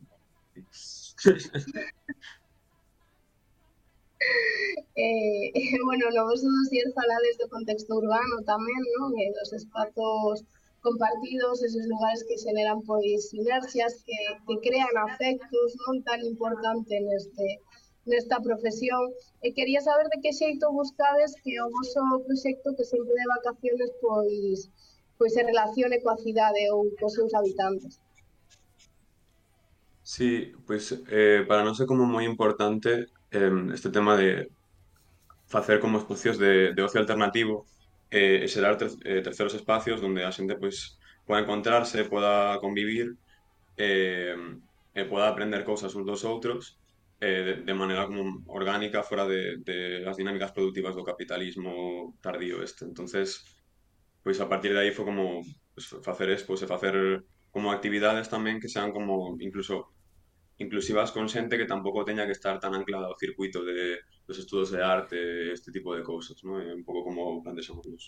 Eh, 4.19 5.53
bueno, 5.85 6.05
no 6.15 6.25
vos 6.25 6.41
dosier 6.41 6.89
falades 6.93 7.37
do 7.37 7.47
contexto 7.49 7.91
urbano 8.01 8.41
tamén, 8.45 8.81
non? 8.97 9.13
E 9.21 9.25
dos 9.37 9.53
espazos 9.53 10.41
compartidos, 10.81 11.61
esos 11.61 11.85
lugares 11.85 12.25
que 12.25 12.37
xeneran 12.37 12.81
pois 12.81 13.29
sinerxias, 13.29 13.93
que, 14.05 14.17
que 14.45 14.55
crean 14.65 14.95
afectos 15.07 15.69
non 15.85 16.01
tan 16.07 16.19
importante 16.25 16.93
neste 16.97 17.61
nesta 18.07 18.39
profesión 18.39 19.11
e 19.43 19.51
quería 19.51 19.81
saber 19.83 20.07
de 20.07 20.17
que 20.23 20.31
xeito 20.31 20.71
buscades 20.71 21.35
que 21.43 21.59
o 21.59 21.67
voso 21.67 22.01
proxecto 22.25 22.71
que 22.77 22.87
sempre 22.87 23.13
de 23.19 23.31
vacaciones 23.35 23.91
pois 23.99 24.71
pois 25.17 25.33
se 25.35 25.43
relacione 25.43 26.01
coa 26.01 26.17
cidade 26.25 26.71
ou 26.71 26.87
cos 26.99 27.13
seus 27.17 27.33
habitantes. 27.35 27.99
Sí, 30.07 30.55
pois 30.65 30.95
eh, 31.11 31.43
para 31.49 31.67
é 31.67 31.85
como 31.85 32.07
moi 32.07 32.23
importante 32.23 33.11
eh, 33.31 33.51
este 33.73 33.89
tema 33.89 34.15
de 34.17 34.49
facer 35.47 35.79
como 35.79 35.97
espacios 35.97 36.37
de, 36.37 36.73
ocio 36.81 36.99
alternativo 36.99 37.65
eh, 38.11 38.45
e 38.45 38.47
eh, 38.47 39.21
terceros 39.21 39.53
espacios 39.55 40.01
onde 40.03 40.23
a 40.23 40.31
xente 40.31 40.55
pois 40.55 40.99
poda 41.25 41.43
encontrarse, 41.43 42.07
poda 42.07 42.59
convivir 42.59 43.15
eh, 43.77 44.35
e 44.95 45.03
poda 45.05 45.27
aprender 45.29 45.63
cousas 45.63 45.93
uns 45.95 46.07
dos 46.07 46.23
outros 46.23 46.79
eh, 47.19 47.43
de, 47.43 47.53
de 47.67 47.73
maneira 47.73 48.07
como 48.07 48.43
orgánica 48.47 49.03
fora 49.03 49.25
de, 49.27 49.57
de 49.63 50.07
as 50.07 50.17
dinámicas 50.17 50.51
productivas 50.51 50.95
do 50.95 51.03
capitalismo 51.03 52.15
tardío 52.21 52.63
este. 52.63 52.85
Entonces, 52.85 53.43
pois 54.23 54.39
a 54.39 54.47
partir 54.47 54.71
de 54.73 54.79
aí 54.83 54.91
foi 54.91 55.05
como 55.05 55.43
pues, 55.75 55.87
facer 56.03 56.29
expos 56.31 56.63
e 56.63 56.67
facer 56.67 56.95
como 57.51 57.71
actividades 57.71 58.27
tamén 58.31 58.59
que 58.61 58.71
sean 58.71 58.91
como 58.95 59.35
incluso 59.39 59.96
inclusivas 60.57 61.11
con 61.15 61.25
xente 61.33 61.57
que 61.57 61.69
tampouco 61.73 62.07
teña 62.09 62.25
que 62.27 62.37
estar 62.37 62.55
tan 62.63 62.73
anclada 62.73 63.05
ao 63.07 63.19
circuito 63.23 63.59
de, 63.69 64.01
dos 64.27 64.37
estudos 64.43 64.69
de 64.73 64.81
arte, 64.81 65.17
este 65.57 65.69
tipo 65.75 65.89
de 65.93 66.03
cousas, 66.11 66.37
¿no? 66.45 66.53
É 66.59 66.73
un 66.73 66.83
pouco 66.87 67.01
como 67.07 67.43
plantexamos 67.45 67.85
nos. 67.85 68.05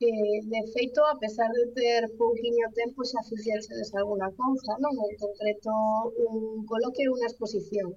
Eh, 0.00 0.40
de 0.52 0.60
feito, 0.72 1.00
a 1.04 1.16
pesar 1.22 1.50
de 1.52 1.64
ter 1.76 2.02
pouquinho 2.16 2.66
tempo, 2.80 3.04
xa 3.04 3.20
fixéxedes 3.28 3.92
alguna 3.92 4.28
cousa, 4.32 4.72
non? 4.84 4.94
En 5.08 5.14
concreto, 5.24 5.72
un 6.28 6.64
coloquio 6.64 7.04
e 7.04 7.14
unha 7.16 7.28
exposición. 7.28 7.88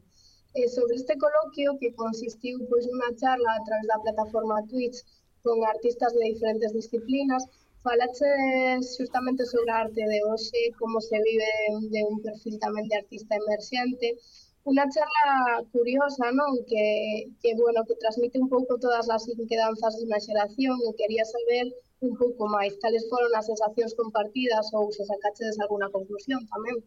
Eh, 0.60 0.68
sobre 0.76 1.00
este 1.00 1.16
coloquio 1.26 1.80
que 1.80 1.96
consistiu 2.04 2.56
pois, 2.70 2.86
unha 2.96 3.16
charla 3.22 3.52
a 3.56 3.64
través 3.68 3.88
da 3.88 4.04
plataforma 4.04 4.68
Twitch 4.70 5.00
con 5.44 5.58
artistas 5.74 6.12
de 6.16 6.24
diferentes 6.36 6.72
disciplinas, 6.80 7.44
Falaches 7.84 8.96
justamente 8.98 9.46
sobre 9.46 9.72
a 9.72 9.80
arte 9.86 10.02
de 10.12 10.20
hoxe, 10.24 10.72
como 10.80 11.02
se 11.02 11.18
vive 11.28 11.52
de 11.94 12.02
un 12.12 12.18
perfil 12.24 12.56
tamén 12.64 12.88
de 12.88 12.96
artista 12.96 13.36
emerxente, 13.36 14.08
unha 14.64 14.88
charla 14.88 15.60
curiosa, 15.76 16.32
non? 16.32 16.64
Que, 16.64 16.86
que, 17.44 17.52
bueno, 17.60 17.84
que 17.84 18.00
transmite 18.00 18.40
un 18.40 18.48
pouco 18.48 18.80
todas 18.80 19.12
as 19.12 19.28
inquedanzas 19.28 20.00
dunha 20.00 20.24
xeración 20.24 20.80
e 20.88 20.96
quería 20.96 21.28
saber 21.28 21.66
un 22.08 22.16
pouco 22.16 22.48
máis 22.48 22.72
cales 22.80 23.04
foron 23.12 23.32
as 23.36 23.48
sensacións 23.52 23.94
compartidas 24.00 24.72
ou 24.72 24.88
se 24.96 25.04
sacachedes 25.04 25.60
alguna 25.60 25.92
conclusión 25.92 26.40
tamén. 26.48 26.80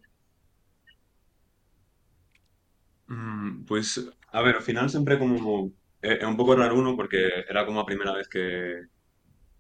Mm, 3.13 3.69
pois, 3.69 4.01
a 4.33 4.41
ver, 4.41 4.57
ao 4.57 4.65
final 4.65 4.89
sempre 4.89 5.21
como 5.21 5.77
é, 6.01 6.25
é 6.25 6.27
un 6.27 6.37
pouco 6.41 6.57
raro 6.57 6.81
uno 6.81 6.97
porque 6.97 7.21
era 7.53 7.69
como 7.69 7.81
a 7.81 7.89
primeira 7.89 8.17
vez 8.17 8.27
que 8.33 8.45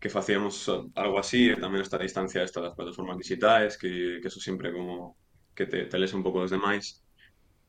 que 0.06 0.10
facíamos 0.18 0.54
algo 0.94 1.18
así 1.18 1.50
e 1.50 1.58
tamén 1.58 1.82
esta 1.82 1.98
distancia 1.98 2.46
esta 2.46 2.62
das 2.62 2.76
plataformas 2.78 3.18
digitais 3.18 3.74
que, 3.80 4.22
que 4.22 4.28
eso 4.30 4.38
sempre 4.40 4.70
como 4.76 5.18
que 5.56 5.66
te, 5.66 5.86
te 5.90 5.96
lees 5.98 6.14
un 6.14 6.22
pouco 6.26 6.40
dos 6.44 6.54
demais 6.54 7.02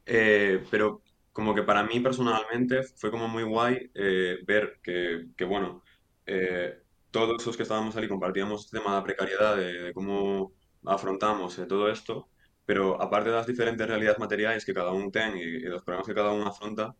Eh, 0.05 0.63
pero 0.71 1.03
como 1.31 1.53
que 1.55 1.63
para 1.63 1.83
mí 1.83 1.99
personalmente 1.99 2.83
fue 2.83 3.11
como 3.11 3.27
muy 3.27 3.43
guay 3.43 3.91
eh, 3.93 4.37
ver 4.45 4.79
que, 4.83 5.27
que, 5.37 5.45
bueno, 5.45 5.83
eh, 6.25 6.81
todos 7.11 7.45
los 7.45 7.57
que 7.57 7.63
estábamos 7.63 7.95
ahí 7.95 8.07
compartíamos 8.07 8.65
este 8.65 8.77
tema 8.79 8.95
de 8.97 9.03
precariedad, 9.03 9.55
de, 9.57 9.73
de 9.83 9.93
cómo 9.93 10.53
afrontamos 10.85 11.55
todo 11.67 11.89
esto, 11.91 12.29
pero 12.65 13.01
aparte 13.01 13.29
de 13.29 13.35
las 13.37 13.47
diferentes 13.47 13.87
realidades 13.87 14.19
materiales 14.19 14.65
que 14.65 14.73
cada 14.73 14.91
uno 14.91 15.09
tiene 15.11 15.41
y, 15.43 15.47
y 15.57 15.61
los 15.63 15.83
problemas 15.83 16.07
que 16.07 16.13
cada 16.15 16.31
uno 16.31 16.47
afronta, 16.47 16.95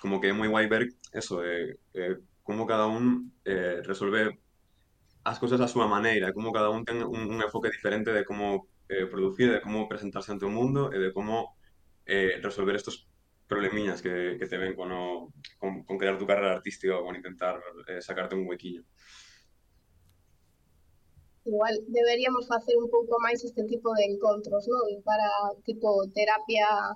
como 0.00 0.20
que 0.20 0.28
es 0.30 0.34
muy 0.34 0.48
guay 0.48 0.66
ver 0.68 0.88
eso, 1.12 1.40
de 1.40 2.18
como 2.42 2.66
cada 2.66 2.86
un 2.86 3.32
eh, 3.44 3.82
resolve 3.84 4.38
as 5.22 5.38
cousas 5.38 5.60
a 5.60 5.68
súa 5.68 5.86
maneira, 5.86 6.32
como 6.32 6.52
cada 6.52 6.72
un 6.72 6.84
ten 6.84 7.04
un, 7.04 7.28
un 7.28 7.38
enfoque 7.44 7.68
diferente 7.68 8.10
de 8.12 8.24
como 8.24 8.68
eh, 8.88 9.06
producir, 9.06 9.52
de 9.52 9.60
como 9.60 9.88
presentarse 9.88 10.32
ante 10.32 10.48
o 10.48 10.52
mundo 10.52 10.90
e 10.92 10.98
de 10.98 11.12
como 11.12 11.56
eh, 12.06 12.40
resolver 12.40 12.74
estos 12.76 13.06
problemiñas 13.46 14.00
que, 14.00 14.36
que 14.38 14.46
te 14.46 14.56
ven 14.56 14.74
con, 14.74 14.90
o, 14.92 15.32
con, 15.58 15.84
con 15.84 15.98
crear 15.98 16.16
tu 16.16 16.26
carrera 16.26 16.54
artística 16.54 16.96
o 16.96 17.04
con 17.04 17.16
intentar 17.16 17.60
eh, 17.88 18.00
sacarte 18.00 18.34
un 18.34 18.46
huequillo. 18.48 18.82
Igual 21.44 21.74
deberíamos 21.88 22.46
facer 22.46 22.76
un 22.76 22.88
pouco 22.88 23.18
máis 23.18 23.42
este 23.42 23.64
tipo 23.64 23.90
de 23.96 24.04
encontros, 24.06 24.68
non? 24.68 25.02
Para 25.02 25.28
tipo 25.64 26.04
terapia 26.12 26.94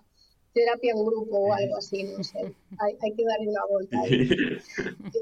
terapia 0.54 0.94
en 0.94 1.02
grupo 1.02 1.34
ou 1.34 1.50
algo 1.50 1.74
así, 1.76 2.06
non 2.06 2.22
sei. 2.22 2.54
Hai, 2.78 2.92
hai 3.02 3.10
que 3.16 3.24
darle 3.26 3.50
unha 3.50 3.66
volta. 3.66 3.96
Aí. 4.06 4.30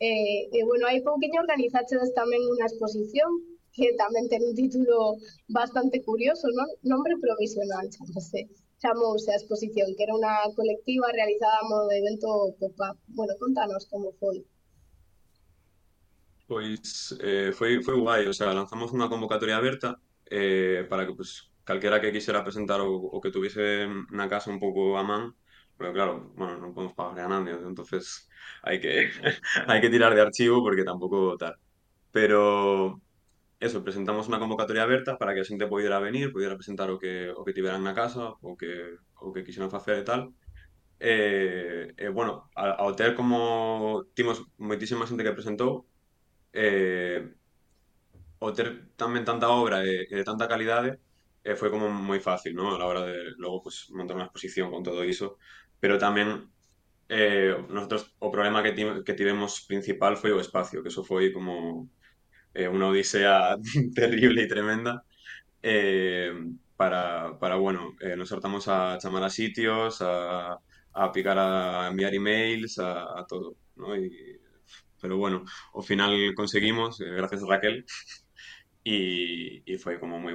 eh, 0.00 0.48
e, 0.52 0.60
bueno, 0.64 0.84
hai 0.86 1.00
pouquinho 1.00 1.40
organizaches 1.40 2.12
tamén 2.12 2.42
unha 2.44 2.68
exposición 2.68 3.30
que 3.76 3.92
tamén 4.00 4.24
ten 4.32 4.40
un 4.40 4.54
título 4.56 5.20
bastante 5.52 6.00
curioso, 6.00 6.48
non? 6.56 6.68
Nombre 6.80 7.14
provisional, 7.20 7.84
chamase. 7.92 8.48
Chamouse 8.80 9.32
a 9.32 9.38
exposición, 9.40 9.92
que 9.96 10.04
era 10.04 10.16
unha 10.16 10.52
colectiva 10.52 11.08
realizada 11.12 11.60
a 11.60 11.68
modo 11.68 11.88
de 11.88 12.00
evento 12.00 12.28
pop-up. 12.60 12.96
Bueno, 13.12 13.32
contanos 13.40 13.84
como 13.88 14.12
foi. 14.20 14.44
Pois 16.48 17.16
eh, 17.20 17.50
foi, 17.52 17.82
foi 17.82 17.96
o 18.00 18.34
sea, 18.36 18.52
lanzamos 18.52 18.92
unha 18.96 19.10
convocatoria 19.12 19.56
aberta 19.56 20.00
eh, 20.30 20.86
para 20.88 21.04
que 21.04 21.12
pues, 21.12 21.50
calquera 21.64 22.00
que 22.00 22.12
quixera 22.12 22.44
presentar 22.46 22.80
o, 22.80 23.20
que 23.20 23.34
tuviese 23.34 23.90
na 24.14 24.30
casa 24.30 24.54
un 24.54 24.60
pouco 24.62 24.96
a 24.96 25.02
pero 25.78 25.92
claro, 25.92 26.32
bueno, 26.36 26.56
non 26.58 26.72
podemos 26.74 26.96
pagar 26.96 27.28
a 27.28 27.32
nadie, 27.32 27.52
entonces 27.60 28.28
hai 28.64 28.80
que 28.82 29.12
hai 29.70 29.78
que 29.80 29.92
tirar 29.92 30.12
de 30.16 30.24
archivo 30.24 30.64
porque 30.64 30.88
tampouco 30.88 31.36
tal. 31.36 31.54
Pero 32.16 33.00
eso, 33.60 33.84
presentamos 33.84 34.28
unha 34.28 34.40
convocatoria 34.42 34.84
aberta 34.84 35.16
para 35.20 35.32
que 35.32 35.40
a 35.44 35.48
xente 35.48 35.68
poidera 35.68 36.00
venir, 36.00 36.32
poidera 36.32 36.60
presentar 36.60 36.88
o 36.92 37.00
que, 37.00 37.32
o 37.32 37.40
que 37.44 37.56
tiveran 37.56 37.84
na 37.84 37.96
casa, 37.96 38.36
o 38.40 38.52
que, 38.56 39.00
o 39.20 39.32
que 39.32 39.44
quixeran 39.44 39.72
facer 39.72 40.04
tal. 40.04 40.32
E, 41.00 41.92
e 41.96 42.06
bueno, 42.08 42.48
ao 42.56 42.92
ter 42.96 43.12
como 43.16 44.04
timos 44.16 44.44
moitísima 44.60 45.08
xente 45.08 45.24
que 45.24 45.36
presentou, 45.36 45.88
eh, 46.52 47.32
o 48.40 48.48
ter 48.56 48.92
tamén 49.00 49.24
tanta 49.24 49.48
obra 49.48 49.84
e, 49.84 50.08
e 50.08 50.14
de 50.16 50.24
tanta 50.24 50.48
calidade, 50.48 51.00
eh, 51.44 51.56
como 51.56 51.88
moi 51.88 52.20
fácil, 52.20 52.52
¿no? 52.58 52.74
A 52.74 52.78
la 52.80 52.86
hora 52.90 53.02
de 53.08 53.32
logo 53.40 53.64
pues, 53.64 53.88
montar 53.96 54.16
unha 54.18 54.28
exposición 54.28 54.68
con 54.68 54.82
todo 54.84 55.00
iso, 55.06 55.38
pero 55.86 56.02
tamén 56.02 56.50
eh, 57.06 57.54
nosotros 57.70 58.10
o 58.18 58.34
problema 58.34 58.58
que, 58.66 58.74
que 59.06 59.14
tivemos 59.14 59.62
principal 59.70 60.18
foi 60.18 60.34
o 60.34 60.42
espacio, 60.42 60.82
que 60.82 60.90
eso 60.90 61.06
foi 61.06 61.30
como 61.30 61.86
eh, 62.58 62.66
odisea 62.66 63.54
terrible 63.94 64.42
y 64.42 64.48
tremenda. 64.50 65.06
Eh, 65.62 66.34
para, 66.76 67.38
para, 67.38 67.54
bueno, 67.54 67.94
eh, 68.02 68.16
nos 68.18 68.32
hartamos 68.32 68.66
a 68.66 68.98
llamar 68.98 69.22
a 69.24 69.30
sitios, 69.30 70.02
a, 70.02 70.58
a 70.92 71.12
picar 71.12 71.38
a 71.38 71.86
enviar 71.88 72.14
emails, 72.14 72.78
a, 72.82 73.20
a 73.20 73.26
todo, 73.30 73.54
¿no? 73.76 73.94
Y, 73.94 74.10
pero 75.00 75.16
bueno, 75.18 75.44
al 75.74 75.84
final 75.84 76.34
conseguimos, 76.34 77.00
eh, 77.00 77.06
gracias 77.14 77.44
a 77.44 77.46
Raquel, 77.46 77.86
y, 78.84 79.62
y, 79.72 79.78
como 80.00 80.18
muy 80.18 80.34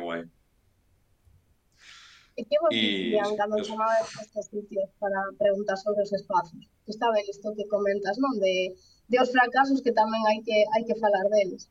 guay. 2.41 2.45
¿Y 2.45 2.45
qué 2.45 2.55
vos 2.61 2.69
dicían 2.69 3.35
cuando 3.37 3.63
chamabas 3.63 4.17
a 4.17 4.21
estos 4.21 4.45
sitios 4.47 4.89
para 4.99 5.19
preguntar 5.37 5.77
sobre 5.77 6.03
os 6.03 6.13
espacios? 6.13 6.69
Está 6.87 7.11
ben 7.11 7.25
isto 7.29 7.53
que 7.55 7.67
comentas, 7.67 8.17
non? 8.17 8.39
De, 8.39 8.75
de 9.07 9.17
os 9.19 9.31
fracasos 9.31 9.81
que 9.81 9.91
tamén 9.91 10.21
hai 10.27 10.39
que 10.43 10.57
hai 10.73 10.83
que 10.85 10.95
falar 10.95 11.25
deles. 11.29 11.69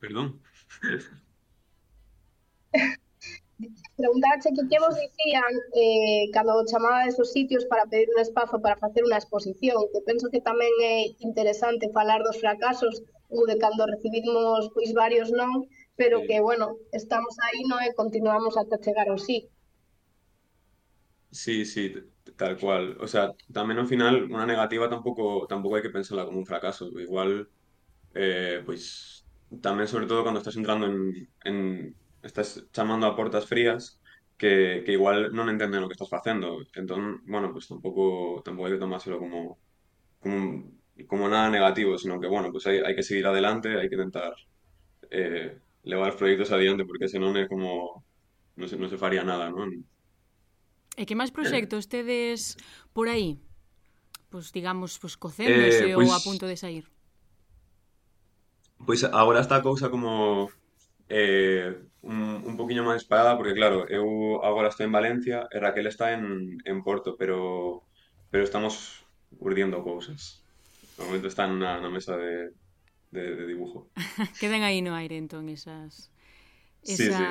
Perdón. 0.00 0.40
Preguntache 3.96 4.50
que 4.50 4.66
que 4.68 4.78
vos 4.82 4.96
dicían 4.98 5.52
eh, 5.74 6.28
cando 6.34 6.66
chamaba 6.66 7.06
esos 7.06 7.30
sitios 7.32 7.64
para 7.66 7.86
pedir 7.86 8.08
un 8.14 8.20
espazo 8.20 8.60
para 8.60 8.76
facer 8.76 9.06
unha 9.06 9.22
exposición, 9.22 9.78
que 9.94 10.02
penso 10.02 10.26
que 10.32 10.42
tamén 10.42 10.74
é 10.82 11.14
interesante 11.22 11.94
falar 11.94 12.20
dos 12.26 12.36
fracasos 12.42 13.06
ou 13.28 13.46
de 13.48 13.56
cando 13.62 13.86
recibimos 13.86 14.70
pois 14.74 14.90
varios 15.02 15.28
non, 15.40 15.68
pero 15.96 16.16
sí. 16.20 16.26
que, 16.26 16.40
bueno, 16.40 16.66
estamos 16.92 17.34
aí 17.46 17.60
non 17.70 17.80
e 17.86 17.94
continuamos 18.00 18.54
ata 18.56 18.82
chegar 18.84 19.08
ao 19.10 19.18
sí. 19.18 19.38
Sí, 21.30 21.64
sí, 21.64 21.92
tal 22.36 22.58
cual. 22.58 22.96
O 23.00 23.08
sea, 23.08 23.34
tamén 23.52 23.78
ao 23.82 23.90
final 23.90 24.14
unha 24.30 24.46
negativa 24.46 24.86
tampouco 24.92 25.50
tampouco 25.50 25.74
hai 25.74 25.84
que 25.84 25.90
pensarla 25.96 26.26
como 26.26 26.38
un 26.38 26.46
fracaso. 26.46 26.84
Igual, 27.06 27.30
eh, 28.14 28.62
pois, 28.66 28.84
tamén 29.66 29.90
sobre 29.90 30.06
todo 30.06 30.22
cando 30.24 30.38
estás 30.42 30.58
entrando 30.60 30.86
en, 30.90 30.96
en 31.48 31.56
estás 32.22 32.48
chamando 32.76 33.06
a 33.06 33.16
portas 33.18 33.46
frías 33.50 34.00
que, 34.40 34.82
que 34.86 34.92
igual 34.98 35.34
non 35.36 35.50
entenden 35.50 35.82
o 35.84 35.88
que 35.90 35.96
estás 35.98 36.12
facendo. 36.16 36.62
Entón, 36.80 37.22
bueno, 37.26 37.50
pues 37.54 37.66
tampouco 37.70 38.04
tampouco 38.46 38.66
hai 38.66 38.74
que 38.78 38.82
tomárselo 38.84 39.18
como 39.22 39.58
como 40.22 40.38
como 41.06 41.28
nada 41.28 41.50
negativo, 41.50 41.98
sino 41.98 42.20
que 42.20 42.28
bueno, 42.28 42.52
pues 42.52 42.66
hay, 42.66 42.78
hay 42.78 42.94
que 42.94 43.02
seguir 43.02 43.26
adelante, 43.26 43.80
hay 43.80 43.88
que 43.88 43.96
intentar 43.96 44.34
eh, 45.10 45.58
levar 45.82 46.16
proyectos 46.16 46.52
adiante, 46.52 46.84
porque 46.84 47.08
senón 47.08 47.36
é 47.36 47.50
como 47.50 48.04
non 48.54 48.70
se, 48.70 48.78
non 48.78 48.86
se 48.86 48.98
faría 48.98 49.26
nada, 49.26 49.50
non? 49.50 49.82
E 50.94 51.02
que 51.02 51.18
máis 51.18 51.34
proxectos 51.34 51.90
tedes 51.90 52.54
por 52.94 53.10
aí? 53.10 53.42
Pois 54.30 54.50
pues, 54.50 54.54
digamos, 54.54 54.94
pois 55.02 55.18
pues, 55.18 55.34
cocéndose 55.34 55.90
eh, 55.90 55.92
eh 55.92 55.96
pues, 55.98 56.06
ou 56.06 56.14
a 56.14 56.22
punto 56.22 56.46
de 56.46 56.54
sair? 56.54 56.86
Pois 58.78 59.02
pues, 59.02 59.10
agora 59.10 59.42
está 59.42 59.58
a 59.58 59.66
cousa 59.66 59.90
como 59.90 60.54
eh, 61.10 61.74
un, 62.06 62.46
un 62.46 62.54
poquinho 62.54 62.86
máis 62.86 63.02
parada, 63.02 63.34
porque 63.34 63.58
claro, 63.58 63.90
eu 63.90 64.38
agora 64.46 64.70
estou 64.70 64.86
en 64.86 64.94
Valencia 64.94 65.50
e 65.50 65.58
Raquel 65.58 65.90
está 65.90 66.14
en, 66.14 66.62
en 66.62 66.86
Porto, 66.86 67.18
pero 67.18 67.82
pero 68.30 68.46
estamos 68.46 69.02
urdiendo 69.42 69.82
cousas. 69.82 70.43
De 70.98 71.04
momento 71.04 71.28
están 71.28 71.58
na, 71.58 71.80
na 71.80 71.90
mesa 71.90 72.16
de, 72.16 72.54
de, 73.10 73.36
de 73.36 73.44
dibujo. 73.46 73.90
Queden 74.40 74.62
aí 74.62 74.82
no 74.82 74.94
aire, 74.94 75.16
entón, 75.16 75.48
esas... 75.48 76.14
Esa, 76.84 77.02
sí, 77.02 77.08
sí. 77.08 77.24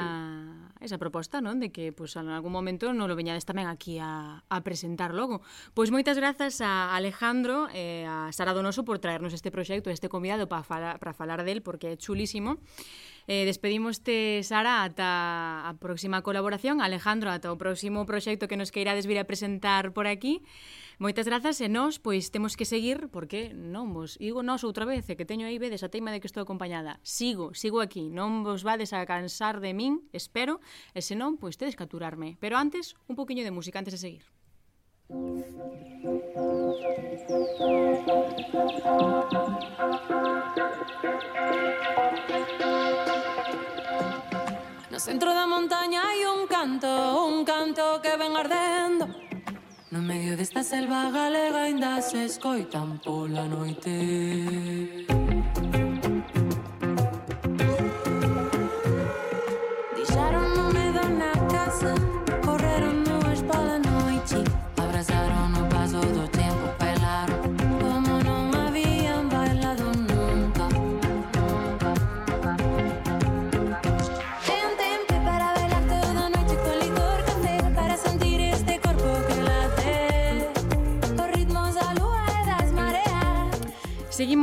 esa 0.82 0.98
proposta, 0.98 1.38
non? 1.38 1.62
De 1.62 1.70
que, 1.70 1.94
pois, 1.94 2.18
pues, 2.18 2.26
en 2.26 2.34
algún 2.34 2.50
momento 2.50 2.90
non 2.90 3.06
lo 3.06 3.14
veñades 3.14 3.46
tamén 3.46 3.70
aquí 3.70 4.02
a, 4.02 4.42
a 4.50 4.58
presentar 4.66 5.14
logo. 5.14 5.46
Pois 5.78 5.94
moitas 5.94 6.18
grazas 6.18 6.58
a 6.66 6.98
Alejandro 6.98 7.70
e 7.70 8.02
eh, 8.02 8.10
a 8.10 8.34
Sara 8.34 8.58
Donoso 8.58 8.82
por 8.82 8.98
traernos 8.98 9.30
este 9.30 9.54
proxecto, 9.54 9.94
este 9.94 10.10
convidado 10.10 10.50
para 10.50 10.66
falar, 10.66 10.98
para 10.98 11.14
falar 11.14 11.46
del, 11.46 11.62
porque 11.62 11.94
é 11.94 11.96
chulísimo. 12.02 12.58
Eh, 13.28 13.46
despedimoste, 13.48 14.44
Sara, 14.44 14.84
ata 14.84 15.64
a 15.64 15.72
próxima 15.80 16.22
colaboración. 16.22 16.84
Alejandro, 16.84 17.32
ata 17.32 17.52
o 17.52 17.58
próximo 17.58 18.04
proxecto 18.04 18.52
que 18.52 18.60
nos 18.60 18.72
queirades 18.72 19.08
vir 19.08 19.20
a 19.20 19.24
presentar 19.24 19.96
por 19.96 20.08
aquí. 20.08 20.44
Moitas 21.00 21.26
grazas 21.26 21.58
e 21.64 21.72
nós, 21.72 21.98
pois, 21.98 22.30
temos 22.30 22.60
que 22.60 22.68
seguir, 22.68 23.08
porque 23.10 23.56
non 23.56 23.96
vos... 23.96 24.20
Digo 24.20 24.44
nós 24.44 24.68
outra 24.68 24.84
vez, 24.84 25.08
e 25.08 25.16
que 25.16 25.24
teño 25.24 25.48
aí 25.48 25.56
vedes 25.56 25.82
a 25.82 25.90
teima 25.90 26.12
de 26.12 26.20
que 26.20 26.28
estou 26.28 26.44
acompañada. 26.44 27.00
Sigo, 27.02 27.56
sigo 27.56 27.80
aquí. 27.80 28.12
Non 28.12 28.44
vos 28.44 28.68
vades 28.68 28.92
a 28.92 29.02
cansar 29.08 29.64
de 29.64 29.72
min, 29.72 30.04
espero, 30.12 30.60
e 30.92 31.00
senón, 31.00 31.40
pois, 31.40 31.56
tedes 31.56 31.80
que 31.80 31.88
aturarme. 31.88 32.36
Pero 32.44 32.60
antes, 32.60 33.00
un 33.08 33.16
poquinho 33.16 33.48
de 33.48 33.56
música 33.56 33.80
antes 33.80 33.96
de 33.96 34.04
seguir. 34.04 34.28
Thank 41.44 42.12
you. 42.12 42.13
No 44.94 45.00
centro 45.00 45.34
da 45.34 45.48
montaña 45.48 46.06
hai 46.06 46.22
un 46.24 46.46
canto, 46.46 46.88
un 47.26 47.44
canto 47.44 48.00
que 48.04 48.16
ven 48.16 48.38
ardendo. 48.38 49.10
No 49.90 50.00
medio 50.06 50.38
desta 50.38 50.62
selva 50.62 51.10
galega 51.10 51.64
ainda 51.64 52.00
se 52.00 52.26
escoitan 52.26 53.02
pola 53.02 53.46
noite. 53.50 55.10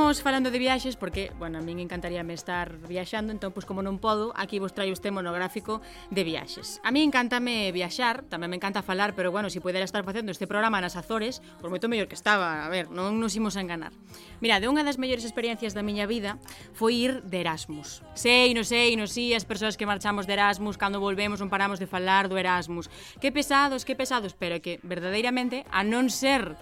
estamos 0.01 0.23
falando 0.23 0.51
de 0.51 0.59
viaxes 0.59 0.97
porque, 0.97 1.31
bueno, 1.39 1.59
a 1.59 1.61
min 1.61 1.77
encantaríame 1.77 2.33
estar 2.33 2.73
viaxando, 2.89 3.37
entón, 3.37 3.53
pois, 3.53 3.69
como 3.69 3.85
non 3.85 4.01
podo, 4.01 4.33
aquí 4.33 4.57
vos 4.57 4.73
traio 4.73 4.97
este 4.97 5.13
monográfico 5.13 5.85
de 6.09 6.25
viaxes. 6.25 6.81
A 6.81 6.89
mí 6.89 7.05
encantame 7.05 7.69
viaxar, 7.69 8.25
tamén 8.25 8.49
me 8.49 8.57
encanta 8.57 8.81
falar, 8.81 9.13
pero, 9.13 9.29
bueno, 9.29 9.53
se 9.53 9.61
si 9.61 9.61
pudera 9.61 9.85
estar 9.85 10.01
facendo 10.01 10.33
este 10.33 10.49
programa 10.49 10.81
nas 10.81 10.97
Azores, 10.97 11.45
por 11.61 11.69
moito 11.69 11.85
mellor 11.85 12.09
que 12.09 12.17
estaba, 12.17 12.65
a 12.65 12.73
ver, 12.73 12.89
non 12.89 13.21
nos 13.21 13.37
imos 13.37 13.61
a 13.61 13.63
enganar. 13.63 13.93
Mira, 14.41 14.57
de 14.57 14.73
unha 14.73 14.81
das 14.81 14.97
mellores 14.97 15.29
experiencias 15.29 15.77
da 15.77 15.85
miña 15.85 16.09
vida 16.09 16.41
foi 16.73 16.97
ir 16.97 17.21
de 17.29 17.45
Erasmus. 17.45 18.01
Sei, 18.17 18.57
non 18.57 18.65
sei, 18.65 18.97
non 18.97 19.05
si, 19.05 19.37
as 19.37 19.45
persoas 19.45 19.77
que 19.77 19.85
marchamos 19.85 20.25
de 20.25 20.33
Erasmus, 20.33 20.81
cando 20.81 20.97
volvemos 20.97 21.45
non 21.45 21.53
paramos 21.53 21.77
de 21.77 21.85
falar 21.85 22.33
do 22.33 22.41
Erasmus. 22.41 22.89
Que 23.21 23.29
pesados, 23.37 23.85
que 23.85 23.93
pesados, 23.93 24.33
pero 24.33 24.65
que, 24.65 24.81
verdadeiramente, 24.81 25.69
a 25.69 25.85
non 25.85 26.09
ser 26.09 26.57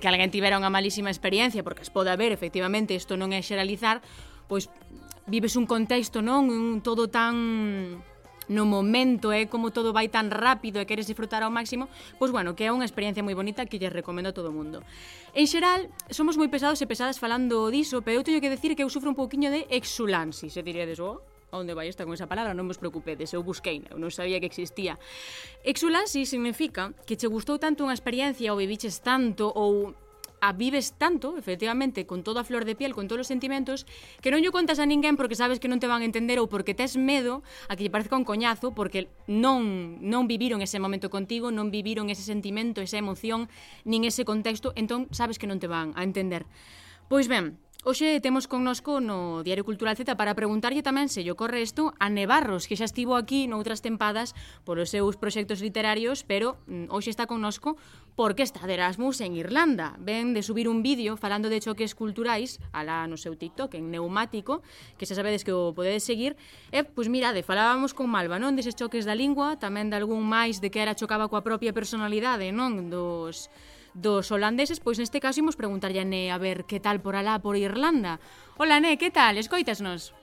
que 0.00 0.08
alguén 0.08 0.32
tivera 0.32 0.56
unha 0.56 0.72
malísima 0.72 1.12
experiencia, 1.12 1.62
porque 1.62 1.84
as 1.84 1.92
pode 1.92 2.08
haber, 2.08 2.32
efectivamente, 2.32 2.79
obviamente 2.80 2.96
isto 2.96 3.16
non 3.20 3.36
é 3.36 3.44
xeralizar, 3.44 4.00
pois 4.48 4.72
vives 5.28 5.54
un 5.60 5.68
contexto, 5.68 6.24
non? 6.24 6.48
Un 6.48 6.80
todo 6.80 7.12
tan 7.12 8.00
no 8.50 8.64
momento, 8.66 9.30
é 9.30 9.44
eh? 9.44 9.46
como 9.46 9.70
todo 9.70 9.94
vai 9.94 10.10
tan 10.10 10.32
rápido 10.32 10.82
e 10.82 10.88
queres 10.88 11.06
disfrutar 11.06 11.44
ao 11.44 11.54
máximo, 11.54 11.86
pois 12.18 12.34
bueno, 12.34 12.58
que 12.58 12.66
é 12.66 12.72
unha 12.72 12.88
experiencia 12.88 13.22
moi 13.22 13.36
bonita 13.36 13.68
que 13.68 13.78
lle 13.78 13.92
recomendo 13.92 14.32
a 14.32 14.34
todo 14.34 14.50
o 14.50 14.56
mundo. 14.56 14.82
En 15.36 15.46
xeral, 15.46 15.86
somos 16.10 16.34
moi 16.34 16.50
pesados 16.50 16.80
e 16.82 16.86
pesadas 16.88 17.22
falando 17.22 17.70
diso, 17.70 18.02
pero 18.02 18.18
eu 18.18 18.26
teño 18.26 18.42
que 18.42 18.50
decir 18.50 18.74
que 18.74 18.82
eu 18.82 18.90
sufro 18.90 19.12
un 19.12 19.18
pouquiño 19.18 19.52
de 19.54 19.70
exulansis, 19.70 20.50
se 20.50 20.66
diríades 20.66 20.98
oh, 20.98 21.22
onde 21.54 21.78
vai 21.78 21.86
esta 21.86 22.02
con 22.02 22.16
esa 22.16 22.26
palabra, 22.26 22.50
non 22.56 22.66
vos 22.66 22.82
preocupedes, 22.82 23.30
eu 23.36 23.46
busquei, 23.46 23.86
eu 23.86 24.02
non 24.02 24.10
sabía 24.10 24.42
que 24.42 24.50
existía. 24.50 24.98
Exulansi 25.62 26.26
significa 26.26 26.90
que 27.06 27.14
che 27.14 27.30
gustou 27.30 27.62
tanto 27.62 27.86
unha 27.86 27.94
experiencia 27.94 28.50
ou 28.50 28.58
viviches 28.58 28.98
tanto 28.98 29.46
ou 29.46 29.94
a 30.40 30.52
vives 30.52 30.96
tanto, 30.96 31.36
efectivamente, 31.36 32.08
con 32.08 32.24
toda 32.24 32.40
a 32.40 32.44
flor 32.44 32.64
de 32.64 32.74
piel, 32.74 32.96
con 32.96 33.08
todos 33.08 33.28
os 33.28 33.30
sentimentos, 33.30 33.84
que 34.24 34.32
non 34.32 34.40
lle 34.40 34.50
contas 34.52 34.80
a 34.80 34.88
ninguén 34.88 35.20
porque 35.20 35.36
sabes 35.36 35.60
que 35.60 35.68
non 35.68 35.78
te 35.78 35.88
van 35.88 36.00
a 36.00 36.08
entender 36.08 36.40
ou 36.40 36.48
porque 36.48 36.72
tes 36.72 36.96
medo 36.96 37.44
a 37.68 37.76
que 37.76 37.84
lle 37.84 37.92
parezca 37.92 38.16
un 38.16 38.24
coñazo 38.24 38.72
porque 38.72 39.12
non 39.28 40.00
non 40.00 40.24
viviron 40.26 40.64
ese 40.64 40.80
momento 40.80 41.12
contigo, 41.12 41.52
non 41.52 41.68
viviron 41.68 42.08
ese 42.08 42.24
sentimento, 42.24 42.80
esa 42.80 42.96
emoción, 42.96 43.52
nin 43.84 44.08
ese 44.08 44.24
contexto, 44.24 44.72
entón 44.74 45.06
sabes 45.12 45.36
que 45.36 45.46
non 45.46 45.60
te 45.60 45.68
van 45.68 45.92
a 45.94 46.02
entender. 46.02 46.48
Pois 47.10 47.26
ben, 47.26 47.58
Oxe 47.82 48.20
temos 48.20 48.44
connosco 48.44 49.00
no 49.00 49.40
Diario 49.40 49.64
Cultural 49.64 49.96
Z 49.96 50.12
para 50.12 50.36
preguntarlle 50.36 50.84
tamén 50.84 51.08
se 51.08 51.24
lle 51.24 51.32
ocorre 51.32 51.64
isto 51.64 51.96
a 51.96 52.12
Nevarros, 52.12 52.68
que 52.68 52.76
xa 52.76 52.84
estivo 52.84 53.16
aquí 53.16 53.48
noutras 53.48 53.80
tempadas 53.80 54.36
polos 54.68 54.92
seus 54.92 55.16
proxectos 55.16 55.64
literarios, 55.64 56.20
pero 56.20 56.60
mm, 56.68 56.92
hoxe 56.92 57.08
está 57.08 57.24
connosco 57.24 57.80
porque 58.20 58.44
está 58.44 58.68
de 58.68 58.76
Erasmus 58.76 59.24
en 59.24 59.32
Irlanda. 59.32 59.96
Ven 59.96 60.36
de 60.36 60.44
subir 60.44 60.68
un 60.68 60.84
vídeo 60.84 61.16
falando 61.16 61.48
de 61.48 61.56
choques 61.56 61.96
culturais 61.96 62.60
alá 62.76 63.08
no 63.08 63.16
seu 63.16 63.32
TikTok 63.32 63.72
en 63.72 63.88
Neumático, 63.88 64.60
que 65.00 65.08
xa 65.08 65.16
sabedes 65.16 65.40
que 65.40 65.56
o 65.56 65.72
podedes 65.72 66.04
seguir. 66.04 66.36
E, 66.76 66.84
pois 66.84 67.08
mirade, 67.08 67.40
falábamos 67.40 67.96
con 67.96 68.12
Malva, 68.12 68.36
non? 68.36 68.60
Deses 68.60 68.76
choques 68.76 69.08
da 69.08 69.16
lingua, 69.16 69.56
tamén 69.56 69.88
de 69.88 69.96
algún 69.96 70.28
máis 70.28 70.60
de 70.60 70.68
que 70.68 70.84
era 70.84 70.92
chocaba 70.92 71.32
coa 71.32 71.40
propia 71.40 71.72
personalidade, 71.72 72.52
non? 72.52 72.92
Dos 72.92 73.48
dos 73.94 74.30
holandeses, 74.30 74.78
pois 74.78 74.98
neste 74.98 75.18
caso 75.18 75.40
imos 75.42 75.58
preguntarlle 75.58 76.02
a 76.02 76.08
Ne 76.08 76.30
a 76.30 76.38
ver 76.38 76.64
que 76.64 76.78
tal 76.78 77.02
por 77.02 77.16
alá 77.16 77.38
por 77.42 77.56
Irlanda. 77.56 78.20
Hola 78.56 78.78
Ne, 78.78 78.98
que 78.98 79.10
tal? 79.10 79.38
Escoitasnos? 79.38 80.14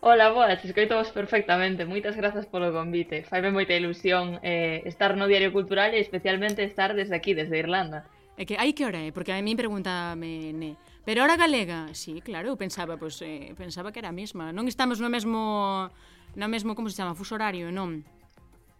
Hola, 0.00 0.30
boas, 0.30 0.62
escoitovos 0.62 1.10
perfectamente. 1.10 1.88
Moitas 1.88 2.14
grazas 2.14 2.46
polo 2.46 2.70
convite. 2.70 3.24
Faime 3.26 3.50
moita 3.50 3.74
ilusión 3.74 4.38
eh, 4.44 4.84
estar 4.86 5.16
no 5.16 5.26
Diario 5.26 5.50
Cultural 5.50 5.96
e 5.96 6.00
especialmente 6.04 6.62
estar 6.62 6.94
desde 6.94 7.16
aquí, 7.16 7.34
desde 7.34 7.58
Irlanda. 7.58 8.06
É 8.36 8.44
que 8.44 8.60
hai 8.60 8.76
que 8.76 8.84
hora 8.84 9.00
é, 9.00 9.10
porque 9.16 9.32
a 9.32 9.40
mí 9.40 9.56
preguntame 9.56 10.52
ne. 10.52 10.76
Pero 11.08 11.24
hora 11.24 11.40
galega, 11.40 11.88
sí, 11.96 12.20
claro, 12.20 12.52
eu 12.52 12.60
pensaba, 12.60 13.00
pois, 13.00 13.16
pues, 13.16 13.24
eh, 13.24 13.56
pensaba 13.56 13.90
que 13.90 13.98
era 13.98 14.12
a 14.12 14.16
mesma. 14.16 14.52
Non 14.52 14.68
estamos 14.68 15.00
no 15.00 15.08
mesmo, 15.08 15.88
no 16.36 16.46
mesmo, 16.46 16.76
como 16.76 16.92
se 16.92 17.00
chama, 17.00 17.16
fuso 17.16 17.34
horario, 17.34 17.72
non? 17.72 18.04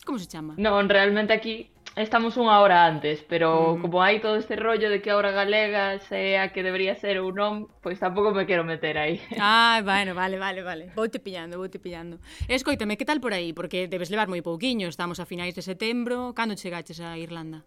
Como 0.05 0.21
se 0.21 0.29
chama? 0.29 0.55
Non, 0.61 0.85
realmente 0.93 1.33
aquí 1.33 1.73
estamos 1.97 2.37
unha 2.37 2.61
hora 2.61 2.85
antes, 2.85 3.25
pero 3.25 3.75
mm. 3.75 3.81
como 3.81 4.05
hai 4.05 4.21
todo 4.21 4.37
este 4.37 4.53
rollo 4.53 4.93
de 4.93 5.01
que 5.01 5.09
a 5.09 5.17
hora 5.17 5.33
galega 5.33 5.97
se 6.05 6.37
a 6.37 6.53
que 6.53 6.61
debería 6.61 6.93
ser 7.01 7.17
ou 7.25 7.33
non, 7.33 7.73
pois 7.81 7.97
tampouco 7.97 8.37
me 8.37 8.45
quero 8.45 8.69
meter 8.69 9.01
aí. 9.01 9.17
Ah, 9.41 9.81
bueno, 9.81 10.13
vale, 10.13 10.37
vale, 10.37 10.61
vale. 10.61 10.85
Voute 10.93 11.19
pillando, 11.19 11.57
voute 11.57 11.81
pillando. 11.81 12.21
Escoítame, 12.49 13.01
que 13.01 13.09
tal 13.09 13.21
por 13.25 13.33
aí? 13.33 13.57
Porque 13.57 13.89
debes 13.89 14.13
levar 14.13 14.29
moi 14.29 14.45
pouquiño, 14.45 14.93
estamos 14.93 15.17
a 15.19 15.25
finais 15.25 15.57
de 15.57 15.65
setembro. 15.65 16.37
Cando 16.37 16.53
chegaches 16.53 17.01
a 17.01 17.17
Irlanda? 17.17 17.65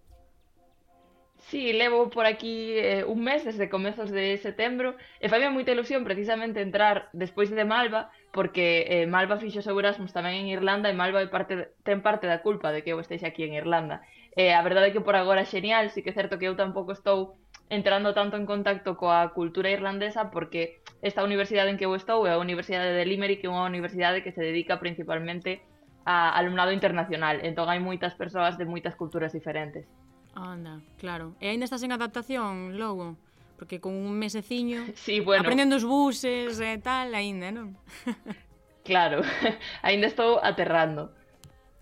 Sí, 1.50 1.74
levo 1.74 2.12
por 2.12 2.28
aquí 2.28 2.78
eh, 2.78 3.04
un 3.06 3.24
mes 3.24 3.44
desde 3.44 3.70
comezos 3.70 4.12
de 4.12 4.38
setembro 4.38 4.94
e 5.18 5.34
faime 5.34 5.50
moita 5.50 5.74
ilusión 5.74 6.06
precisamente 6.06 6.62
entrar 6.62 7.10
despois 7.10 7.50
de 7.50 7.65
Malva 7.65 8.13
porque 8.30 8.86
eh, 8.86 9.10
Malva 9.10 9.42
fixo 9.42 9.65
seu 9.65 9.74
Erasmus 9.82 10.13
tamén 10.13 10.46
en 10.46 10.54
Irlanda 10.54 10.94
e 10.94 11.00
Malva 11.00 11.26
parte, 11.34 11.74
ten 11.82 12.06
parte 12.06 12.30
da 12.30 12.46
culpa 12.46 12.70
de 12.70 12.86
que 12.86 12.94
eu 12.94 13.02
esteis 13.02 13.26
aquí 13.26 13.42
en 13.50 13.58
Irlanda. 13.58 14.06
Eh, 14.39 14.56
a 14.56 14.62
verdade 14.63 14.88
é 14.88 14.93
que 14.95 15.04
por 15.04 15.19
agora 15.19 15.43
xenial, 15.43 15.91
sí 15.91 15.99
que 15.99 16.12
é 16.12 16.15
certo 16.15 16.39
que 16.39 16.47
eu 16.47 16.56
tampouco 16.56 16.95
estou 16.95 17.36
entrando 17.67 18.15
tanto 18.15 18.39
en 18.39 18.47
contacto 18.47 18.95
coa 18.95 19.36
cultura 19.36 19.67
irlandesa 19.67 20.32
porque 20.32 20.80
esta 21.04 21.28
universidade 21.28 21.67
en 21.67 21.75
que 21.75 21.84
eu 21.84 21.91
estou 21.91 22.23
é 22.23 22.32
a 22.32 22.39
Universidade 22.39 22.95
de 22.95 23.04
Limerick, 23.04 23.43
que 23.43 23.47
é 23.47 23.52
unha 23.52 23.67
universidade 23.67 24.23
que 24.23 24.32
se 24.32 24.39
dedica 24.39 24.80
principalmente 24.80 25.60
a 26.08 26.32
alumnado 26.39 26.71
internacional, 26.71 27.43
entón 27.43 27.67
hai 27.67 27.84
moitas 27.84 28.15
persoas 28.15 28.56
de 28.56 28.63
moitas 28.63 28.95
culturas 28.95 29.36
diferentes. 29.36 29.84
Anda, 30.32 30.80
claro. 30.95 31.36
E 31.43 31.52
aínda 31.52 31.67
estás 31.67 31.84
en 31.84 31.91
adaptación, 31.91 32.80
logo? 32.80 33.19
Porque 33.60 33.84
con 33.84 33.91
un 33.91 34.15
meseciño, 34.15 34.88
sí, 34.95 35.19
bueno. 35.19 35.43
aprendendo 35.43 35.75
os 35.75 35.84
buses 35.84 36.63
e 36.63 36.80
tal, 36.80 37.12
aínda, 37.12 37.52
non? 37.52 37.75
claro, 38.88 39.19
aínda 39.84 40.08
estou 40.08 40.39
aterrando. 40.39 41.18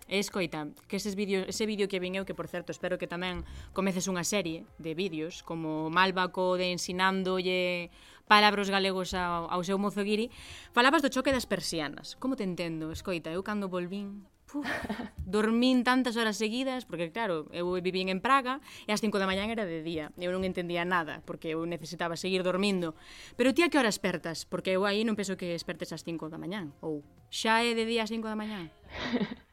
E 0.08 0.24
escoita, 0.24 0.72
que 0.88 0.96
eses 0.96 1.20
vídeos, 1.20 1.44
ese 1.52 1.68
vídeo 1.68 1.92
que 1.92 2.00
vin 2.00 2.16
eu, 2.16 2.24
que 2.24 2.32
por 2.32 2.48
certo 2.48 2.72
espero 2.72 2.96
que 2.96 3.12
tamén 3.12 3.44
comeces 3.76 4.08
unha 4.08 4.24
serie 4.24 4.64
de 4.80 4.96
vídeos, 4.96 5.44
como 5.44 5.92
Malvaco 5.92 6.56
de 6.56 6.72
ensinándolle 6.72 7.92
palabras 8.24 8.72
galegos 8.72 9.12
ao, 9.12 9.52
ao 9.52 9.62
seu 9.68 9.76
mozo 9.76 10.04
guiri, 10.08 10.32
falabas 10.72 11.04
do 11.04 11.12
choque 11.12 11.36
das 11.36 11.44
persianas. 11.44 12.16
Como 12.24 12.40
te 12.40 12.48
entendo? 12.48 12.92
Escoita, 12.96 13.36
eu 13.36 13.44
cando 13.44 13.68
volvín 13.68 14.24
Puf, 14.48 14.64
dormín 15.28 15.84
tantas 15.84 16.16
horas 16.16 16.40
seguidas, 16.40 16.88
porque 16.88 17.12
claro, 17.12 17.52
eu 17.52 17.68
vivín 17.84 18.08
en 18.08 18.24
Praga 18.24 18.64
e 18.88 18.96
ás 18.96 19.04
5 19.04 19.20
da 19.20 19.28
mañan 19.28 19.52
era 19.52 19.68
de 19.68 19.84
día. 19.84 20.16
Eu 20.16 20.32
non 20.32 20.48
entendía 20.48 20.88
nada, 20.88 21.20
porque 21.28 21.52
eu 21.52 21.68
necesitaba 21.68 22.16
seguir 22.16 22.48
dormindo. 22.48 22.96
Pero 23.36 23.52
ti 23.52 23.68
a 23.68 23.68
que 23.68 23.76
hora 23.76 23.92
espertas? 23.92 24.48
Porque 24.48 24.72
eu 24.72 24.88
aí 24.88 25.04
non 25.04 25.20
penso 25.20 25.36
que 25.36 25.52
espertes 25.52 25.92
ás 25.92 26.08
5 26.08 26.32
da 26.32 26.40
mañan. 26.40 26.72
Ou 26.80 27.04
xa 27.28 27.60
é 27.60 27.76
de 27.76 27.84
día 27.84 28.08
ás 28.08 28.12
5 28.12 28.24
da 28.24 28.40
mañan? 28.40 28.72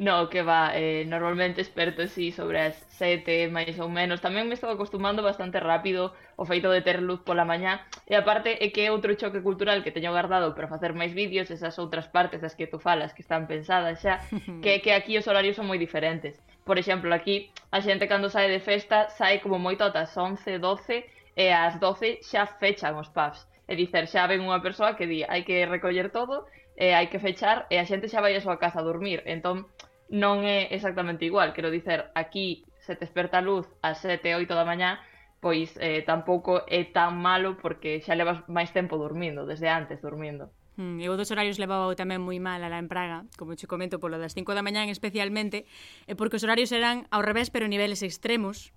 No, 0.00 0.30
que 0.30 0.40
va, 0.40 0.72
eh, 0.74 1.04
normalmente 1.06 1.60
experto 1.60 2.06
sí 2.06 2.32
sobre 2.32 2.58
as 2.58 2.76
sete, 2.88 3.52
máis 3.52 3.76
ou 3.76 3.92
menos. 3.92 4.24
Tamén 4.24 4.48
me 4.48 4.56
estou 4.56 4.72
acostumando 4.72 5.20
bastante 5.20 5.60
rápido 5.60 6.16
o 6.40 6.48
feito 6.48 6.72
de 6.72 6.80
ter 6.80 7.04
luz 7.04 7.20
pola 7.20 7.44
mañá. 7.44 7.84
E 8.08 8.16
aparte 8.16 8.56
é 8.64 8.72
que 8.72 8.88
é 8.88 8.96
outro 8.96 9.12
choque 9.20 9.44
cultural 9.44 9.84
que 9.84 9.92
teño 9.92 10.16
guardado 10.16 10.56
para 10.56 10.72
facer 10.72 10.96
máis 10.96 11.12
vídeos, 11.12 11.52
esas 11.52 11.76
outras 11.76 12.08
partes 12.08 12.40
das 12.40 12.56
que 12.56 12.64
tú 12.64 12.80
falas 12.80 13.12
que 13.12 13.20
están 13.20 13.44
pensadas 13.44 14.00
xa, 14.00 14.24
que 14.64 14.70
é 14.72 14.78
que 14.80 14.96
aquí 14.96 15.20
os 15.20 15.28
horarios 15.28 15.60
son 15.60 15.68
moi 15.68 15.76
diferentes. 15.76 16.40
Por 16.64 16.80
exemplo, 16.80 17.12
aquí 17.12 17.52
a 17.68 17.84
xente 17.84 18.08
cando 18.08 18.32
sae 18.32 18.48
de 18.48 18.64
festa 18.64 19.12
sae 19.12 19.44
como 19.44 19.60
moito 19.60 19.84
ata 19.84 20.08
as 20.08 20.16
11, 20.16 20.64
12 20.64 21.04
e 21.36 21.52
ás 21.52 21.76
12 21.76 22.24
xa 22.24 22.48
fechan 22.48 22.96
os 22.96 23.12
pubs. 23.12 23.44
E 23.68 23.76
dicer, 23.76 24.08
xa 24.08 24.24
ven 24.24 24.40
unha 24.40 24.64
persoa 24.64 24.96
que 24.96 25.04
di, 25.04 25.28
hai 25.28 25.44
que 25.44 25.68
recoller 25.68 26.08
todo 26.08 26.48
e 26.80 26.96
hai 26.96 27.12
que 27.12 27.20
fechar 27.20 27.68
e 27.68 27.76
a 27.76 27.84
xente 27.84 28.08
xa 28.08 28.24
vai 28.24 28.32
a 28.32 28.40
súa 28.40 28.56
casa 28.56 28.80
a 28.80 28.86
dormir. 28.88 29.20
Entón, 29.28 29.68
non 30.10 30.42
é 30.42 30.68
exactamente 30.74 31.24
igual, 31.24 31.54
quero 31.54 31.70
dicer, 31.70 32.10
aquí 32.18 32.66
se 32.82 32.98
te 32.98 33.06
desperta 33.06 33.38
a 33.38 33.46
luz 33.46 33.70
ás 33.80 34.02
7, 34.02 34.34
8 34.34 34.52
da 34.58 34.66
mañá, 34.66 35.00
pois 35.38 35.72
eh, 35.80 36.02
tampouco 36.02 36.66
é 36.66 36.84
tan 36.90 37.16
malo 37.16 37.56
porque 37.56 38.02
xa 38.04 38.18
levas 38.18 38.42
máis 38.50 38.74
tempo 38.74 38.98
dormindo, 38.98 39.46
desde 39.46 39.70
antes 39.70 40.02
dormindo. 40.02 40.50
Mm, 40.80 41.00
eu 41.00 41.12
dos 41.14 41.30
horarios 41.30 41.60
levaba 41.60 41.92
tamén 41.94 42.24
moi 42.24 42.40
mal 42.40 42.60
alá 42.64 42.80
en 42.80 42.88
Praga, 42.88 43.28
como 43.36 43.54
che 43.54 43.70
comento, 43.70 44.00
polo 44.00 44.18
das 44.18 44.34
5 44.34 44.56
da 44.56 44.66
mañán 44.66 44.88
especialmente, 44.88 45.68
e 46.10 46.12
porque 46.18 46.36
os 46.36 46.44
horarios 46.44 46.74
eran 46.74 47.06
ao 47.14 47.22
revés 47.22 47.52
pero 47.52 47.68
niveles 47.68 48.02
extremos, 48.02 48.72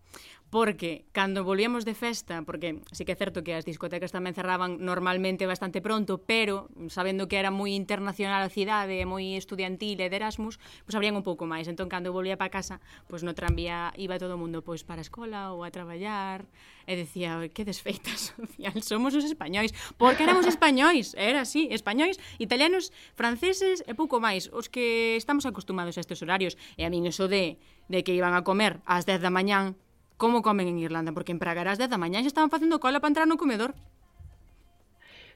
porque 0.54 1.06
cando 1.12 1.44
volvíamos 1.44 1.84
de 1.84 1.96
festa, 1.96 2.44
porque 2.46 2.84
sí 2.92 3.06
que 3.06 3.14
é 3.14 3.16
certo 3.18 3.42
que 3.42 3.58
as 3.58 3.66
discotecas 3.66 4.14
tamén 4.14 4.38
cerraban 4.38 4.78
normalmente 4.86 5.50
bastante 5.50 5.82
pronto, 5.82 6.22
pero 6.22 6.70
sabendo 6.94 7.26
que 7.26 7.42
era 7.42 7.50
moi 7.50 7.74
internacional 7.74 8.46
a 8.46 8.54
cidade, 8.54 9.02
moi 9.10 9.34
estudiantil 9.34 9.98
e 9.98 10.14
de 10.14 10.18
Erasmus, 10.22 10.62
pois 10.62 10.86
pues, 10.86 10.94
abrían 10.94 11.18
un 11.18 11.26
pouco 11.26 11.50
máis. 11.50 11.66
Entón, 11.66 11.90
cando 11.90 12.14
volvía 12.14 12.38
para 12.38 12.54
casa, 12.54 12.86
pois 13.10 13.26
pues, 13.26 13.26
no 13.26 13.34
tranvía 13.34 13.98
iba 13.98 14.22
todo 14.22 14.38
o 14.38 14.42
mundo 14.46 14.62
pois 14.62 14.86
para 14.86 15.02
a 15.02 15.06
escola 15.10 15.58
ou 15.58 15.66
a 15.66 15.74
traballar, 15.74 16.46
e 16.86 16.94
decía, 16.94 17.42
que 17.50 17.66
desfeita 17.66 18.14
social, 18.14 18.78
somos 18.86 19.18
os 19.18 19.26
españois, 19.26 19.74
porque 19.98 20.22
éramos 20.22 20.46
españois, 20.46 21.18
era 21.18 21.50
así, 21.50 21.66
españois, 21.74 22.22
italianos, 22.38 22.94
franceses 23.18 23.82
e 23.90 23.98
pouco 23.98 24.22
máis, 24.22 24.54
os 24.54 24.70
que 24.70 25.18
estamos 25.18 25.50
acostumados 25.50 25.98
a 25.98 26.06
estes 26.06 26.22
horarios, 26.22 26.62
e 26.78 26.86
a 26.86 26.94
min 26.94 27.10
eso 27.10 27.26
de 27.26 27.58
de 27.90 28.04
que 28.04 28.16
iban 28.16 28.32
a 28.32 28.48
comer 28.48 28.80
ás 28.88 29.04
10 29.04 29.20
da 29.20 29.34
mañán 29.34 29.76
como 30.24 30.42
comen 30.42 30.72
en 30.72 30.80
Irlanda, 30.80 31.12
porque 31.12 31.36
en 31.36 31.40
Pragarás 31.44 31.76
10 31.76 31.92
da 31.92 32.00
mañá 32.00 32.24
xa 32.24 32.32
estaban 32.32 32.48
facendo 32.48 32.80
cola 32.80 33.04
para 33.04 33.12
entrar 33.12 33.28
no 33.28 33.36
comedor. 33.36 33.76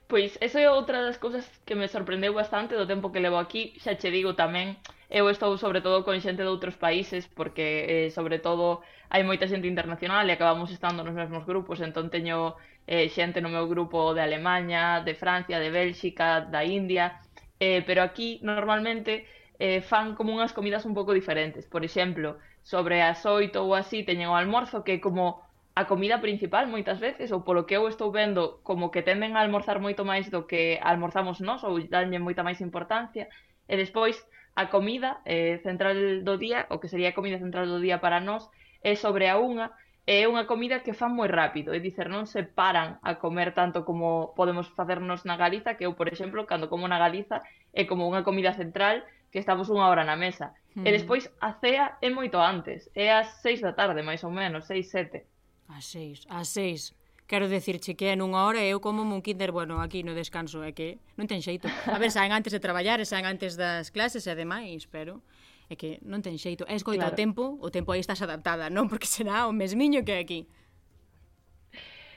Pois 0.07 0.39
esa 0.39 0.63
é 0.63 0.71
outra 0.71 1.03
das 1.03 1.19
cousas 1.19 1.43
que 1.67 1.75
me 1.75 1.91
sorprendeu 1.91 2.31
bastante 2.31 2.79
do 2.79 2.87
tempo 2.87 3.11
que 3.11 3.19
levo 3.19 3.35
aquí, 3.35 3.75
xa 3.83 3.99
che 3.99 4.07
digo 4.07 4.31
tamén, 4.39 4.79
eu 5.11 5.27
estou 5.27 5.51
sobre 5.59 5.83
todo 5.83 6.07
con 6.07 6.15
xente 6.23 6.47
de 6.47 6.47
outros 6.55 6.79
países 6.79 7.27
porque 7.27 7.67
eh, 7.91 8.07
sobre 8.15 8.39
todo 8.39 8.79
hai 9.11 9.27
moita 9.27 9.51
xente 9.51 9.67
internacional 9.67 10.23
e 10.23 10.31
acabamos 10.31 10.71
estando 10.71 11.03
nos 11.03 11.19
mesmos 11.19 11.43
grupos, 11.43 11.83
entón 11.83 12.07
teño 12.07 12.55
eh, 12.87 13.11
xente 13.11 13.43
no 13.43 13.51
meu 13.51 13.67
grupo 13.67 14.15
de 14.15 14.23
Alemanha, 14.23 15.03
de 15.03 15.19
Francia, 15.19 15.59
de 15.59 15.67
Bélxica, 15.67 16.47
da 16.47 16.63
India, 16.63 17.19
eh, 17.59 17.83
pero 17.83 17.99
aquí 18.07 18.39
normalmente 18.39 19.27
eh, 19.59 19.83
fan 19.83 20.15
como 20.15 20.31
unhas 20.31 20.55
comidas 20.55 20.87
un 20.87 20.95
pouco 20.95 21.11
diferentes. 21.11 21.67
Por 21.67 21.83
exemplo, 21.83 22.39
sobre 22.67 22.99
as 22.99 23.23
oito 23.23 23.63
ou 23.63 23.71
así 23.79 24.03
teñen 24.03 24.27
o 24.27 24.35
almorzo 24.35 24.83
que 24.83 24.99
como 24.99 25.39
a 25.71 25.87
comida 25.87 26.19
principal 26.19 26.67
moitas 26.67 26.99
veces, 26.99 27.31
ou 27.31 27.45
polo 27.47 27.63
que 27.63 27.79
eu 27.79 27.87
estou 27.87 28.11
vendo, 28.11 28.59
como 28.67 28.91
que 28.91 29.05
tenden 29.07 29.39
a 29.39 29.45
almorzar 29.45 29.79
moito 29.79 30.03
máis 30.03 30.27
do 30.27 30.43
que 30.49 30.75
almorzamos 30.83 31.39
nós, 31.39 31.63
ou 31.63 31.79
danlle 31.87 32.19
moita 32.19 32.43
máis 32.43 32.59
importancia, 32.59 33.31
e 33.71 33.73
despois 33.79 34.19
a 34.57 34.67
comida 34.67 35.23
eh, 35.23 35.63
central 35.63 35.95
do 36.27 36.35
día, 36.35 36.67
o 36.73 36.81
que 36.81 36.91
sería 36.91 37.13
a 37.13 37.17
comida 37.17 37.39
central 37.39 37.71
do 37.71 37.79
día 37.79 38.03
para 38.03 38.19
nós, 38.19 38.51
é 38.83 38.99
sobre 38.99 39.31
a 39.31 39.39
unha, 39.39 39.71
é 40.03 40.27
unha 40.27 40.43
comida 40.43 40.83
que 40.83 40.97
fan 40.97 41.15
moi 41.15 41.31
rápido, 41.31 41.71
é 41.71 41.79
dicer, 41.79 42.11
non 42.11 42.27
se 42.27 42.43
paran 42.43 42.99
a 42.99 43.15
comer 43.15 43.55
tanto 43.55 43.87
como 43.87 44.35
podemos 44.35 44.67
facernos 44.75 45.23
na 45.23 45.39
Galiza, 45.39 45.79
que 45.79 45.87
eu, 45.87 45.95
por 45.95 46.11
exemplo, 46.11 46.43
cando 46.43 46.67
como 46.67 46.83
na 46.89 46.99
Galiza, 46.99 47.45
é 47.71 47.87
como 47.87 48.09
unha 48.11 48.27
comida 48.27 48.51
central, 48.51 49.07
que 49.37 49.45
estamos 49.45 49.69
unha 49.69 49.85
hora 49.85 50.01
na 50.01 50.17
mesa. 50.17 50.57
Mm. 50.73 50.81
E 50.81 50.89
hmm. 50.89 50.95
despois 50.97 51.29
a 51.37 51.53
cea 51.61 52.01
é 52.01 52.09
moito 52.09 52.41
antes, 52.41 52.89
é 52.97 53.13
ás 53.13 53.37
seis 53.45 53.61
da 53.61 53.77
tarde, 53.77 54.01
máis 54.01 54.25
ou 54.25 54.33
menos, 54.33 54.65
seis, 54.65 54.89
sete. 54.89 55.29
Ás 55.69 55.85
seis, 55.85 56.25
ás 56.25 56.49
seis. 56.49 56.97
Quero 57.29 57.45
dicirche 57.45 57.93
que 57.93 58.09
en 58.09 58.25
unha 58.25 58.49
hora 58.49 58.65
eu 58.65 58.81
como 58.81 59.05
un 59.05 59.21
kinder, 59.21 59.53
bueno, 59.53 59.77
aquí 59.77 60.01
no 60.01 60.17
descanso, 60.17 60.65
é 60.65 60.73
que 60.73 60.97
non 61.21 61.29
ten 61.29 61.45
xeito. 61.45 61.69
A 61.85 62.01
ver, 62.01 62.09
saen 62.09 62.33
antes 62.33 62.49
de 62.49 62.57
traballar, 62.57 62.97
saen 63.05 63.29
antes 63.29 63.53
das 63.53 63.93
clases 63.93 64.25
e 64.25 64.33
demais, 64.33 64.89
pero 64.89 65.21
é 65.69 65.77
que 65.77 66.01
non 66.01 66.25
ten 66.25 66.41
xeito. 66.41 66.65
É 66.65 66.73
escoito 66.73 67.05
claro. 67.05 67.13
o 67.13 67.19
tempo, 67.19 67.43
o 67.61 67.69
tempo 67.69 67.93
aí 67.93 68.01
estás 68.01 68.25
adaptada, 68.25 68.73
non? 68.73 68.89
Porque 68.89 69.05
será 69.05 69.45
o 69.45 69.53
mesmiño 69.53 70.01
que 70.01 70.17
aquí. 70.17 70.49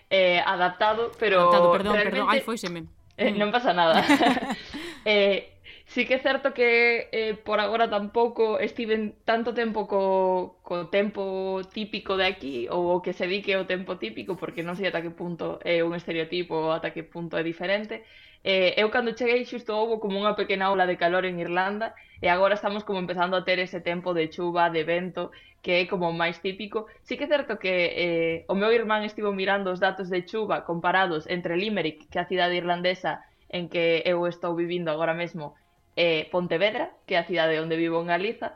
Eh, 0.08 0.40
adaptado, 0.40 1.12
pero... 1.20 1.52
Adaptado, 1.52 1.68
perdón, 1.68 1.92
realmente... 2.00 2.16
perdón, 2.16 2.32
ai, 2.32 2.40
foiseme. 2.40 2.88
Eh, 3.20 3.36
non 3.36 3.52
pasa 3.52 3.76
nada. 3.76 4.00
eh, 5.04 5.59
Sí 5.92 6.06
que 6.06 6.14
é 6.14 6.22
certo 6.22 6.54
que 6.54 7.08
eh, 7.10 7.34
por 7.46 7.58
agora 7.58 7.90
tampouco 7.90 8.44
estiven 8.68 9.02
tanto 9.30 9.50
tempo 9.60 9.88
co, 9.90 10.62
co 10.62 10.86
tempo 10.86 11.22
típico 11.76 12.12
de 12.16 12.26
aquí 12.32 12.56
ou 12.70 12.82
o 12.94 13.02
que 13.02 13.12
se 13.18 13.26
di 13.26 13.42
que 13.42 13.52
é 13.54 13.58
o 13.58 13.66
tempo 13.66 13.98
típico 14.04 14.32
porque 14.40 14.62
non 14.62 14.78
sei 14.78 14.86
ata 14.86 15.02
que 15.02 15.10
punto 15.10 15.58
é 15.66 15.82
un 15.82 15.92
estereotipo 15.98 16.54
ou 16.62 16.70
ata 16.70 16.94
que 16.94 17.02
punto 17.02 17.34
é 17.34 17.42
diferente. 17.42 17.94
Eh, 18.46 18.78
eu 18.78 18.86
cando 18.94 19.18
cheguei 19.18 19.42
xusto 19.50 19.74
houve 19.74 19.98
como 19.98 20.14
unha 20.22 20.38
pequena 20.38 20.70
ola 20.70 20.86
de 20.86 20.94
calor 21.02 21.26
en 21.26 21.42
Irlanda 21.42 21.88
e 22.22 22.30
agora 22.30 22.54
estamos 22.54 22.86
como 22.86 23.02
empezando 23.02 23.34
a 23.34 23.42
ter 23.42 23.58
ese 23.58 23.82
tempo 23.82 24.14
de 24.14 24.30
chuva, 24.30 24.70
de 24.70 24.86
vento 24.86 25.34
que 25.58 25.72
é 25.82 25.90
como 25.90 26.14
máis 26.14 26.38
típico. 26.38 26.86
Sí 27.02 27.18
que 27.18 27.26
é 27.26 27.32
certo 27.34 27.58
que 27.58 27.74
eh, 28.06 28.36
o 28.46 28.54
meu 28.54 28.70
irmán 28.70 29.02
estivo 29.02 29.34
mirando 29.34 29.74
os 29.74 29.82
datos 29.82 30.06
de 30.06 30.22
chuva 30.22 30.62
comparados 30.62 31.26
entre 31.26 31.58
Limerick, 31.58 32.06
que 32.06 32.18
é 32.18 32.22
a 32.22 32.30
cidade 32.30 32.54
irlandesa 32.54 33.26
en 33.50 33.66
que 33.66 34.06
eu 34.06 34.22
estou 34.30 34.54
vivindo 34.54 34.94
agora 34.94 35.18
mesmo 35.18 35.58
eh, 35.96 36.28
Pontevedra, 36.30 36.92
que 37.06 37.14
é 37.14 37.18
a 37.18 37.26
cidade 37.26 37.58
onde 37.58 37.78
vivo 37.78 38.00
en 38.02 38.10
Galiza, 38.10 38.54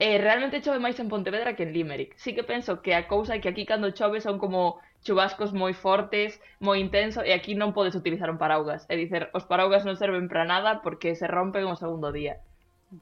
e 0.00 0.16
eh, 0.16 0.18
realmente 0.18 0.64
chove 0.64 0.80
máis 0.80 0.96
en 0.96 1.12
Pontevedra 1.12 1.52
que 1.52 1.68
en 1.68 1.76
Limerick. 1.76 2.16
Sí 2.16 2.32
que 2.32 2.44
penso 2.44 2.80
que 2.80 2.96
a 2.96 3.04
cousa 3.04 3.36
é 3.36 3.40
que 3.44 3.52
aquí 3.52 3.68
cando 3.68 3.92
chove 3.92 4.24
son 4.24 4.40
como 4.40 4.80
chubascos 5.04 5.52
moi 5.52 5.76
fortes, 5.76 6.40
moi 6.60 6.80
intenso, 6.80 7.20
e 7.20 7.36
aquí 7.36 7.52
non 7.52 7.76
podes 7.76 7.92
utilizar 7.92 8.32
un 8.32 8.40
paraugas. 8.40 8.88
É 8.88 8.96
dicer, 8.96 9.28
os 9.36 9.44
paraugas 9.44 9.84
non 9.84 10.00
serven 10.00 10.28
para 10.28 10.48
nada 10.48 10.80
porque 10.80 11.12
se 11.16 11.28
rompen 11.28 11.68
o 11.68 11.76
segundo 11.76 12.12
día. 12.12 12.40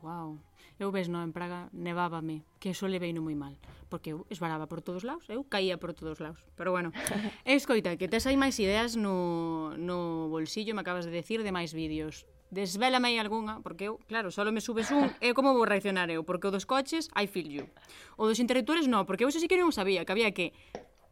Wow. 0.03 0.43
Eu 0.79 0.95
ves, 0.95 1.11
no, 1.11 1.23
en 1.27 1.35
Praga 1.35 1.71
nevábame, 1.75 2.47
que 2.63 2.71
eso 2.71 2.87
le 2.87 3.03
veino 3.03 3.19
moi 3.19 3.35
mal, 3.35 3.59
porque 3.91 4.15
eu 4.15 4.23
esbaraba 4.31 4.71
por 4.71 4.79
todos 4.79 5.03
lados, 5.03 5.27
eu 5.27 5.43
caía 5.43 5.75
por 5.75 5.91
todos 5.91 6.23
lados. 6.23 6.39
Pero 6.55 6.71
bueno, 6.71 6.95
escoita, 7.43 7.99
que 7.99 8.07
tes 8.07 8.31
aí 8.31 8.39
máis 8.39 8.55
ideas 8.63 8.95
no, 8.95 9.75
no 9.75 10.31
bolsillo, 10.31 10.79
me 10.79 10.87
acabas 10.87 11.03
de 11.03 11.11
decir, 11.11 11.43
de 11.43 11.51
máis 11.51 11.75
vídeos 11.75 12.31
desvélame 12.51 13.13
aí 13.13 13.19
algunha, 13.19 13.61
porque 13.61 13.89
eu, 13.93 14.01
claro, 14.09 14.33
só 14.33 14.45
me 14.49 14.61
subes 14.61 14.91
un, 14.91 15.11
e 15.21 15.35
como 15.37 15.53
vou 15.53 15.69
reaccionar 15.69 16.09
eu? 16.09 16.25
Porque 16.25 16.49
o 16.49 16.53
dos 16.53 16.65
coches, 16.65 17.09
I 17.17 17.29
feel 17.29 17.49
you. 17.49 17.65
O 18.17 18.27
dos 18.27 18.41
interruptores, 18.41 18.89
non, 18.89 19.05
porque 19.05 19.25
eu 19.25 19.31
xa 19.31 19.41
sí 19.41 19.49
que 19.49 19.61
non 19.61 19.73
sabía, 19.73 20.05
que 20.05 20.13
había 20.13 20.33
que 20.33 20.57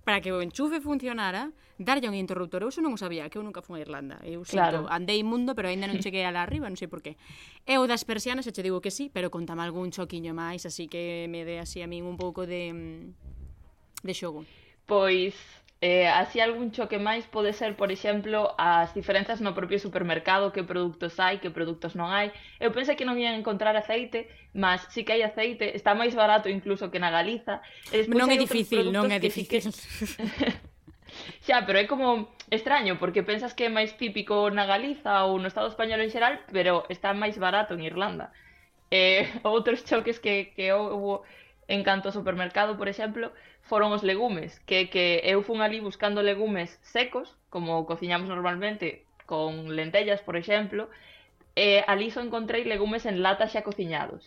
para 0.06 0.22
que 0.22 0.30
o 0.30 0.38
enchufe 0.38 0.78
funcionara, 0.80 1.50
darlle 1.78 2.08
un 2.08 2.14
interruptor. 2.14 2.62
Eu 2.62 2.70
non 2.78 2.94
o 2.94 2.98
sabía, 3.00 3.26
que 3.26 3.42
eu 3.42 3.44
nunca 3.44 3.58
fui 3.58 3.82
a 3.82 3.84
Irlanda. 3.84 4.22
Eu 4.22 4.46
claro. 4.46 4.86
sinto, 4.86 4.94
andei 4.94 5.26
mundo, 5.26 5.58
pero 5.58 5.66
aínda 5.66 5.90
non 5.90 5.98
cheguei 5.98 6.22
a 6.22 6.30
la 6.30 6.46
arriba, 6.46 6.70
non 6.70 6.78
sei 6.78 6.86
por 6.86 7.02
qué. 7.02 7.18
Eu 7.66 7.82
das 7.90 8.06
persianas, 8.06 8.46
e 8.46 8.54
che 8.54 8.62
digo 8.62 8.78
que 8.78 8.94
sí, 8.94 9.10
pero 9.10 9.34
contame 9.34 9.66
algún 9.66 9.90
choquiño 9.90 10.30
máis, 10.30 10.62
así 10.62 10.86
que 10.86 11.26
me 11.26 11.42
dé 11.42 11.58
así 11.58 11.82
a 11.82 11.90
min 11.90 12.06
un 12.06 12.14
pouco 12.14 12.46
de, 12.46 12.70
mm, 12.70 14.06
de 14.06 14.14
xogo. 14.14 14.46
Pois, 14.86 15.34
Eh, 15.82 16.08
así 16.08 16.40
algún 16.40 16.72
choque 16.72 16.96
máis 16.96 17.28
pode 17.28 17.52
ser, 17.52 17.76
por 17.76 17.92
exemplo, 17.92 18.56
as 18.56 18.96
diferenzas 18.96 19.44
no 19.44 19.52
propio 19.52 19.76
supermercado, 19.76 20.48
que 20.48 20.64
produtos 20.64 21.20
hai, 21.20 21.36
que 21.36 21.52
produtos 21.52 21.92
non 21.92 22.08
hai. 22.08 22.32
Eu 22.56 22.72
pensei 22.72 22.96
que 22.96 23.04
non 23.04 23.20
ian 23.20 23.36
encontrar 23.36 23.76
aceite, 23.76 24.24
mas 24.56 24.88
sí 24.88 25.04
que 25.04 25.12
hai 25.12 25.22
aceite, 25.22 25.76
está 25.76 25.92
máis 25.92 26.16
barato 26.16 26.48
incluso 26.48 26.88
que 26.88 26.96
na 26.96 27.12
Galiza. 27.12 27.60
E 27.92 28.08
non 28.08 28.32
é 28.32 28.40
difícil, 28.40 28.88
non 28.88 29.12
é 29.12 29.20
difícil. 29.20 29.52
Que... 29.52 29.60
Xa, 31.44 31.68
pero 31.68 31.78
é 31.78 31.84
como 31.84 32.32
extraño, 32.48 32.96
porque 32.96 33.20
pensas 33.20 33.52
que 33.52 33.68
é 33.68 33.70
máis 33.70 33.92
típico 34.00 34.48
na 34.48 34.64
Galiza 34.64 35.28
ou 35.28 35.36
no 35.36 35.48
Estado 35.52 35.68
español 35.68 36.00
en 36.00 36.08
xeral, 36.08 36.40
pero 36.56 36.88
está 36.88 37.12
máis 37.12 37.36
barato 37.36 37.76
en 37.76 37.84
Irlanda. 37.84 38.32
Eh, 38.88 39.28
outros 39.44 39.84
choques 39.84 40.16
que, 40.24 40.56
que 40.56 40.72
houve 40.72 41.20
en 41.68 41.84
canto 41.84 42.08
ao 42.08 42.16
supermercado, 42.16 42.80
por 42.80 42.88
exemplo, 42.88 43.28
foron 43.66 43.90
os 43.90 44.02
legumes, 44.02 44.58
que 44.66 44.88
que 44.88 45.20
eu 45.26 45.42
fun 45.42 45.58
ali 45.60 45.82
buscando 45.82 46.22
legumes 46.22 46.78
secos, 46.82 47.34
como 47.50 47.86
cociñamos 47.86 48.30
normalmente 48.30 49.06
con 49.26 49.74
lentellas, 49.74 50.22
por 50.22 50.38
exemplo, 50.38 50.88
e 51.58 51.82
ali 51.90 52.14
só 52.14 52.22
encontrei 52.22 52.62
legumes 52.62 53.04
en 53.10 53.22
lata 53.26 53.50
xa 53.50 53.66
cociñados. 53.66 54.22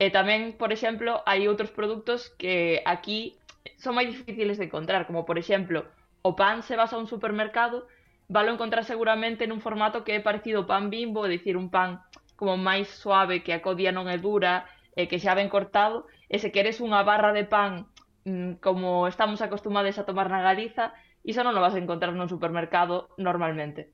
E 0.00 0.08
tamén, 0.10 0.56
por 0.56 0.72
exemplo, 0.72 1.20
hai 1.28 1.46
outros 1.46 1.70
produtos 1.70 2.32
que 2.40 2.80
aquí 2.88 3.36
son 3.78 3.94
máis 3.94 4.08
difíciles 4.08 4.56
de 4.56 4.66
encontrar, 4.66 5.06
como 5.06 5.28
por 5.28 5.36
exemplo, 5.36 5.84
o 6.24 6.32
pan 6.32 6.64
se 6.64 6.74
vas 6.74 6.96
a 6.96 6.98
un 6.98 7.06
supermercado, 7.06 7.86
valo 8.32 8.54
encontrar 8.56 8.88
seguramente 8.88 9.44
nun 9.44 9.60
formato 9.60 10.02
que 10.02 10.16
é 10.16 10.20
parecido 10.24 10.64
ao 10.64 10.70
pan 10.70 10.88
bimbo, 10.88 11.28
é 11.28 11.30
dicir, 11.30 11.60
un 11.60 11.68
pan 11.68 12.00
como 12.40 12.56
máis 12.56 12.88
suave, 12.88 13.44
que 13.44 13.52
a 13.52 13.60
codía 13.60 13.92
non 13.92 14.08
é 14.08 14.16
dura, 14.16 14.64
e 14.96 15.06
que 15.06 15.20
xa 15.20 15.36
ben 15.36 15.52
cortado, 15.52 16.08
e 16.32 16.40
se 16.40 16.50
queres 16.50 16.80
unha 16.80 17.04
barra 17.04 17.36
de 17.36 17.44
pan 17.44 17.84
Mm, 18.24 18.62
como 18.62 19.08
estamos 19.10 19.42
acostumados 19.42 19.98
a 19.98 20.06
tomar 20.06 20.30
na 20.30 20.46
Galiza, 20.46 20.94
iso 21.26 21.42
non 21.42 21.58
o 21.58 21.62
vas 21.62 21.74
a 21.74 21.82
encontrar 21.82 22.14
nun 22.14 22.30
supermercado 22.30 23.10
normalmente. 23.18 23.90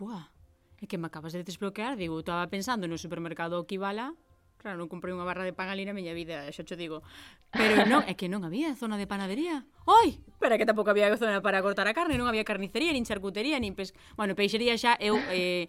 Buah, 0.00 0.32
é 0.80 0.88
que 0.88 0.96
me 0.96 1.12
acabas 1.12 1.36
de 1.36 1.44
desbloquear, 1.44 1.96
digo, 2.00 2.16
estaba 2.16 2.48
pensando 2.48 2.88
no 2.88 2.96
supermercado 2.96 3.68
Kivala, 3.68 4.16
claro, 4.56 4.80
non 4.80 4.88
comprei 4.88 5.12
unha 5.12 5.28
barra 5.28 5.44
de 5.44 5.52
pan 5.52 5.68
ali 5.68 5.84
na 5.84 5.92
miña 5.92 6.16
vida, 6.16 6.48
xa 6.56 6.64
te 6.64 6.72
digo. 6.72 7.04
Pero 7.52 7.84
non, 7.84 8.00
é 8.08 8.16
que 8.16 8.32
non 8.32 8.48
había 8.48 8.72
zona 8.72 8.96
de 8.96 9.04
panadería. 9.04 9.68
Oi, 9.84 10.24
pero 10.40 10.56
que 10.56 10.64
tampouco 10.64 10.96
había 10.96 11.12
zona 11.20 11.44
para 11.44 11.60
cortar 11.60 11.84
a 11.84 11.92
carne, 11.92 12.16
non 12.16 12.32
había 12.32 12.48
carnicería, 12.48 12.96
nin 12.96 13.04
charcutería, 13.04 13.60
nin 13.60 13.76
pes... 13.76 13.92
Bueno, 14.16 14.32
peixería 14.32 14.72
xa 14.80 14.96
eu 15.04 15.20
eh, 15.28 15.68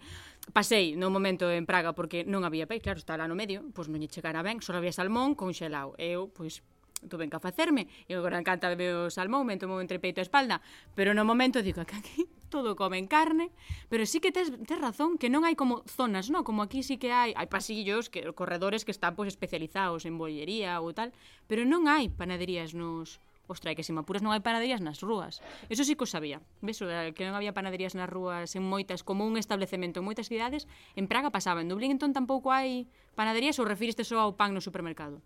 pasei 0.55 0.95
no 0.95 1.12
momento 1.12 1.51
en 1.51 1.68
Praga 1.68 1.91
porque 1.91 2.24
non 2.24 2.47
había 2.47 2.72
peixe, 2.72 2.88
claro, 2.88 2.99
está 3.03 3.20
lá 3.20 3.28
no 3.28 3.36
medio, 3.36 3.68
pois 3.76 3.91
non 3.91 3.99
lle 3.99 4.08
chegara 4.08 4.39
ben, 4.47 4.64
só 4.64 4.72
había 4.72 4.95
salmón 4.95 5.36
conxelado. 5.36 5.91
Eu, 5.99 6.32
pois, 6.32 6.64
tuven 7.06 7.30
que 7.30 7.38
facerme, 7.38 7.86
e 8.10 8.18
agora 8.18 8.41
encanta 8.41 8.72
beber 8.74 9.08
o 9.08 9.14
salmón, 9.14 9.45
me 9.45 9.58
tomo 9.62 9.78
entre 9.78 10.02
peito 10.02 10.20
e 10.22 10.26
espalda, 10.26 10.62
pero 10.98 11.14
no 11.14 11.22
momento 11.22 11.62
digo 11.62 11.86
que 11.86 11.95
aquí 11.95 12.26
todo 12.54 12.74
comen 12.74 13.06
carne, 13.06 13.54
pero 13.91 14.06
sí 14.10 14.18
que 14.18 14.34
tes, 14.34 14.50
tes 14.50 14.80
razón 14.80 15.22
que 15.22 15.30
non 15.30 15.45
hai 15.45 15.54
como 15.54 15.86
zonas, 15.86 16.34
no? 16.34 16.41
Como 16.41 16.66
aquí 16.66 16.82
sí 16.82 16.98
que 16.98 17.14
hai, 17.14 17.38
hai 17.38 17.48
pasillos, 17.48 18.10
que 18.10 18.26
corredores 18.34 18.82
que 18.82 18.93
están 18.95 19.14
pois 19.14 19.30
especializados 19.30 20.10
en 20.10 20.18
bollería 20.18 20.82
ou 20.82 20.95
tal, 20.95 21.14
pero 21.45 21.68
non 21.68 21.86
hai 21.86 22.10
panaderías 22.10 22.74
nos 22.74 23.22
Ostra, 23.48 23.76
que 23.76 23.84
se 23.84 23.95
me 23.95 24.04
apuras 24.04 24.20
non 24.20 24.36
hai 24.36 24.43
panaderías 24.43 24.84
nas 24.84 25.00
rúas. 25.00 25.39
Eso 25.72 25.88
sí 25.88 25.95
que 25.95 26.04
o 26.04 26.10
sabía. 26.10 26.43
Ves, 26.60 26.84
eh, 26.84 27.16
que 27.16 27.24
non 27.24 27.32
había 27.32 27.56
panaderías 27.56 27.95
nas 27.95 28.12
rúas 28.12 28.52
en 28.60 28.64
moitas, 28.68 29.08
como 29.08 29.24
un 29.24 29.39
establecemento 29.39 30.04
en 30.04 30.08
moitas 30.08 30.28
cidades, 30.28 30.68
en 31.00 31.08
Praga 31.08 31.32
pasaba, 31.32 31.64
en 31.64 31.72
Dublín 31.72 31.95
entón 31.95 32.12
tampouco 32.12 32.52
hai 32.52 32.91
panaderías 33.16 33.56
ou 33.56 33.64
refiriste 33.64 34.04
só 34.04 34.20
ao 34.20 34.36
pan 34.36 34.52
no 34.52 34.60
supermercado? 34.60 35.24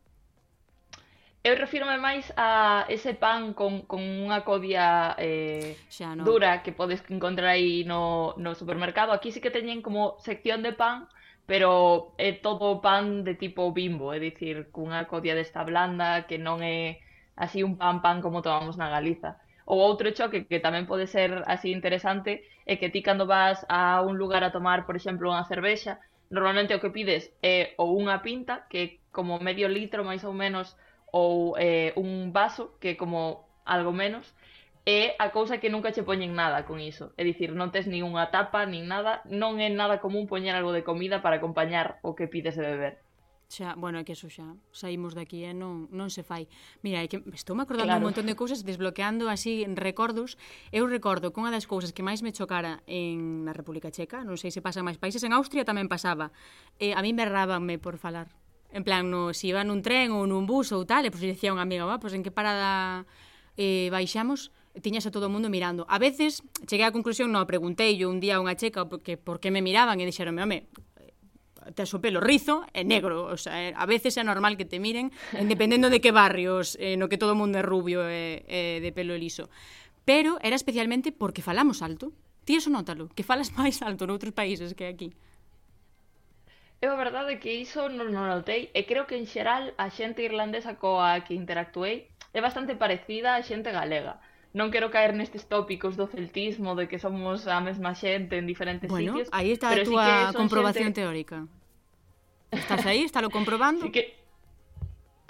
Eu 1.44 1.58
refirme 1.58 1.98
máis 1.98 2.30
a 2.38 2.86
ese 2.86 3.18
pan 3.18 3.58
con, 3.58 3.82
con 3.90 3.98
unha 4.06 4.46
codia 4.46 5.18
eh, 5.18 5.74
Xa, 5.90 6.14
no. 6.14 6.22
dura 6.22 6.62
que 6.62 6.70
podes 6.70 7.02
encontrar 7.10 7.58
aí 7.58 7.82
no, 7.82 8.38
no 8.38 8.54
supermercado. 8.54 9.10
Aquí 9.10 9.34
sí 9.34 9.42
que 9.42 9.50
teñen 9.50 9.82
como 9.82 10.22
sección 10.22 10.62
de 10.62 10.78
pan, 10.78 11.10
pero 11.50 12.14
é 12.22 12.38
todo 12.38 12.78
pan 12.86 13.26
de 13.26 13.34
tipo 13.34 13.74
bimbo, 13.74 14.14
é 14.14 14.22
dicir, 14.22 14.70
cunha 14.70 15.10
codia 15.10 15.34
desta 15.34 15.66
blanda 15.66 16.30
que 16.30 16.38
non 16.38 16.62
é 16.62 17.02
así 17.34 17.66
un 17.66 17.74
pan 17.82 18.06
pan 18.06 18.22
como 18.22 18.46
tomamos 18.46 18.78
na 18.78 18.94
Galiza. 18.94 19.42
Ou 19.66 19.82
outro 19.82 20.14
choque 20.14 20.46
que 20.46 20.62
tamén 20.62 20.86
pode 20.86 21.10
ser 21.10 21.42
así 21.50 21.74
interesante 21.74 22.46
é 22.70 22.78
que 22.78 22.94
ti 22.94 23.02
cando 23.02 23.26
vas 23.26 23.66
a 23.66 24.06
un 24.06 24.22
lugar 24.22 24.46
a 24.46 24.54
tomar, 24.54 24.86
por 24.86 24.94
exemplo, 24.94 25.34
unha 25.34 25.50
cervexa, 25.50 25.98
normalmente 26.30 26.78
o 26.78 26.82
que 26.82 26.94
pides 26.94 27.34
é 27.42 27.74
ou 27.82 27.98
unha 27.98 28.22
pinta, 28.22 28.70
que 28.70 29.02
como 29.10 29.42
medio 29.42 29.66
litro 29.66 30.06
máis 30.06 30.22
ou 30.22 30.38
menos 30.38 30.78
ou 31.12 31.60
eh, 31.60 31.94
un 31.96 32.32
vaso, 32.32 32.76
que 32.80 32.96
como 32.96 33.48
algo 33.64 33.92
menos, 33.92 34.34
é 34.86 35.14
a 35.20 35.30
cousa 35.30 35.60
que 35.62 35.70
nunca 35.70 35.94
che 35.94 36.02
poñen 36.02 36.34
nada 36.34 36.66
con 36.66 36.82
iso. 36.82 37.14
É 37.20 37.24
dicir, 37.24 37.54
non 37.54 37.70
tes 37.70 37.86
nin 37.86 38.02
unha 38.02 38.34
tapa, 38.34 38.66
nin 38.66 38.90
nada, 38.90 39.22
non 39.30 39.62
é 39.62 39.70
nada 39.70 40.02
común 40.02 40.26
poñer 40.26 40.58
algo 40.58 40.74
de 40.74 40.82
comida 40.82 41.22
para 41.22 41.38
acompañar 41.38 42.02
o 42.02 42.18
que 42.18 42.26
pides 42.26 42.58
de 42.58 42.66
beber. 42.66 42.94
Xa, 43.52 43.76
bueno, 43.76 44.00
é 44.00 44.08
que 44.08 44.16
eso 44.16 44.32
xa, 44.32 44.56
saímos 44.72 45.12
daqui 45.12 45.44
e 45.44 45.52
eh? 45.52 45.54
non, 45.54 45.92
non 45.92 46.08
se 46.08 46.24
fai. 46.24 46.48
Mira, 46.82 47.04
é 47.04 47.08
que 47.12 47.20
estou 47.36 47.54
me 47.54 47.68
acordando 47.68 47.92
claro. 47.92 48.02
un 48.02 48.08
montón 48.10 48.26
de 48.26 48.40
cousas, 48.40 48.64
desbloqueando 48.64 49.28
así 49.28 49.68
recordos. 49.76 50.40
Eu 50.72 50.88
recordo 50.88 51.36
que 51.36 51.44
unha 51.44 51.52
das 51.52 51.68
cousas 51.68 51.92
que 51.92 52.02
máis 52.02 52.24
me 52.24 52.32
chocara 52.32 52.80
en 52.88 53.44
na 53.44 53.52
República 53.52 53.92
Checa, 53.92 54.24
non 54.24 54.40
sei 54.40 54.50
se 54.56 54.64
pasa 54.64 54.80
en 54.80 54.88
máis 54.88 54.98
países, 54.98 55.22
en 55.28 55.36
Austria 55.36 55.68
tamén 55.68 55.92
pasaba. 55.92 56.32
Eh, 56.80 56.96
a 56.96 57.04
mí 57.04 57.12
berrábanme 57.12 57.76
por 57.78 58.00
falar 58.00 58.41
En 58.72 58.84
plan, 58.84 59.12
no, 59.12 59.34
se 59.36 59.48
si 59.48 59.48
iba 59.52 59.64
nun 59.68 59.84
tren 59.84 60.16
ou 60.16 60.24
nun 60.24 60.48
bus 60.48 60.72
ou 60.72 60.88
tal, 60.88 61.04
e 61.04 61.12
pois 61.12 61.24
dicía 61.24 61.52
unha 61.52 61.68
amiga, 61.68 61.84
va, 61.84 62.00
pois 62.00 62.16
en 62.16 62.24
que 62.24 62.32
parada 62.32 63.04
eh, 63.60 63.92
baixamos, 63.92 64.56
tiñas 64.80 65.04
a 65.04 65.12
todo 65.12 65.28
o 65.28 65.34
mundo 65.34 65.52
mirando. 65.52 65.84
A 65.92 66.00
veces, 66.00 66.44
cheguei 66.64 66.88
á 66.88 66.96
conclusión, 66.96 67.36
no, 67.36 67.44
preguntei 67.44 68.00
yo 68.00 68.08
un 68.08 68.24
día 68.24 68.40
a 68.40 68.44
unha 68.44 68.56
checa 68.56 68.88
porque, 68.88 69.20
por 69.20 69.44
que 69.44 69.52
me 69.52 69.60
miraban 69.60 70.00
e 70.00 70.08
dixeronme, 70.08 70.40
home, 70.40 70.58
eh, 71.04 71.12
tes 71.76 71.92
o 71.92 72.00
pelo 72.00 72.24
rizo 72.24 72.64
e 72.72 72.88
negro, 72.88 73.28
o 73.28 73.36
sea, 73.36 73.60
eh, 73.60 73.76
a 73.76 73.84
veces 73.84 74.16
é 74.16 74.24
normal 74.24 74.56
que 74.56 74.64
te 74.64 74.80
miren, 74.80 75.12
dependendo 75.36 75.92
de 75.92 76.00
que 76.00 76.16
barrios, 76.16 76.80
eh, 76.80 76.96
no 76.96 77.12
que 77.12 77.20
todo 77.20 77.36
o 77.36 77.40
mundo 77.40 77.60
é 77.60 77.64
rubio 77.66 78.08
e 78.08 78.40
eh, 78.48 78.78
eh, 78.78 78.78
de 78.80 78.96
pelo 78.96 79.20
liso. 79.20 79.52
Pero 80.08 80.40
era 80.42 80.56
especialmente 80.56 81.12
porque 81.12 81.44
falamos 81.44 81.84
alto. 81.84 82.16
Ti 82.48 82.58
eso 82.58 82.72
nótalo, 82.72 83.12
que 83.12 83.28
falas 83.28 83.52
máis 83.60 83.84
alto 83.84 84.08
noutros 84.08 84.32
países 84.32 84.72
que 84.74 84.88
aquí. 84.88 85.12
Eu 86.82 86.90
a 86.92 86.98
verdade 86.98 87.38
que 87.38 87.54
iso 87.62 87.94
non, 87.94 88.10
non 88.10 88.26
notei 88.26 88.74
e 88.74 88.90
creo 88.90 89.06
que 89.06 89.14
en 89.14 89.30
xeral 89.30 89.78
a 89.78 89.94
xente 89.94 90.26
irlandesa 90.26 90.82
coa 90.82 91.22
que 91.22 91.38
interactuei 91.38 92.10
é 92.34 92.42
bastante 92.42 92.74
parecida 92.74 93.38
á 93.38 93.46
xente 93.46 93.70
galega. 93.70 94.18
Non 94.58 94.74
quero 94.74 94.90
caer 94.90 95.14
nestes 95.14 95.46
tópicos 95.46 95.94
do 95.94 96.10
celtismo 96.10 96.74
de 96.74 96.90
que 96.90 96.98
somos 96.98 97.46
a 97.46 97.62
mesma 97.62 97.94
xente 97.94 98.42
en 98.42 98.50
diferentes 98.50 98.90
bueno, 98.90 99.14
sitios. 99.14 99.30
Bueno, 99.30 99.38
aí 99.38 99.54
está 99.54 99.70
a 99.70 99.78
túa 99.86 100.34
sí 100.34 100.42
comprobación 100.42 100.90
xente... 100.90 101.06
teórica. 101.06 101.46
Estás 102.50 102.82
aí, 102.90 103.06
estálo 103.06 103.30
comprobando? 103.30 103.82
sí 103.86 103.94
que... 103.94 104.18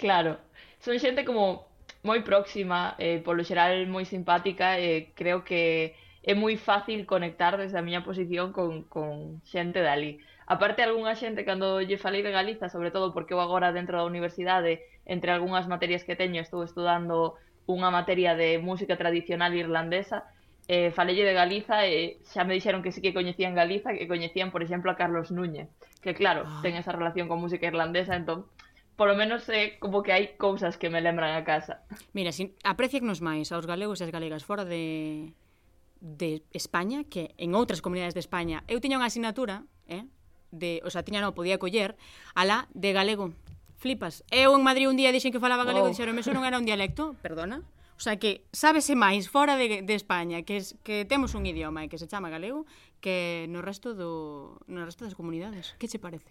Claro, 0.00 0.40
son 0.80 0.96
xente 0.96 1.20
como 1.28 1.68
moi 2.00 2.24
próxima, 2.24 2.96
eh, 2.96 3.20
polo 3.20 3.44
xeral 3.44 3.84
moi 3.92 4.08
simpática 4.08 4.80
e 4.80 4.88
eh, 4.88 5.00
creo 5.12 5.44
que 5.44 5.92
é 6.24 6.32
moi 6.32 6.56
fácil 6.56 7.04
conectar 7.04 7.60
desde 7.60 7.76
a 7.76 7.84
miña 7.84 8.00
posición 8.00 8.56
con, 8.56 8.88
con 8.88 9.44
xente 9.44 9.84
dali. 9.84 10.16
Aparte, 10.52 10.84
algunha 10.84 11.16
xente, 11.16 11.48
cando 11.48 11.80
lle 11.80 11.96
falei 11.96 12.20
de 12.20 12.28
Galiza, 12.28 12.68
sobre 12.68 12.92
todo 12.92 13.16
porque 13.16 13.32
eu 13.32 13.40
agora 13.40 13.72
dentro 13.72 13.96
da 13.96 14.04
universidade, 14.04 14.84
entre 15.08 15.32
algunhas 15.32 15.64
materias 15.64 16.04
que 16.04 16.12
teño, 16.12 16.44
estou 16.44 16.60
estudando 16.60 17.40
unha 17.64 17.88
materia 17.88 18.36
de 18.36 18.60
música 18.60 19.00
tradicional 19.00 19.56
irlandesa, 19.56 20.28
eh, 20.68 20.92
falelle 20.92 21.24
de 21.24 21.32
Galiza 21.32 21.88
e 21.88 22.20
xa 22.28 22.44
me 22.44 22.52
dixeron 22.52 22.84
que 22.84 22.92
sí 22.92 23.00
que 23.00 23.16
coñecían 23.16 23.56
Galiza, 23.56 23.96
que 23.96 24.04
coñecían, 24.04 24.52
por 24.52 24.60
exemplo, 24.60 24.92
a 24.92 24.98
Carlos 25.00 25.32
Núñez, 25.32 25.72
que 26.04 26.12
claro, 26.12 26.44
ah. 26.44 26.60
ten 26.60 26.76
esa 26.76 26.92
relación 26.92 27.32
con 27.32 27.40
música 27.40 27.64
irlandesa, 27.64 28.12
entón, 28.12 28.44
polo 28.92 29.16
menos 29.16 29.48
é 29.48 29.56
eh, 29.56 29.68
como 29.80 30.04
que 30.04 30.12
hai 30.12 30.36
cousas 30.36 30.76
que 30.76 30.92
me 30.92 31.00
lembran 31.00 31.32
a 31.32 31.48
casa. 31.48 31.80
Mira, 32.12 32.28
sin, 32.28 32.52
aprecianos 32.60 33.24
máis 33.24 33.48
aos 33.56 33.64
galegos 33.64 34.04
e 34.04 34.06
as 34.06 34.12
galegas 34.12 34.44
fora 34.44 34.68
de 34.68 35.32
de 36.02 36.44
España 36.52 37.08
que 37.08 37.32
en 37.40 37.56
outras 37.56 37.80
comunidades 37.80 38.12
de 38.12 38.20
España. 38.20 38.68
Eu 38.68 38.84
tiña 38.84 39.00
unha 39.00 39.08
asignatura, 39.08 39.64
eh, 39.88 40.04
de, 40.52 40.84
o 40.84 40.90
sea, 40.92 41.02
tiña 41.02 41.18
non, 41.24 41.34
podía 41.34 41.58
coller, 41.58 41.98
ala 42.38 42.70
de 42.76 42.92
galego. 42.94 43.34
Flipas. 43.82 44.22
Eu 44.30 44.54
en 44.54 44.62
Madrid 44.62 44.86
un 44.86 44.94
día 44.94 45.10
dixen 45.10 45.34
que 45.34 45.42
falaba 45.42 45.66
galego 45.66 45.88
oh. 45.88 45.90
e 45.90 45.92
dixeron, 45.96 46.14
eso 46.20 46.30
non 46.30 46.46
era 46.46 46.60
un 46.60 46.68
dialecto, 46.68 47.18
perdona. 47.18 47.66
O 47.98 48.02
sea, 48.02 48.20
que 48.20 48.46
sábese 48.54 48.94
máis 48.94 49.26
fora 49.26 49.58
de, 49.58 49.82
de 49.82 49.94
España 49.98 50.46
que, 50.46 50.62
es, 50.62 50.78
que 50.86 51.02
temos 51.02 51.34
un 51.34 51.48
idioma 51.48 51.82
e 51.82 51.90
que 51.90 51.98
se 51.98 52.06
chama 52.06 52.30
galego 52.30 52.62
que 53.02 53.50
no 53.50 53.58
resto 53.58 53.98
do 53.98 54.62
no 54.70 54.86
resto 54.86 55.02
das 55.02 55.18
comunidades. 55.18 55.74
Que 55.82 55.90
che 55.90 55.98
parece? 55.98 56.30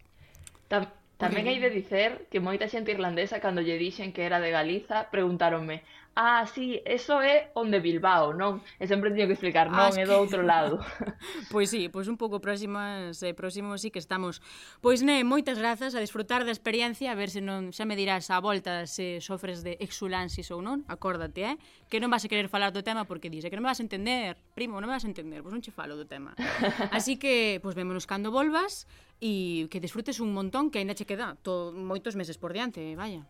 Ta 0.71 0.87
Tamén 1.21 1.45
hai 1.45 1.61
de 1.61 1.69
dicer 1.69 2.25
que 2.33 2.41
moita 2.41 2.65
xente 2.65 2.89
irlandesa 2.89 3.37
cando 3.37 3.61
lle 3.61 3.77
dixen 3.77 4.09
que 4.09 4.25
era 4.25 4.41
de 4.41 4.49
Galiza, 4.49 5.13
preguntáronme 5.13 5.85
ah, 6.15 6.45
sí, 6.45 6.81
eso 6.85 7.21
é 7.21 7.51
onde 7.55 7.79
Bilbao, 7.79 8.33
non? 8.35 8.59
E 8.79 8.85
sempre 8.87 9.11
teño 9.11 9.31
que 9.31 9.35
explicar, 9.35 9.71
ah, 9.71 9.87
non, 9.87 9.91
ah, 9.95 10.01
é 10.01 10.05
do 10.05 10.15
outro 10.19 10.43
lado. 10.43 10.83
pois 11.53 11.71
sí, 11.71 11.87
pois 11.87 12.11
un 12.11 12.19
pouco 12.19 12.43
próximas, 12.43 13.23
eh, 13.23 13.33
próximos 13.33 13.79
sí 13.79 13.89
que 13.89 13.99
estamos. 13.99 14.43
Pois 14.83 14.99
ne, 15.01 15.23
moitas 15.23 15.55
grazas 15.55 15.95
a 15.95 16.03
disfrutar 16.03 16.43
da 16.43 16.51
experiencia, 16.51 17.11
a 17.11 17.17
ver 17.17 17.31
se 17.31 17.39
non 17.39 17.71
xa 17.71 17.87
me 17.87 17.95
dirás 17.95 18.27
a 18.29 18.43
volta 18.43 18.83
se 18.87 19.23
sofres 19.23 19.63
de 19.63 19.79
exulansis 19.79 20.51
ou 20.51 20.59
non, 20.59 20.83
acórdate, 20.91 21.47
eh? 21.47 21.55
Que 21.87 22.03
non 22.03 22.11
vas 22.11 22.23
a 22.23 22.29
querer 22.31 22.51
falar 22.51 22.75
do 22.75 22.83
tema 22.83 23.07
porque 23.07 23.31
dice 23.31 23.47
que 23.47 23.55
non 23.55 23.63
me 23.63 23.71
vas 23.71 23.79
a 23.79 23.85
entender, 23.87 24.35
primo, 24.51 24.83
non 24.83 24.91
me 24.91 24.95
vas 24.99 25.07
a 25.07 25.11
entender, 25.11 25.39
pois 25.39 25.55
non 25.55 25.63
che 25.63 25.71
falo 25.71 25.95
do 25.95 26.05
tema. 26.05 26.35
Así 26.95 27.15
que, 27.15 27.63
pois 27.63 27.73
vémonos 27.73 28.03
cando 28.03 28.35
volvas 28.35 28.85
e 29.23 29.69
que 29.71 29.79
disfrutes 29.79 30.19
un 30.19 30.35
montón 30.35 30.73
que 30.73 30.83
aínda 30.83 30.97
che 30.97 31.07
queda 31.07 31.39
to, 31.39 31.71
moitos 31.71 32.19
meses 32.19 32.35
por 32.35 32.51
diante, 32.51 32.81
eh, 32.81 32.99
vaya. 32.99 33.23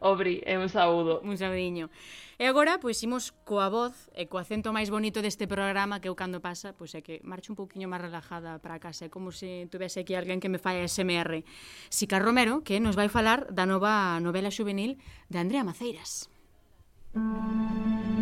Obri, 0.00 0.42
é 0.46 0.58
un 0.58 0.68
saúdo. 0.68 1.20
Un 1.22 1.36
saudiño. 1.36 1.90
E 2.38 2.50
agora, 2.50 2.82
pois, 2.82 2.98
imos 3.06 3.30
coa 3.46 3.70
voz 3.70 4.10
e 4.10 4.26
co 4.26 4.42
acento 4.42 4.74
máis 4.74 4.90
bonito 4.90 5.22
deste 5.22 5.46
programa 5.46 6.02
que 6.02 6.10
eu 6.10 6.18
cando 6.18 6.42
pasa, 6.42 6.74
pois 6.74 6.90
é 6.94 7.00
que 7.00 7.22
marcho 7.22 7.54
un 7.54 7.58
poquinho 7.58 7.86
máis 7.86 8.02
relajada 8.02 8.58
para 8.58 8.82
casa, 8.82 9.06
é 9.06 9.12
como 9.12 9.30
se 9.30 9.70
tuvese 9.70 10.02
aquí 10.02 10.18
alguén 10.18 10.42
que 10.42 10.50
me 10.50 10.58
fai 10.58 10.82
SMR. 10.82 11.46
Sica 11.92 12.18
Romero, 12.18 12.66
que 12.66 12.82
nos 12.82 12.98
vai 12.98 13.06
falar 13.06 13.54
da 13.54 13.66
nova 13.70 14.18
novela 14.18 14.50
juvenil 14.50 14.98
de 15.30 15.38
Andrea 15.38 15.62
Maceiras. 15.62 16.26
Música 17.14 18.13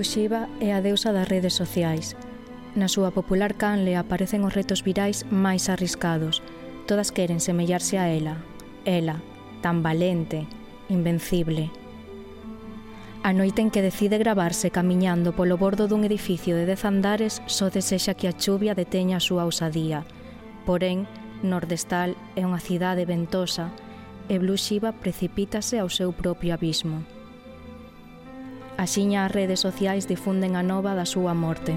Guru 0.00 0.08
Shiva 0.08 0.48
é 0.60 0.72
a 0.72 0.80
deusa 0.80 1.12
das 1.12 1.28
redes 1.28 1.52
sociais. 1.52 2.16
Na 2.72 2.88
súa 2.88 3.12
popular 3.12 3.52
canle 3.52 4.00
aparecen 4.00 4.48
os 4.48 4.56
retos 4.56 4.80
virais 4.80 5.28
máis 5.28 5.68
arriscados. 5.68 6.40
Todas 6.88 7.12
queren 7.12 7.36
semellarse 7.36 8.00
a 8.00 8.08
ela. 8.08 8.40
Ela, 8.88 9.20
tan 9.60 9.84
valente, 9.84 10.48
invencible. 10.88 11.68
A 13.20 13.36
noite 13.36 13.60
en 13.60 13.68
que 13.68 13.84
decide 13.84 14.16
gravarse 14.16 14.72
camiñando 14.72 15.36
polo 15.36 15.60
bordo 15.60 15.84
dun 15.84 16.08
edificio 16.08 16.56
de 16.56 16.64
dez 16.64 16.88
andares 16.88 17.44
só 17.44 17.68
desexa 17.68 18.16
que 18.16 18.24
a 18.24 18.32
chuvia 18.32 18.72
deteña 18.72 19.20
a 19.20 19.26
súa 19.28 19.44
ousadía. 19.44 20.08
Porén, 20.64 21.04
Nordestal 21.44 22.16
é 22.40 22.48
unha 22.48 22.64
cidade 22.64 23.04
ventosa 23.04 23.68
e 24.32 24.40
Blue 24.40 24.56
Shiva 24.56 24.96
precipítase 24.96 25.76
ao 25.76 25.92
seu 25.92 26.08
propio 26.16 26.56
abismo. 26.56 27.19
Axiña 28.80 29.28
as 29.28 29.32
redes 29.36 29.60
sociais 29.60 30.08
difunden 30.08 30.56
a 30.56 30.64
nova 30.64 30.96
da 30.96 31.04
súa 31.04 31.36
morte. 31.36 31.76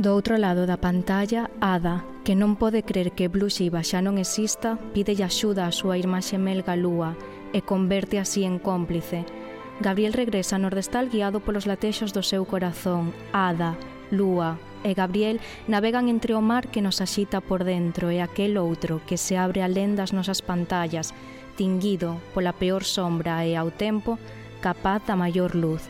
Do 0.00 0.16
outro 0.16 0.40
lado 0.40 0.64
da 0.64 0.80
pantalla, 0.80 1.52
Ada, 1.60 2.08
que 2.24 2.32
non 2.32 2.56
pode 2.56 2.80
crer 2.88 3.12
que 3.12 3.28
Blue 3.28 3.52
Shiva 3.52 3.84
xa 3.84 4.00
non 4.00 4.16
exista, 4.16 4.80
pídelle 4.96 5.28
axuda 5.28 5.68
á 5.68 5.76
súa 5.76 6.00
irmá 6.00 6.24
xemelga 6.24 6.72
Lúa 6.72 7.12
e 7.52 7.60
converte 7.60 8.16
así 8.16 8.48
en 8.48 8.56
cómplice, 8.56 9.28
Gabriel 9.80 10.12
regresa 10.12 10.56
a 10.56 10.58
Nordestal 10.58 11.08
guiado 11.08 11.40
polos 11.40 11.64
latexos 11.64 12.12
do 12.12 12.20
seu 12.20 12.44
corazón, 12.44 13.16
Ada, 13.32 13.80
Lúa 14.12 14.60
e 14.84 14.92
Gabriel 14.92 15.40
navegan 15.72 16.12
entre 16.12 16.36
o 16.36 16.44
mar 16.44 16.68
que 16.68 16.84
nos 16.84 17.00
axita 17.00 17.40
por 17.40 17.64
dentro 17.64 18.12
e 18.12 18.20
aquel 18.20 18.60
outro 18.60 19.00
que 19.08 19.16
se 19.16 19.40
abre 19.40 19.64
alén 19.64 19.96
das 19.96 20.12
nosas 20.12 20.44
pantallas, 20.44 21.16
tinguido 21.56 22.20
pola 22.36 22.52
peor 22.52 22.84
sombra 22.84 23.48
e 23.48 23.56
ao 23.56 23.72
tempo 23.72 24.20
capaz 24.60 25.00
da 25.08 25.16
maior 25.16 25.56
luz. 25.56 25.88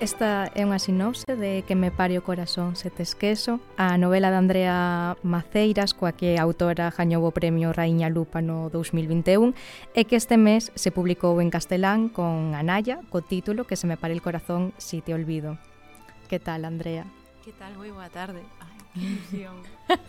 Esta 0.00 0.48
é 0.56 0.64
unha 0.64 0.80
sinopse 0.80 1.28
de 1.36 1.60
Que 1.68 1.76
me 1.76 1.92
pare 1.92 2.16
o 2.16 2.24
corazón 2.24 2.72
se 2.72 2.88
te 2.88 3.04
esqueso, 3.04 3.60
a 3.76 4.00
novela 4.00 4.32
de 4.32 4.40
Andrea 4.40 5.12
Maceiras, 5.20 5.92
coa 5.92 6.16
que 6.16 6.40
a 6.40 6.42
autora 6.48 6.88
gañou 6.88 7.20
o 7.28 7.36
premio 7.36 7.68
Raíña 7.76 8.08
Lupa 8.08 8.40
no 8.40 8.72
2021, 8.72 9.52
e 9.92 10.08
que 10.08 10.16
este 10.16 10.40
mes 10.40 10.72
se 10.72 10.88
publicou 10.88 11.36
en 11.44 11.52
castelán 11.52 12.08
con 12.08 12.56
Anaya, 12.56 13.04
co 13.12 13.20
título 13.20 13.68
Que 13.68 13.76
se 13.76 13.84
me 13.84 14.00
pare 14.00 14.16
o 14.16 14.24
corazón 14.24 14.72
si 14.80 15.04
te 15.04 15.12
olvido. 15.12 15.60
Que 16.32 16.40
tal, 16.40 16.64
Andrea? 16.64 17.04
Que 17.44 17.52
tal? 17.52 17.76
Moi 17.76 17.92
boa 17.92 18.08
tarde. 18.08 18.40
Ai, 18.56 18.80
que 18.96 19.04
ilusión. 19.04 19.56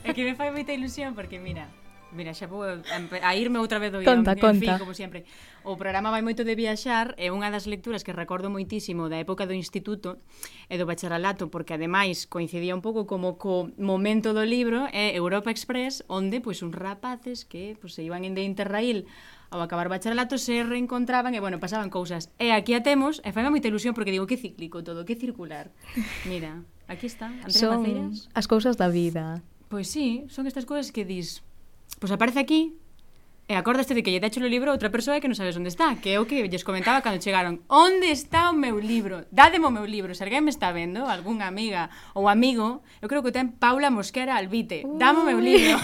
é 0.08 0.16
que 0.16 0.24
me 0.24 0.40
fai 0.40 0.56
moita 0.56 0.72
ilusión 0.72 1.20
porque, 1.20 1.36
mira, 1.36 1.68
Mira, 2.12 2.36
xa 2.36 2.48
vou 2.48 2.68
a, 2.68 3.32
irme 3.40 3.58
outra 3.64 3.80
vez 3.80 3.92
do 3.92 4.04
guión. 4.04 4.24
Conta, 4.24 4.36
En 4.36 4.60
fin, 4.60 4.76
como 4.78 4.92
sempre. 4.92 5.24
O 5.64 5.80
programa 5.80 6.12
vai 6.12 6.20
moito 6.20 6.44
de 6.44 6.54
viaxar 6.60 7.16
é 7.16 7.32
unha 7.32 7.48
das 7.48 7.66
lecturas 7.72 8.04
que 8.04 8.12
recordo 8.12 8.52
moitísimo 8.52 9.08
da 9.08 9.16
época 9.20 9.48
do 9.48 9.56
instituto 9.56 10.20
e 10.68 10.76
do 10.76 10.84
bacharelato, 10.84 11.48
porque 11.48 11.80
ademais 11.80 12.28
coincidía 12.28 12.76
un 12.76 12.84
pouco 12.84 13.08
como 13.08 13.40
co 13.40 13.72
momento 13.80 14.36
do 14.36 14.44
libro 14.44 14.92
é 14.92 15.16
Europa 15.16 15.54
Express, 15.54 16.04
onde 16.12 16.44
pois 16.44 16.60
uns 16.60 16.76
rapaces 16.76 17.48
que 17.48 17.80
pois, 17.80 17.96
se 17.96 18.04
iban 18.04 18.28
en 18.28 18.36
de 18.36 18.44
Interrail 18.44 19.08
ao 19.52 19.60
acabar 19.60 19.88
o 19.88 19.92
bacharelato 19.92 20.40
se 20.40 20.64
reencontraban 20.64 21.36
e, 21.36 21.44
bueno, 21.44 21.60
pasaban 21.60 21.92
cousas. 21.92 22.32
E 22.40 22.56
aquí 22.56 22.72
a 22.72 22.84
temos, 22.84 23.20
e 23.24 23.36
faime 23.36 23.52
moita 23.52 23.68
ilusión 23.68 23.92
porque 23.92 24.16
digo 24.16 24.24
que 24.28 24.40
cíclico 24.40 24.80
todo, 24.80 25.04
que 25.04 25.20
circular. 25.20 25.76
Mira, 26.24 26.64
aquí 26.88 27.08
está, 27.08 27.28
Andrea 27.28 27.52
Son 27.52 27.84
Maceiras. 27.84 28.32
as 28.32 28.48
cousas 28.48 28.80
da 28.80 28.88
vida. 28.88 29.44
Pois 29.68 29.92
sí, 29.92 30.24
son 30.32 30.48
estas 30.48 30.64
cousas 30.64 30.96
que 30.96 31.04
dis, 31.04 31.44
Pois 32.02 32.10
aparece 32.10 32.42
aquí 32.42 32.82
E 33.52 33.60
acordaste 33.60 33.92
de 33.92 34.00
que 34.00 34.16
lle 34.16 34.24
decho 34.24 34.40
o 34.40 34.48
libro 34.48 34.72
a 34.72 34.76
outra 34.80 34.88
persoa 34.88 35.20
que 35.20 35.28
non 35.28 35.36
sabes 35.36 35.60
onde 35.60 35.68
está, 35.68 36.00
que 36.00 36.16
é 36.16 36.24
o 36.24 36.28
que 36.30 36.48
lles 36.48 36.64
comentaba 36.64 37.04
cando 37.04 37.20
chegaron. 37.20 37.60
Onde 37.68 38.08
está 38.08 38.48
o 38.48 38.56
meu 38.56 38.80
libro? 38.80 39.28
Dádeme 39.28 39.68
o 39.68 39.76
meu 39.76 39.84
libro. 39.84 40.16
Se 40.16 40.24
alguén 40.24 40.48
me 40.48 40.56
está 40.56 40.72
vendo, 40.72 41.04
algunha 41.04 41.52
amiga 41.52 41.92
ou 42.16 42.32
amigo, 42.32 42.80
eu 43.04 43.12
creo 43.12 43.20
que 43.20 43.28
o 43.28 43.36
ten 43.36 43.52
Paula 43.52 43.92
Mosquera 43.92 44.40
Albite. 44.40 44.88
Dame 44.96 45.20
o 45.20 45.28
meu 45.28 45.44
libro. 45.44 45.76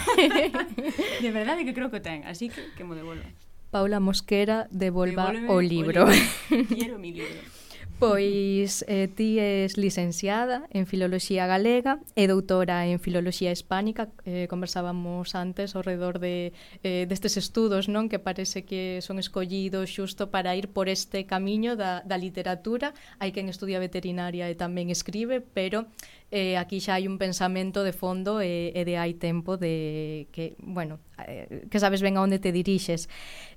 de 1.20 1.30
verdade 1.36 1.68
que 1.68 1.76
creo 1.76 1.92
que 1.92 2.00
o 2.00 2.06
ten, 2.06 2.24
así 2.24 2.48
que 2.48 2.72
que 2.72 2.88
mo 2.88 2.96
devolva. 2.96 3.28
Paula 3.68 4.00
Mosquera 4.00 4.72
devolva 4.72 5.36
o 5.52 5.60
libro. 5.60 6.08
O 6.08 6.08
libro. 6.08 6.72
Quiero 6.72 6.96
mi 7.04 7.12
libro. 7.12 7.57
Pois 8.00 8.86
eh, 8.88 9.10
ti 9.10 9.40
és 9.42 9.74
licenciada 9.76 10.70
en 10.70 10.86
Filoloxía 10.86 11.50
Galega 11.50 11.98
e 12.14 12.30
doutora 12.30 12.86
en 12.86 13.02
Filoloxía 13.02 13.50
Hispánica. 13.50 14.14
Eh, 14.22 14.46
conversábamos 14.46 15.34
antes 15.34 15.74
ao 15.74 15.82
redor 15.82 16.22
de, 16.22 16.54
eh, 16.86 17.10
destes 17.10 17.42
estudos 17.42 17.90
non 17.90 18.06
que 18.06 18.22
parece 18.22 18.70
que 18.70 19.02
son 19.02 19.18
escollidos 19.18 19.90
xusto 19.90 20.30
para 20.30 20.54
ir 20.54 20.70
por 20.70 20.94
este 20.94 21.26
camiño 21.26 21.74
da, 21.74 22.06
da 22.06 22.22
literatura. 22.22 22.94
Hai 23.18 23.34
quen 23.34 23.50
estudia 23.50 23.82
veterinaria 23.82 24.46
e 24.46 24.54
tamén 24.54 24.94
escribe, 24.94 25.42
pero 25.42 25.90
eh, 26.30 26.54
aquí 26.62 26.78
xa 26.78 27.02
hai 27.02 27.10
un 27.10 27.18
pensamento 27.18 27.82
de 27.82 27.98
fondo 27.98 28.46
e, 28.46 28.78
e 28.78 28.86
de 28.86 29.02
hai 29.02 29.18
tempo 29.18 29.58
de 29.58 30.30
que, 30.30 30.54
bueno, 30.62 31.02
eh, 31.26 31.66
que 31.66 31.82
sabes 31.82 32.06
ben 32.06 32.14
a 32.14 32.22
onde 32.22 32.38
te 32.38 32.54
dirixes. 32.54 33.10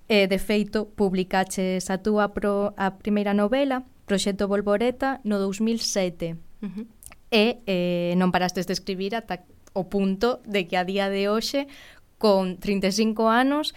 Eh, 0.09 0.32
de 0.32 0.41
feito, 0.41 0.88
publicaches 0.97 1.93
a 1.93 2.01
túa 2.01 2.32
pro, 2.32 2.72
a 2.80 2.97
primeira 2.97 3.36
novela, 3.36 3.84
Proxecto 4.11 4.51
Volvoreta 4.51 5.23
no 5.23 5.39
2007. 5.39 6.35
Uh 6.35 6.67
-huh. 6.67 6.87
E 7.31 7.63
eh, 7.71 8.19
non 8.19 8.35
parastes 8.35 8.67
de 8.67 8.75
escribir 8.75 9.15
ata 9.15 9.47
o 9.71 9.87
punto 9.87 10.43
de 10.43 10.67
que 10.67 10.75
a 10.75 10.83
día 10.83 11.07
de 11.07 11.31
hoxe, 11.31 11.71
con 12.19 12.59
35 12.59 13.31
anos, 13.31 13.71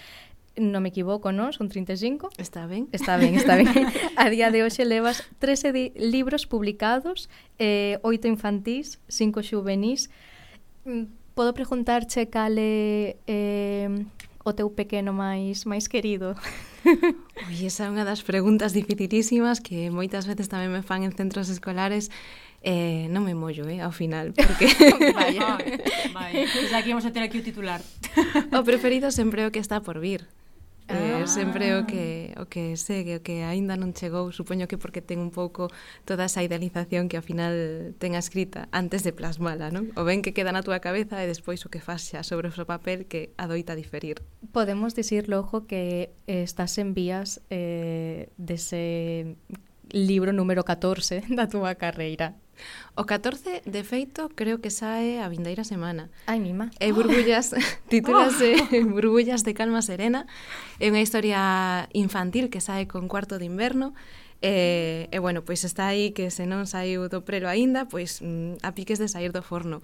non 0.57 0.81
me 0.81 0.89
equivoco, 0.89 1.29
non? 1.29 1.53
Son 1.53 1.69
35? 1.69 2.33
Está 2.41 2.65
ben. 2.65 2.89
Está 2.89 3.21
ben, 3.21 3.37
está 3.37 3.53
ben. 3.53 3.69
a 4.17 4.25
día 4.33 4.49
de 4.49 4.65
hoxe 4.65 4.89
levas 4.89 5.21
13 5.37 5.93
libros 6.01 6.49
publicados, 6.49 7.29
eh, 7.61 8.01
8 8.01 8.25
infantís, 8.25 8.97
5 9.05 9.45
xuvenís. 9.45 10.09
Mm, 10.89 11.13
podo 11.37 11.53
preguntarche 11.53 12.25
cale... 12.33 13.21
Eh, 13.29 13.85
o 14.43 14.51
teu 14.51 14.69
pequeno 14.69 15.15
máis 15.15 15.63
máis 15.63 15.87
querido? 15.87 16.35
Oi, 17.47 17.57
esa 17.63 17.87
é 17.87 17.91
unha 17.91 18.03
das 18.03 18.21
preguntas 18.21 18.75
dificilísimas 18.75 19.63
que 19.63 19.87
moitas 19.87 20.27
veces 20.27 20.51
tamén 20.51 20.71
me 20.71 20.83
fan 20.83 21.07
en 21.07 21.15
centros 21.15 21.47
escolares 21.47 22.11
Eh, 22.63 23.11
non 23.11 23.27
me 23.27 23.35
mollo, 23.35 23.67
eh, 23.67 23.83
ao 23.83 23.91
final, 23.91 24.31
porque... 24.31 24.71
vaya, 25.11 25.59
vaya. 26.15 26.47
Pues 26.47 26.71
aquí 26.71 26.95
vamos 26.95 27.03
a 27.03 27.11
ter 27.11 27.19
aquí 27.19 27.35
o 27.35 27.43
titular. 27.43 27.83
o 28.55 28.63
preferido 28.63 29.11
sempre 29.11 29.43
o 29.43 29.51
que 29.51 29.59
está 29.59 29.83
por 29.83 29.99
vir. 29.99 30.23
É 30.87 30.95
eh, 30.95 31.23
ah. 31.23 31.27
sempre 31.27 31.79
o 31.79 31.87
que 31.87 32.35
o 32.35 32.45
que 32.45 32.75
segue, 32.75 33.15
o 33.15 33.21
que 33.23 33.47
aínda 33.47 33.79
non 33.79 33.95
chegou, 33.95 34.35
supoño 34.35 34.67
que 34.67 34.75
porque 34.75 34.99
ten 34.99 35.23
un 35.23 35.31
pouco 35.31 35.71
toda 36.03 36.27
esa 36.27 36.43
idealización 36.43 37.07
que 37.07 37.15
ao 37.15 37.23
final 37.23 37.95
ten 38.03 38.19
a 38.19 38.21
escrita 38.21 38.67
antes 38.75 39.07
de 39.07 39.15
plasmala, 39.15 39.71
non? 39.71 39.95
O 39.95 40.03
ben 40.03 40.19
que 40.19 40.35
queda 40.35 40.51
na 40.51 40.59
túa 40.59 40.83
cabeza 40.83 41.23
e 41.23 41.25
despois 41.29 41.63
o 41.63 41.71
que 41.71 41.79
faz 41.79 42.11
xa 42.11 42.19
sobre 42.27 42.51
o 42.51 42.55
seu 42.55 42.67
papel 42.67 43.07
que 43.07 43.31
adoita 43.39 43.79
diferir. 43.79 44.19
Podemos 44.51 44.91
dicir, 44.91 45.31
logo, 45.31 45.63
que 45.63 46.11
estás 46.27 46.75
en 46.75 46.91
vías 46.91 47.39
eh, 47.47 48.27
de 48.35 48.57
se 48.59 48.83
libro 49.93 50.33
número 50.33 50.65
14 50.65 51.23
da 51.29 51.45
túa 51.47 51.77
carreira. 51.77 52.33
O 52.95 53.05
14, 53.05 53.61
de 53.65 53.83
feito, 53.83 54.29
creo 54.35 54.61
que 54.61 54.69
sae 54.69 55.21
a 55.21 55.29
vindeira 55.29 55.63
semana. 55.63 56.09
Ai, 56.25 56.41
mima. 56.41 56.69
E 56.77 56.93
Burbullas, 56.93 57.53
titúlase 57.89 58.57
oh. 58.57 58.85
Burbullas 58.93 59.45
de 59.45 59.53
calma 59.53 59.81
serena. 59.81 60.25
É 60.81 60.89
unha 60.89 61.01
historia 61.01 61.89
infantil 61.93 62.49
que 62.49 62.61
sae 62.61 62.85
con 62.89 63.09
cuarto 63.09 63.37
de 63.37 63.45
inverno. 63.45 63.93
E, 64.43 65.07
e 65.09 65.17
bueno, 65.17 65.45
pois 65.45 65.63
está 65.63 65.87
aí 65.87 66.11
que 66.11 66.29
se 66.29 66.45
non 66.45 66.65
saiu 66.69 67.07
do 67.07 67.23
prelo 67.23 67.49
aínda, 67.49 67.87
pois 67.89 68.19
mm, 68.21 68.61
a 68.61 68.75
piques 68.75 68.99
de 68.99 69.09
sair 69.09 69.31
do 69.33 69.41
forno. 69.41 69.81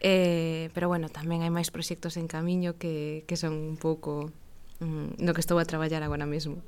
Eh, 0.00 0.72
pero 0.72 0.88
bueno, 0.88 1.12
tamén 1.12 1.44
hai 1.44 1.52
máis 1.52 1.68
proxectos 1.68 2.16
en 2.16 2.26
camiño 2.26 2.80
que, 2.80 3.22
que 3.28 3.36
son 3.36 3.54
un 3.54 3.76
pouco 3.76 4.32
mm, 4.80 5.20
no 5.20 5.30
que 5.36 5.44
estou 5.44 5.60
a 5.60 5.68
traballar 5.68 6.02
agora 6.02 6.24
mesmo. 6.26 6.64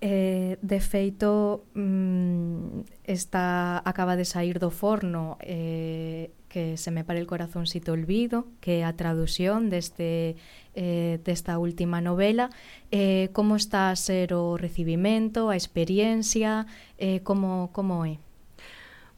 Eh, 0.00 0.58
de 0.62 0.78
feito, 0.78 1.64
mm, 1.74 2.86
está, 3.02 3.82
acaba 3.84 4.14
de 4.14 4.24
sair 4.24 4.58
do 4.60 4.70
forno 4.70 5.38
eh, 5.40 6.30
que 6.48 6.76
se 6.76 6.90
me 6.90 7.04
pare 7.04 7.18
el 7.18 7.26
corazón 7.26 7.66
si 7.66 7.80
te 7.80 7.90
olvido, 7.90 8.46
que 8.60 8.80
é 8.80 8.84
a 8.84 8.94
tradución 8.94 9.70
deste, 9.70 10.36
eh, 10.74 11.18
desta 11.24 11.58
última 11.58 12.00
novela. 12.00 12.50
Eh, 12.90 13.28
como 13.32 13.56
está 13.56 13.90
a 13.90 13.96
ser 13.96 14.34
o 14.34 14.56
recibimento, 14.56 15.50
a 15.50 15.56
experiencia, 15.56 16.66
eh, 16.98 17.20
como, 17.26 17.70
como 17.72 18.06
é? 18.06 18.18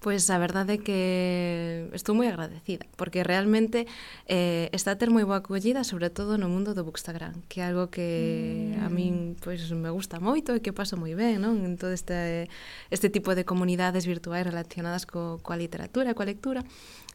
Pois 0.01 0.25
a 0.33 0.41
verdade 0.41 0.75
é 0.75 0.79
que 0.81 1.93
estou 1.93 2.17
moi 2.17 2.25
agradecida, 2.33 2.89
porque 2.97 3.21
realmente 3.21 3.85
eh, 4.25 4.73
está 4.73 4.97
a 4.97 4.99
ter 4.99 5.13
moi 5.13 5.29
boa 5.29 5.45
acollida, 5.45 5.85
sobre 5.85 6.09
todo 6.09 6.41
no 6.41 6.49
mundo 6.49 6.73
do 6.73 6.89
Bookstagram, 6.89 7.45
que 7.53 7.61
é 7.61 7.69
algo 7.69 7.93
que 7.93 8.73
mm. 8.73 8.81
a 8.81 8.89
min 8.89 9.37
pois, 9.37 9.61
me 9.77 9.93
gusta 9.93 10.17
moito 10.17 10.57
e 10.57 10.65
que 10.65 10.73
paso 10.73 10.97
moi 10.97 11.13
ben, 11.13 11.45
non? 11.45 11.61
En 11.69 11.77
todo 11.77 11.93
este, 11.93 12.49
este 12.89 13.13
tipo 13.13 13.37
de 13.37 13.45
comunidades 13.45 14.09
virtuais 14.09 14.41
relacionadas 14.41 15.05
co, 15.05 15.37
coa 15.45 15.61
literatura, 15.61 16.17
coa 16.17 16.25
lectura. 16.25 16.65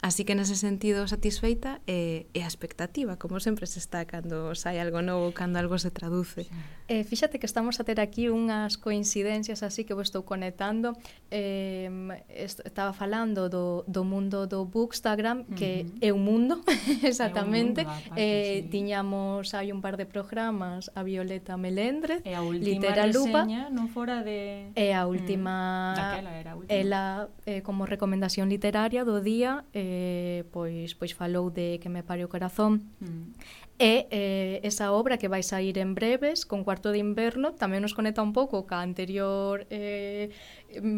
Así 0.06 0.22
que 0.22 0.38
nese 0.38 0.54
sentido 0.54 1.10
satisfeita 1.10 1.82
e, 1.90 2.30
eh, 2.30 2.38
e 2.38 2.46
a 2.46 2.50
expectativa, 2.50 3.18
como 3.18 3.42
sempre 3.42 3.66
se 3.66 3.82
está 3.82 4.06
cando 4.06 4.54
sai 4.54 4.78
algo 4.78 5.02
novo, 5.02 5.34
cando 5.34 5.58
algo 5.58 5.82
se 5.82 5.90
traduce. 5.90 6.46
Sí. 6.46 6.54
Eh, 6.88 7.04
fíxate 7.04 7.40
que 7.40 7.48
estamos 7.48 7.80
a 7.80 7.84
ter 7.84 8.00
aquí 8.00 8.30
unhas 8.30 8.78
coincidencias 8.78 9.66
así 9.66 9.90
que 9.90 9.98
vos 9.98 10.14
estou 10.14 10.22
conectando. 10.22 10.94
Eh, 11.34 11.90
est 12.30 12.62
estaba 12.62 12.94
falando 12.94 13.50
do, 13.50 13.82
do 13.90 14.06
mundo 14.06 14.46
do 14.46 14.70
Bookstagram, 14.70 15.50
que 15.58 15.82
uh 15.82 15.90
-huh. 15.98 16.08
é 16.08 16.14
un 16.14 16.22
mundo, 16.22 16.62
exactamente. 17.02 17.82
É 17.82 17.86
un 17.86 17.90
mundo, 17.90 18.14
eh, 18.22 18.62
sí. 18.62 18.70
Tiñamos 18.70 19.58
hai 19.58 19.74
un 19.74 19.82
par 19.82 19.98
de 19.98 20.06
programas 20.06 20.94
a 20.94 21.02
Violeta 21.02 21.58
Melendre, 21.58 22.22
e 22.22 22.38
a 22.38 22.46
última 22.46 22.70
Litera 22.70 23.10
Lupa. 23.10 23.42
non 23.74 23.90
fora 23.90 24.22
de... 24.22 24.70
E 24.78 24.94
a 24.94 25.06
mm, 25.06 25.10
última... 25.10 25.54
Mm, 25.90 25.98
daquela 25.98 26.32
era 26.38 26.52
a 26.54 26.56
última. 26.56 26.70
Ela, 26.70 27.04
eh, 27.50 27.66
como 27.66 27.90
recomendación 27.90 28.46
literaria 28.46 29.02
do 29.02 29.26
día, 29.26 29.66
eh, 29.74 30.46
pois, 30.54 30.94
pois 30.94 31.18
falou 31.18 31.50
de 31.50 31.82
Que 31.82 31.90
me 31.90 32.04
pare 32.04 32.22
o 32.24 32.30
corazón. 32.30 32.94
Mm. 33.02 33.34
E 33.76 34.08
eh, 34.08 34.64
esa 34.64 34.96
obra 34.96 35.20
que 35.20 35.28
vai 35.28 35.44
sair 35.44 35.76
en 35.84 36.00
breves, 36.00 36.48
con 36.48 36.64
Cuarto 36.64 36.96
de 36.96 37.04
Inverno, 37.04 37.60
tamén 37.60 37.84
nos 37.84 37.92
conecta 37.92 38.24
un 38.24 38.32
pouco 38.32 38.64
ca 38.64 38.80
anterior 38.80 39.68
eh, 39.68 40.32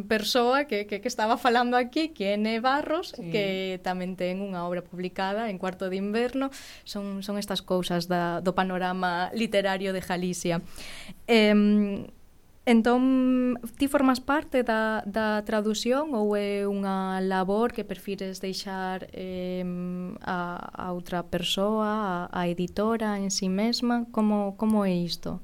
persoa 0.05 0.69
que, 0.69 0.85
que, 0.85 1.01
que 1.01 1.09
estaba 1.09 1.41
falando 1.41 1.73
aquí, 1.73 2.13
que 2.13 2.33
é 2.33 2.37
Ne 2.37 2.61
Barros, 2.61 3.17
sí. 3.17 3.33
que 3.33 3.81
tamén 3.81 4.13
ten 4.13 4.45
unha 4.45 4.61
obra 4.61 4.85
publicada 4.85 5.49
en 5.49 5.57
Cuarto 5.57 5.89
de 5.89 5.97
Inverno. 5.97 6.53
Son, 6.85 7.25
son 7.25 7.41
estas 7.41 7.65
cousas 7.65 8.05
da, 8.05 8.45
do 8.45 8.53
panorama 8.53 9.33
literario 9.33 9.89
de 9.89 10.01
Galicia. 10.05 10.61
Eh, 11.25 12.05
Entón, 12.67 13.55
ti 13.79 13.87
formas 13.87 14.19
parte 14.19 14.61
da, 14.61 14.99
da 15.07 15.39
tradución 15.47 16.11
ou 16.11 16.35
é 16.35 16.67
unha 16.67 17.23
labor 17.23 17.71
que 17.71 17.87
prefires 17.87 18.43
deixar 18.43 19.07
eh, 19.15 19.63
a, 20.19 20.59
a 20.75 20.91
outra 20.91 21.23
persoa, 21.23 22.27
a, 22.27 22.43
a 22.43 22.51
editora 22.51 23.23
en 23.23 23.31
si 23.31 23.47
sí 23.47 23.49
mesma? 23.49 24.03
Como, 24.11 24.59
como 24.59 24.83
é 24.83 24.91
isto? 24.91 25.39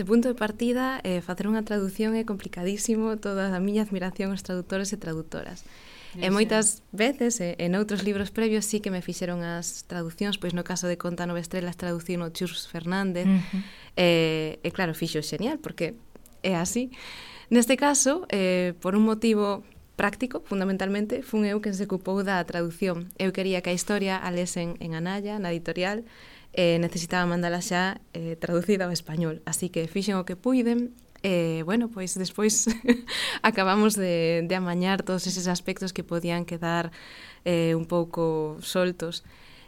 De 0.00 0.04
punto 0.08 0.32
de 0.32 0.34
partida, 0.34 1.04
eh, 1.04 1.20
facer 1.20 1.44
unha 1.44 1.60
traducción 1.60 2.16
é 2.16 2.24
complicadísimo, 2.24 3.20
toda 3.20 3.52
a 3.52 3.60
miña 3.60 3.84
admiración 3.84 4.32
aos 4.32 4.40
traductores 4.40 4.96
e 4.96 4.96
traductoras. 4.96 5.68
E 6.16 6.26
moitas 6.32 6.80
veces, 6.88 7.36
e, 7.44 7.54
en 7.60 7.76
outros 7.76 8.00
libros 8.00 8.32
previos, 8.32 8.64
sí 8.64 8.80
que 8.80 8.88
me 8.88 9.04
fixeron 9.04 9.44
as 9.44 9.84
traduccións, 9.84 10.40
pois 10.40 10.56
no 10.56 10.64
caso 10.64 10.88
de 10.88 10.96
Conta 10.96 11.28
Nove 11.28 11.44
Estrelas 11.44 11.76
traducín 11.76 12.24
no 12.24 12.32
Chus 12.32 12.64
Fernández, 12.64 13.28
uh 13.28 13.36
eh, 13.94 14.56
-huh. 14.56 14.64
e, 14.64 14.66
e 14.66 14.68
claro, 14.72 14.96
fixo 14.96 15.20
xenial, 15.20 15.60
porque 15.60 16.00
é 16.42 16.56
así. 16.56 16.90
Neste 17.50 17.76
caso, 17.76 18.26
eh, 18.30 18.74
por 18.80 18.94
un 18.94 19.02
motivo 19.02 19.64
práctico, 20.00 20.40
fundamentalmente, 20.46 21.20
fun 21.20 21.44
eu 21.44 21.60
quen 21.60 21.76
se 21.76 21.84
ocupou 21.84 22.24
da 22.24 22.40
traducción. 22.48 23.12
Eu 23.20 23.36
quería 23.36 23.60
que 23.60 23.68
a 23.68 23.76
historia 23.76 24.16
a 24.16 24.32
lesen 24.32 24.80
en 24.80 24.96
Anaya, 24.96 25.36
na 25.36 25.52
editorial, 25.52 26.08
e 26.56 26.74
eh, 26.74 26.78
necesitaba 26.80 27.28
mandala 27.28 27.60
xa 27.60 28.00
eh, 28.16 28.34
traducida 28.40 28.88
ao 28.88 28.94
español. 28.94 29.44
Así 29.44 29.68
que 29.68 29.84
fixen 29.86 30.16
o 30.16 30.24
que 30.24 30.40
puiden, 30.40 30.96
e, 31.22 31.60
eh, 31.60 31.62
bueno, 31.68 31.92
pois 31.92 32.16
despois 32.16 32.64
acabamos 33.42 33.92
de, 33.92 34.46
de 34.48 34.54
amañar 34.56 35.04
todos 35.04 35.28
eses 35.28 35.46
aspectos 35.46 35.92
que 35.92 36.02
podían 36.02 36.48
quedar 36.48 36.90
eh, 37.44 37.76
un 37.76 37.84
pouco 37.84 38.56
soltos. 38.64 39.22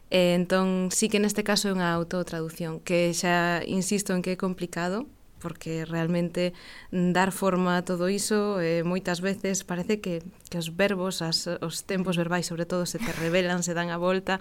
Eh, 0.08 0.34
entón, 0.34 0.88
sí 0.92 1.08
que 1.08 1.20
neste 1.20 1.44
caso 1.44 1.68
é 1.68 1.76
unha 1.76 1.92
autotraducción, 1.92 2.80
que 2.80 3.12
xa 3.12 3.60
insisto 3.68 4.16
en 4.16 4.24
que 4.24 4.32
é 4.32 4.38
complicado, 4.40 5.04
porque 5.43 5.82
realmente 5.84 6.55
dar 6.95 7.34
forma 7.34 7.76
a 7.76 7.82
todo 7.82 8.07
iso 8.07 8.62
eh, 8.62 8.86
moitas 8.86 9.18
veces 9.18 9.66
parece 9.66 9.99
que, 9.99 10.22
que 10.47 10.62
os 10.62 10.70
verbos, 10.70 11.18
as, 11.26 11.51
os 11.59 11.82
tempos 11.82 12.14
verbais 12.14 12.47
sobre 12.47 12.64
todo 12.64 12.86
se 12.86 13.03
te 13.03 13.11
revelan, 13.11 13.66
se 13.66 13.74
dan 13.74 13.90
a 13.90 13.99
volta. 13.99 14.38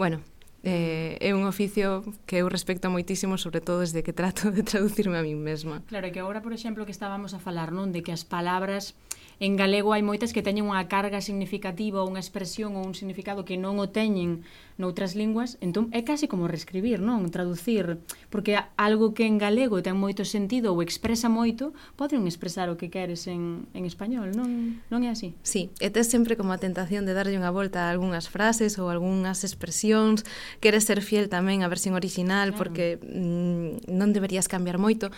Bueno, 0.00 0.24
eh, 0.64 1.20
é 1.20 1.36
un 1.36 1.46
oficio 1.46 2.02
que 2.26 2.42
eu 2.42 2.48
respecto 2.48 2.90
moitísimo 2.90 3.38
sobre 3.38 3.60
todo 3.60 3.84
desde 3.84 4.02
que 4.02 4.16
trato 4.16 4.50
de 4.50 4.64
traducirme 4.64 5.20
a 5.20 5.22
min 5.22 5.38
mesma. 5.38 5.84
Claro, 5.86 6.10
que 6.10 6.18
agora, 6.18 6.42
por 6.42 6.56
exemplo, 6.56 6.88
que 6.88 6.94
estábamos 6.96 7.36
a 7.36 7.38
falar 7.38 7.70
non 7.70 7.94
de 7.94 8.02
que 8.02 8.10
as 8.10 8.24
palabras 8.26 8.98
en 9.38 9.54
galego 9.54 9.94
hai 9.94 10.02
moitas 10.02 10.34
que 10.34 10.42
teñen 10.42 10.66
unha 10.66 10.90
carga 10.90 11.22
significativa 11.22 12.02
ou 12.02 12.10
unha 12.10 12.22
expresión 12.22 12.74
ou 12.74 12.82
un 12.82 12.94
significado 12.98 13.46
que 13.46 13.54
non 13.54 13.78
o 13.78 13.86
teñen 13.86 14.42
noutras 14.78 15.18
linguas, 15.18 15.58
entón 15.58 15.90
é 15.90 16.06
case 16.06 16.30
como 16.30 16.46
reescribir, 16.46 17.02
non? 17.02 17.26
Traducir, 17.34 17.98
porque 18.30 18.58
algo 18.78 19.10
que 19.14 19.26
en 19.26 19.38
galego 19.38 19.82
ten 19.82 19.98
moito 19.98 20.22
sentido 20.22 20.70
ou 20.70 20.82
expresa 20.82 21.26
moito, 21.26 21.74
poden 21.98 22.26
expresar 22.30 22.70
o 22.70 22.78
que 22.78 22.90
queres 22.90 23.26
en, 23.26 23.66
en 23.74 23.82
español, 23.86 24.34
non? 24.34 24.78
Non 24.86 25.02
é 25.02 25.10
así? 25.10 25.34
Sí, 25.42 25.74
e 25.82 25.90
tes 25.90 26.06
sempre 26.06 26.38
como 26.38 26.54
a 26.54 26.62
tentación 26.62 27.06
de 27.06 27.14
darlle 27.14 27.38
unha 27.38 27.50
volta 27.50 27.86
a 27.86 27.90
algunhas 27.90 28.30
frases 28.30 28.78
ou 28.78 28.86
algunhas 28.86 29.42
expresións, 29.42 30.22
queres 30.62 30.86
ser 30.86 31.02
fiel 31.02 31.26
tamén 31.26 31.62
á 31.62 31.68
versión 31.70 31.98
original 31.98 32.54
claro. 32.54 32.58
porque 32.58 33.02
mm, 33.02 33.90
non 33.90 34.14
deberías 34.14 34.46
cambiar 34.46 34.78
moito, 34.78 35.10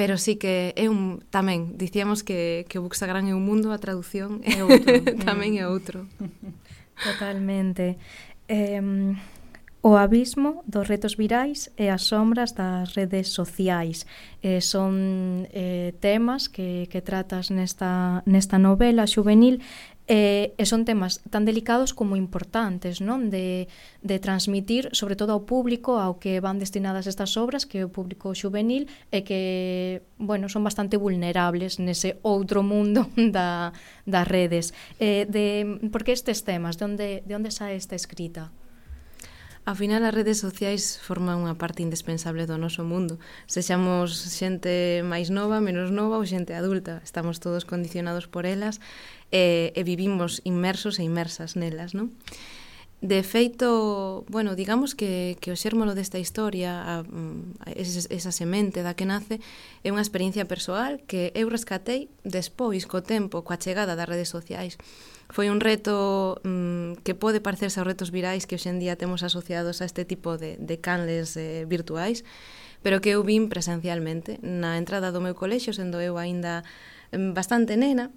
pero 0.00 0.16
sí 0.16 0.36
que 0.36 0.72
é 0.80 0.88
un 0.88 1.20
tamén 1.28 1.76
dicíamos 1.76 2.24
que 2.24 2.64
que 2.72 2.80
o 2.80 2.88
Buxagrán 2.88 3.28
é 3.28 3.36
un 3.36 3.44
mundo, 3.44 3.68
a 3.68 3.76
traducción 3.76 4.40
é 4.48 4.64
outro, 4.64 4.96
tamén 5.28 5.60
é 5.60 5.68
outro. 5.68 6.08
Totalmente. 7.04 8.00
Eh, 8.48 8.80
o 9.84 10.00
abismo 10.00 10.64
dos 10.64 10.88
retos 10.88 11.20
virais 11.20 11.68
e 11.76 11.92
as 11.92 12.08
sombras 12.08 12.56
das 12.56 12.96
redes 12.96 13.28
sociais 13.28 14.08
eh, 14.40 14.64
son 14.64 15.44
eh, 15.52 15.92
temas 16.00 16.48
que, 16.48 16.88
que 16.88 17.04
tratas 17.04 17.52
nesta, 17.52 18.24
nesta 18.24 18.56
novela 18.56 19.04
juvenil 19.04 19.60
E, 20.10 20.58
e 20.58 20.64
son 20.66 20.82
temas 20.82 21.22
tan 21.30 21.46
delicados 21.46 21.94
como 21.94 22.18
importantes 22.18 22.98
non 22.98 23.30
de, 23.30 23.70
de 24.02 24.18
transmitir 24.18 24.90
sobre 24.90 25.14
todo 25.14 25.30
ao 25.30 25.46
público 25.46 26.02
ao 26.02 26.18
que 26.18 26.42
van 26.42 26.58
destinadas 26.58 27.06
estas 27.06 27.38
obras 27.38 27.62
que 27.62 27.78
é 27.78 27.86
o 27.86 27.94
público 27.94 28.34
juvenil 28.34 28.90
e 29.14 29.22
que 29.22 30.02
bueno, 30.18 30.50
son 30.50 30.66
bastante 30.66 30.98
vulnerables 30.98 31.78
nese 31.78 32.18
outro 32.26 32.66
mundo 32.66 33.06
da, 33.36 33.70
das 34.02 34.26
redes 34.26 34.74
e, 34.98 35.30
de, 35.30 35.78
por 35.94 36.02
que 36.02 36.10
estes 36.10 36.42
temas, 36.42 36.74
de 36.74 36.90
onde, 36.90 37.08
de 37.22 37.32
onde 37.38 37.54
sae 37.54 37.78
esta 37.78 37.94
escrita? 37.94 38.50
Ao 39.70 39.76
final 39.76 40.02
as 40.02 40.16
redes 40.16 40.40
sociais 40.40 40.96
forman 40.98 41.44
unha 41.44 41.54
parte 41.54 41.84
indispensable 41.84 42.48
do 42.48 42.56
noso 42.56 42.80
mundo. 42.80 43.20
Sexamos 43.44 44.10
xente 44.32 45.04
máis 45.04 45.28
nova, 45.28 45.60
menos 45.60 45.92
nova 45.92 46.16
ou 46.16 46.24
xente 46.24 46.56
adulta. 46.56 47.04
Estamos 47.04 47.38
todos 47.44 47.68
condicionados 47.68 48.24
por 48.24 48.48
elas 48.48 48.80
e, 49.30 49.72
e 49.74 49.82
vivimos 49.82 50.42
inmersos 50.44 50.98
e 50.98 51.06
inmersas 51.06 51.54
nelas, 51.56 51.94
non? 51.94 52.10
De 53.00 53.22
feito, 53.22 54.26
bueno, 54.28 54.54
digamos 54.54 54.94
que, 54.94 55.38
que 55.40 55.48
o 55.48 55.56
xérmolo 55.56 55.96
desta 55.96 56.20
historia, 56.20 56.84
a, 56.84 56.94
mm, 57.00 57.64
a 57.64 57.72
esa, 57.72 58.04
esa 58.12 58.28
semente 58.28 58.84
da 58.84 58.92
que 58.92 59.08
nace, 59.08 59.40
é 59.80 59.88
unha 59.88 60.04
experiencia 60.04 60.44
persoal 60.44 61.00
que 61.08 61.32
eu 61.32 61.48
rescatei 61.48 62.12
despois 62.28 62.84
co 62.84 63.00
tempo, 63.00 63.40
coa 63.40 63.56
chegada 63.56 63.96
das 63.96 64.04
redes 64.04 64.28
sociais. 64.28 64.76
Foi 65.32 65.48
un 65.48 65.64
reto 65.64 66.44
mm, 66.44 67.00
que 67.00 67.16
pode 67.16 67.40
parecerse 67.40 67.80
aos 67.80 67.88
retos 67.88 68.12
virais 68.12 68.44
que 68.44 68.60
hoxendía 68.60 69.00
temos 69.00 69.24
asociados 69.24 69.80
a 69.80 69.88
este 69.88 70.04
tipo 70.04 70.36
de, 70.36 70.60
de 70.60 70.76
canles 70.84 71.40
eh, 71.40 71.64
virtuais, 71.64 72.20
pero 72.84 73.00
que 73.00 73.16
eu 73.16 73.24
vin 73.24 73.48
presencialmente 73.48 74.36
na 74.44 74.76
entrada 74.76 75.08
do 75.08 75.24
meu 75.24 75.32
colexo, 75.32 75.72
sendo 75.72 76.04
eu 76.04 76.20
aínda 76.20 76.68
mm, 77.16 77.32
bastante 77.32 77.80
nena, 77.80 78.12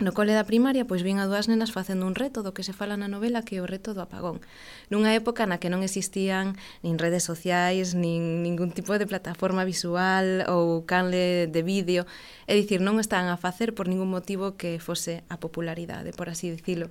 No 0.00 0.16
cole 0.16 0.32
da 0.32 0.48
primaria, 0.48 0.88
pois 0.88 1.04
vin 1.04 1.20
a 1.20 1.28
dúas 1.28 1.44
nenas 1.44 1.76
facendo 1.76 2.08
un 2.08 2.16
reto 2.16 2.40
do 2.40 2.56
que 2.56 2.64
se 2.64 2.72
fala 2.72 2.96
na 2.96 3.04
novela 3.04 3.44
que 3.44 3.60
é 3.60 3.62
o 3.62 3.68
reto 3.68 3.92
do 3.92 4.00
apagón. 4.00 4.40
Nunha 4.88 5.12
época 5.12 5.44
na 5.44 5.60
que 5.60 5.68
non 5.68 5.84
existían 5.84 6.56
nin 6.80 6.96
redes 6.96 7.20
sociais, 7.20 7.92
nin 7.92 8.40
ningún 8.40 8.72
tipo 8.72 8.96
de 8.96 9.04
plataforma 9.04 9.60
visual 9.68 10.48
ou 10.48 10.88
canle 10.88 11.52
de 11.52 11.60
vídeo. 11.60 12.08
É 12.48 12.56
dicir, 12.56 12.80
non 12.80 12.96
estaban 12.96 13.28
a 13.28 13.36
facer 13.36 13.76
por 13.76 13.92
ningún 13.92 14.08
motivo 14.08 14.56
que 14.56 14.80
fose 14.80 15.20
a 15.28 15.36
popularidade, 15.36 16.16
por 16.16 16.32
así 16.32 16.48
dicilo. 16.48 16.88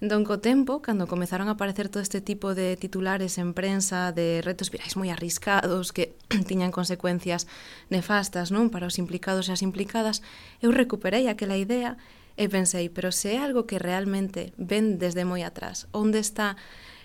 Entón, 0.00 0.24
co 0.24 0.40
tempo, 0.40 0.80
cando 0.80 1.04
comezaron 1.04 1.52
a 1.52 1.60
aparecer 1.60 1.92
todo 1.92 2.00
este 2.00 2.24
tipo 2.24 2.56
de 2.56 2.80
titulares 2.80 3.36
en 3.36 3.52
prensa 3.52 4.08
de 4.08 4.40
retos 4.40 4.72
virais 4.72 4.96
moi 4.96 5.12
arriscados 5.12 5.92
que 5.92 6.16
tiñan 6.48 6.72
consecuencias 6.72 7.44
nefastas 7.92 8.48
non 8.48 8.72
para 8.72 8.88
os 8.88 8.96
implicados 8.96 9.46
e 9.46 9.54
as 9.54 9.60
implicadas, 9.60 10.24
eu 10.64 10.72
recuperei 10.72 11.28
aquela 11.28 11.60
idea 11.60 12.00
E 12.42 12.50
pensei, 12.50 12.90
pero 12.90 13.14
se 13.14 13.38
é 13.38 13.38
algo 13.38 13.70
que 13.70 13.78
realmente 13.78 14.50
ven 14.58 14.98
desde 14.98 15.22
moi 15.22 15.46
atrás, 15.46 15.86
onde 15.94 16.18
está 16.18 16.58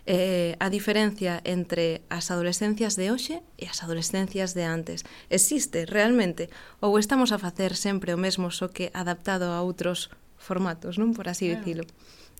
eh, 0.09 0.57
a 0.57 0.73
diferencia 0.73 1.45
entre 1.45 2.01
as 2.09 2.33
adolescencias 2.33 2.97
de 2.97 3.13
hoxe 3.13 3.45
e 3.53 3.69
as 3.69 3.85
adolescencias 3.85 4.57
de 4.57 4.65
antes. 4.65 5.05
Existe 5.29 5.85
realmente? 5.85 6.49
Ou 6.81 6.97
estamos 6.97 7.29
a 7.29 7.37
facer 7.37 7.77
sempre 7.77 8.17
o 8.17 8.17
mesmo, 8.17 8.49
só 8.49 8.73
que 8.73 8.89
adaptado 8.97 9.53
a 9.53 9.61
outros 9.61 10.09
formatos, 10.41 10.97
non 10.97 11.13
por 11.13 11.29
así 11.29 11.53
claro. 11.53 11.61
dicilo? 11.61 11.85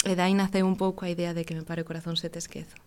E 0.01 0.17
dai 0.17 0.33
naceu 0.33 0.65
un 0.65 0.73
pouco 0.73 1.05
a 1.05 1.13
idea 1.13 1.37
de 1.37 1.45
que 1.45 1.53
me 1.53 1.61
pare 1.61 1.85
o 1.85 1.89
corazón 1.89 2.17
se 2.17 2.33
te 2.33 2.41
esquezo. 2.41 2.86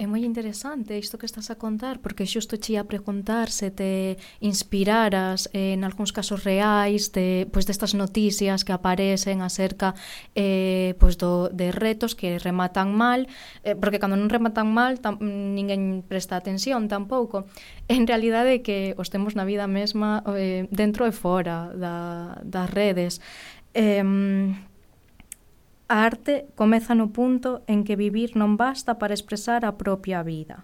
É 0.00 0.08
moi 0.08 0.24
interesante 0.24 0.96
isto 0.96 1.20
que 1.20 1.28
estás 1.28 1.52
a 1.52 1.60
contar, 1.60 2.00
porque 2.00 2.24
xusto 2.24 2.56
che 2.56 2.80
a 2.80 2.88
preguntar 2.88 3.52
se 3.52 3.68
te 3.68 4.16
inspiraras 4.40 5.52
eh, 5.52 5.76
en 5.76 5.84
algúns 5.84 6.08
casos 6.08 6.40
reais 6.40 7.12
de, 7.12 7.44
pois 7.52 7.68
destas 7.68 7.92
noticias 7.92 8.64
que 8.64 8.72
aparecen 8.72 9.44
acerca 9.44 9.92
eh, 10.32 10.96
pois 10.96 11.20
do, 11.20 11.52
de 11.52 11.68
retos 11.68 12.16
que 12.16 12.40
rematan 12.40 12.96
mal, 12.96 13.28
eh, 13.60 13.76
porque 13.76 14.00
cando 14.00 14.16
non 14.16 14.32
rematan 14.32 14.72
mal 14.72 15.04
tam, 15.04 15.20
ninguén 15.20 16.00
presta 16.08 16.40
atención 16.40 16.88
tampouco. 16.88 17.44
En 17.92 18.08
realidade 18.08 18.56
é 18.56 18.64
que 18.64 18.96
os 18.96 19.12
temos 19.12 19.36
na 19.36 19.44
vida 19.44 19.68
mesma 19.68 20.24
eh, 20.32 20.64
dentro 20.72 21.04
e 21.04 21.12
fora 21.12 21.76
da, 21.76 22.40
das 22.40 22.72
redes. 22.72 23.20
Eh, 23.76 24.00
A 25.90 26.06
arte 26.06 26.46
comeza 26.54 26.94
no 26.94 27.10
punto 27.10 27.66
en 27.66 27.82
que 27.82 27.98
vivir 27.98 28.38
non 28.38 28.54
basta 28.54 29.02
para 29.02 29.10
expresar 29.10 29.66
a 29.66 29.74
propia 29.74 30.22
vida. 30.22 30.62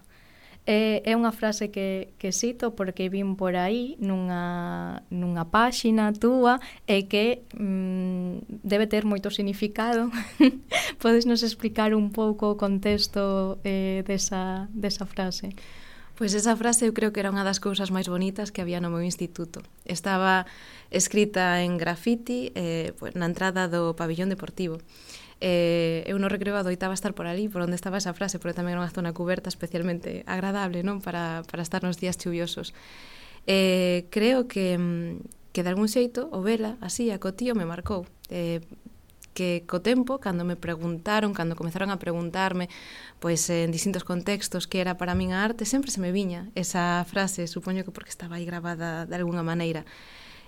É, 0.71 1.03
é 1.03 1.19
unha 1.19 1.35
frase 1.35 1.75
que, 1.75 2.15
que 2.15 2.31
cito 2.31 2.79
porque 2.79 3.11
vim 3.11 3.35
por 3.35 3.59
aí 3.59 3.99
nunha, 3.99 5.03
nunha 5.11 5.43
páxina 5.51 6.15
túa 6.15 6.63
e 6.87 7.11
que 7.11 7.43
mm, 7.59 8.63
debe 8.63 8.87
ter 8.87 9.03
moito 9.03 9.27
significado. 9.35 10.15
Podes 11.03 11.27
nos 11.27 11.43
explicar 11.43 11.91
un 11.91 12.15
pouco 12.15 12.55
o 12.55 12.59
contexto 12.59 13.59
eh, 13.67 14.07
desa, 14.07 14.71
desa 14.71 15.11
frase? 15.11 15.59
Pois 16.17 16.33
esa 16.33 16.57
frase 16.57 16.89
eu 16.89 16.97
creo 16.97 17.13
que 17.13 17.21
era 17.21 17.29
unha 17.29 17.45
das 17.45 17.61
cousas 17.61 17.93
máis 17.93 18.09
bonitas 18.09 18.49
que 18.49 18.65
había 18.65 18.81
no 18.81 18.89
meu 18.89 19.05
instituto. 19.05 19.61
Estaba 19.85 20.49
escrita 20.89 21.61
en 21.61 21.77
grafiti 21.77 22.57
eh, 22.57 22.97
pues, 22.97 23.13
na 23.19 23.29
entrada 23.29 23.69
do 23.69 23.93
pabellón 23.93 24.33
deportivo 24.33 24.81
eh, 25.41 26.05
eu 26.07 26.17
no 26.17 26.29
recreo 26.33 26.57
adoitaba 26.57 26.97
estar 26.97 27.13
por 27.13 27.27
ali, 27.29 27.49
por 27.49 27.61
onde 27.63 27.77
estaba 27.77 28.01
esa 28.01 28.17
frase, 28.17 28.41
porque 28.41 28.57
tamén 28.57 28.77
era 28.77 28.83
unha 28.85 28.93
zona 28.93 29.13
cuberta 29.13 29.53
especialmente 29.53 30.25
agradable, 30.25 30.81
non, 30.81 31.05
para, 31.05 31.45
para 31.45 31.61
estar 31.61 31.85
nos 31.85 32.01
días 32.01 32.17
chuviosos. 32.17 32.73
Eh, 33.47 34.09
creo 34.11 34.49
que, 34.49 34.77
que 35.53 35.61
de 35.63 35.69
algún 35.69 35.93
xeito 35.93 36.33
o 36.33 36.41
vela 36.41 36.81
así 36.81 37.13
a 37.13 37.21
cotío 37.21 37.53
me 37.55 37.69
marcou. 37.69 38.09
Eh, 38.33 38.65
que 39.37 39.69
co 39.69 39.85
tempo, 39.85 40.17
cando 40.17 40.49
me 40.49 40.57
preguntaron, 40.57 41.37
cando 41.37 41.61
comezaron 41.61 41.93
a 41.93 42.01
preguntarme 42.01 42.73
pois 43.21 43.45
en 43.53 43.69
distintos 43.69 44.01
contextos 44.01 44.65
que 44.65 44.81
era 44.81 44.97
para 44.97 45.13
min 45.13 45.37
a 45.37 45.45
arte, 45.45 45.69
sempre 45.69 45.93
se 45.93 46.01
me 46.01 46.09
viña 46.09 46.49
esa 46.57 47.05
frase, 47.05 47.45
supoño 47.45 47.85
que 47.85 47.93
porque 47.93 48.09
estaba 48.09 48.41
aí 48.41 48.49
grabada 48.49 49.05
de 49.05 49.15
algunha 49.15 49.45
maneira. 49.45 49.85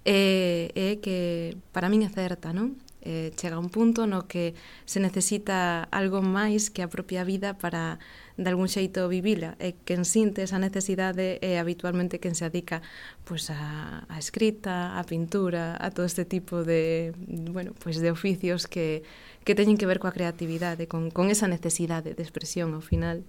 E 0.08 0.72
eh, 0.72 0.96
eh, 0.96 0.96
que 1.04 1.60
para 1.76 1.92
min 1.92 2.00
é 2.00 2.08
certa, 2.08 2.56
non? 2.56 2.80
eh, 3.02 3.32
chega 3.36 3.58
un 3.58 3.70
punto 3.70 4.06
no 4.06 4.26
que 4.26 4.54
se 4.84 5.00
necesita 5.00 5.84
algo 5.90 6.22
máis 6.22 6.70
que 6.70 6.82
a 6.82 6.90
propia 6.90 7.22
vida 7.24 7.54
para 7.54 7.98
de 8.38 8.48
algún 8.50 8.70
xeito 8.70 9.10
vivila 9.10 9.58
e 9.58 9.74
quen 9.82 10.06
sinte 10.06 10.46
esa 10.46 10.62
necesidade 10.62 11.42
é 11.42 11.58
habitualmente 11.58 12.22
quen 12.22 12.38
se 12.38 12.46
adica 12.46 12.82
pois 13.26 13.50
a, 13.50 14.06
a 14.06 14.16
escrita, 14.18 14.94
a 14.98 15.02
pintura, 15.02 15.74
a 15.78 15.90
todo 15.90 16.06
este 16.06 16.24
tipo 16.24 16.62
de, 16.62 17.12
bueno, 17.50 17.74
pois 17.82 17.98
de 17.98 18.10
oficios 18.14 18.70
que, 18.70 19.02
que 19.42 19.58
teñen 19.58 19.78
que 19.78 19.90
ver 19.90 19.98
coa 19.98 20.14
creatividade, 20.14 20.86
con, 20.86 21.10
con 21.10 21.30
esa 21.34 21.50
necesidade 21.50 22.14
de 22.14 22.22
expresión 22.22 22.74
ao 22.74 22.82
final 22.82 23.26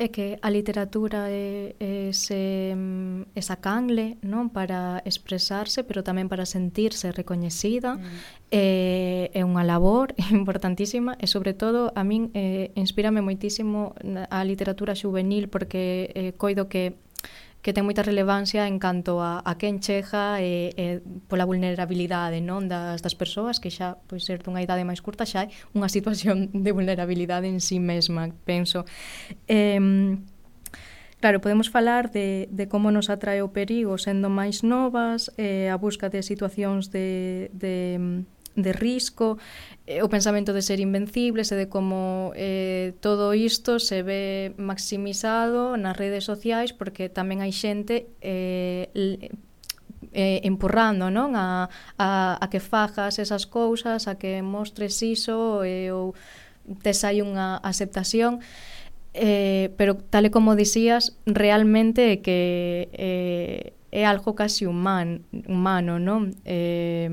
é 0.00 0.08
que 0.08 0.38
a 0.40 0.48
literatura 0.48 1.28
é, 1.28 1.76
é 1.78 2.08
ese, 2.08 2.72
mm, 2.74 3.36
esa 3.36 3.60
cangle 3.60 4.16
non 4.24 4.48
para 4.48 5.04
expresarse, 5.04 5.84
pero 5.84 6.00
tamén 6.00 6.32
para 6.32 6.48
sentirse 6.48 7.12
recoñecida. 7.12 8.00
Mm. 8.00 8.08
É, 8.48 9.28
é 9.36 9.42
unha 9.44 9.60
labor 9.60 10.16
importantísima 10.32 11.20
e, 11.20 11.28
sobre 11.28 11.52
todo, 11.52 11.92
a 11.92 12.00
min 12.00 12.32
eh, 12.32 12.72
inspírame 12.80 13.20
moitísimo 13.20 13.92
a 14.32 14.40
literatura 14.40 14.96
juvenil 14.96 15.52
porque 15.52 16.08
eh, 16.16 16.32
coido 16.32 16.72
que 16.72 16.96
que 17.60 17.76
ten 17.76 17.84
moita 17.84 18.00
relevancia 18.00 18.64
en 18.64 18.80
canto 18.80 19.20
a, 19.20 19.44
a 19.44 19.52
quen 19.60 19.84
chega 19.84 20.40
e, 20.40 20.72
e 20.76 21.04
pola 21.28 21.44
vulnerabilidade 21.44 22.40
non 22.40 22.66
das, 22.66 23.04
das 23.04 23.14
persoas 23.14 23.60
que 23.60 23.68
xa 23.68 24.00
pois 24.08 24.24
ser 24.24 24.40
dunha 24.40 24.64
idade 24.64 24.84
máis 24.84 25.04
curta 25.04 25.28
xa 25.28 25.46
é 25.46 25.52
unha 25.76 25.92
situación 25.92 26.48
de 26.64 26.70
vulnerabilidade 26.72 27.46
en 27.48 27.60
si 27.60 27.76
sí 27.76 27.78
mesma, 27.78 28.32
penso. 28.44 28.88
Eh, 29.48 29.78
Claro, 31.20 31.42
podemos 31.42 31.68
falar 31.68 32.10
de, 32.10 32.48
de 32.50 32.66
como 32.66 32.90
nos 32.90 33.10
atrae 33.10 33.44
o 33.44 33.52
perigo 33.52 34.00
sendo 34.00 34.32
máis 34.32 34.64
novas, 34.64 35.28
eh, 35.36 35.68
a 35.68 35.76
busca 35.76 36.08
de 36.08 36.24
situacións 36.24 36.88
de, 36.88 37.52
de 37.52 38.24
de 38.56 38.72
risco, 38.72 39.38
eh, 39.86 40.02
o 40.02 40.08
pensamento 40.08 40.52
de 40.52 40.62
ser 40.62 40.78
invencibles 40.78 41.50
e 41.50 41.56
de 41.56 41.66
como 41.66 42.30
eh, 42.34 42.94
todo 43.00 43.34
isto 43.34 43.78
se 43.78 44.02
ve 44.02 44.54
maximizado 44.58 45.76
nas 45.78 45.96
redes 45.96 46.26
sociais 46.26 46.74
porque 46.74 47.10
tamén 47.10 47.42
hai 47.42 47.54
xente 47.54 48.10
eh, 48.22 48.90
eh, 50.12 50.40
empurrando 50.42 51.10
non 51.10 51.38
a, 51.38 51.70
a, 51.98 52.38
a 52.38 52.46
que 52.50 52.58
fajas 52.58 53.18
esas 53.18 53.46
cousas, 53.46 54.10
a 54.10 54.18
que 54.18 54.42
mostres 54.42 54.98
iso 55.02 55.62
eh, 55.62 55.94
ou 55.94 56.14
tes 56.82 57.02
hai 57.06 57.22
unha 57.22 57.58
aceptación. 57.62 58.42
Eh, 59.10 59.74
pero 59.74 59.98
tal 59.98 60.22
e 60.26 60.30
como 60.30 60.54
dicías 60.54 61.18
realmente 61.26 62.22
que 62.22 62.86
eh, 62.94 63.74
é 63.90 64.06
algo 64.06 64.34
casi 64.38 64.66
human, 64.66 65.26
humano, 65.50 65.98
non? 65.98 66.30
Eh, 66.46 67.10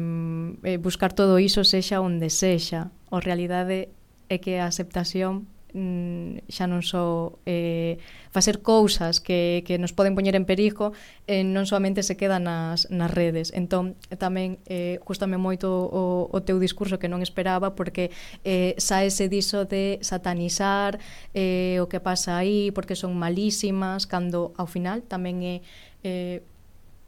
buscar 0.77 1.11
todo 1.13 1.41
iso 1.41 1.65
sexa 1.65 2.01
onde 2.01 2.29
sexa. 2.29 2.93
A 3.09 3.19
realidade 3.19 3.89
é 4.29 4.37
que 4.37 4.61
a 4.61 4.69
aceptación 4.69 5.49
mm, 5.73 6.47
xa 6.47 6.65
non 6.65 6.81
só 6.81 7.37
eh, 7.45 7.99
facer 8.31 8.61
cousas 8.63 9.19
que, 9.19 9.63
que 9.65 9.77
nos 9.77 9.91
poden 9.91 10.15
poñer 10.15 10.35
en 10.35 10.45
perigo 10.45 10.93
eh, 11.27 11.43
non 11.43 11.67
soamente 11.67 12.03
se 12.03 12.15
queda 12.15 12.39
nas, 12.39 12.87
nas 12.89 13.11
redes 13.11 13.51
entón 13.51 13.97
tamén 14.17 14.57
eh, 14.67 14.99
gustame 15.03 15.35
moito 15.37 15.69
o, 15.69 16.27
o 16.31 16.37
teu 16.43 16.57
discurso 16.57 16.99
que 16.99 17.11
non 17.11 17.21
esperaba 17.21 17.75
porque 17.75 18.09
eh, 18.47 18.73
saese 18.79 19.27
diso 19.27 19.67
de 19.67 19.99
satanizar 20.01 20.99
eh, 21.35 21.77
o 21.83 21.87
que 21.91 21.99
pasa 21.99 22.39
aí 22.39 22.71
porque 22.71 22.95
son 22.95 23.15
malísimas 23.15 24.07
cando 24.07 24.55
ao 24.55 24.67
final 24.67 25.03
tamén 25.03 25.43
é 25.43 25.55
eh, 26.03 26.39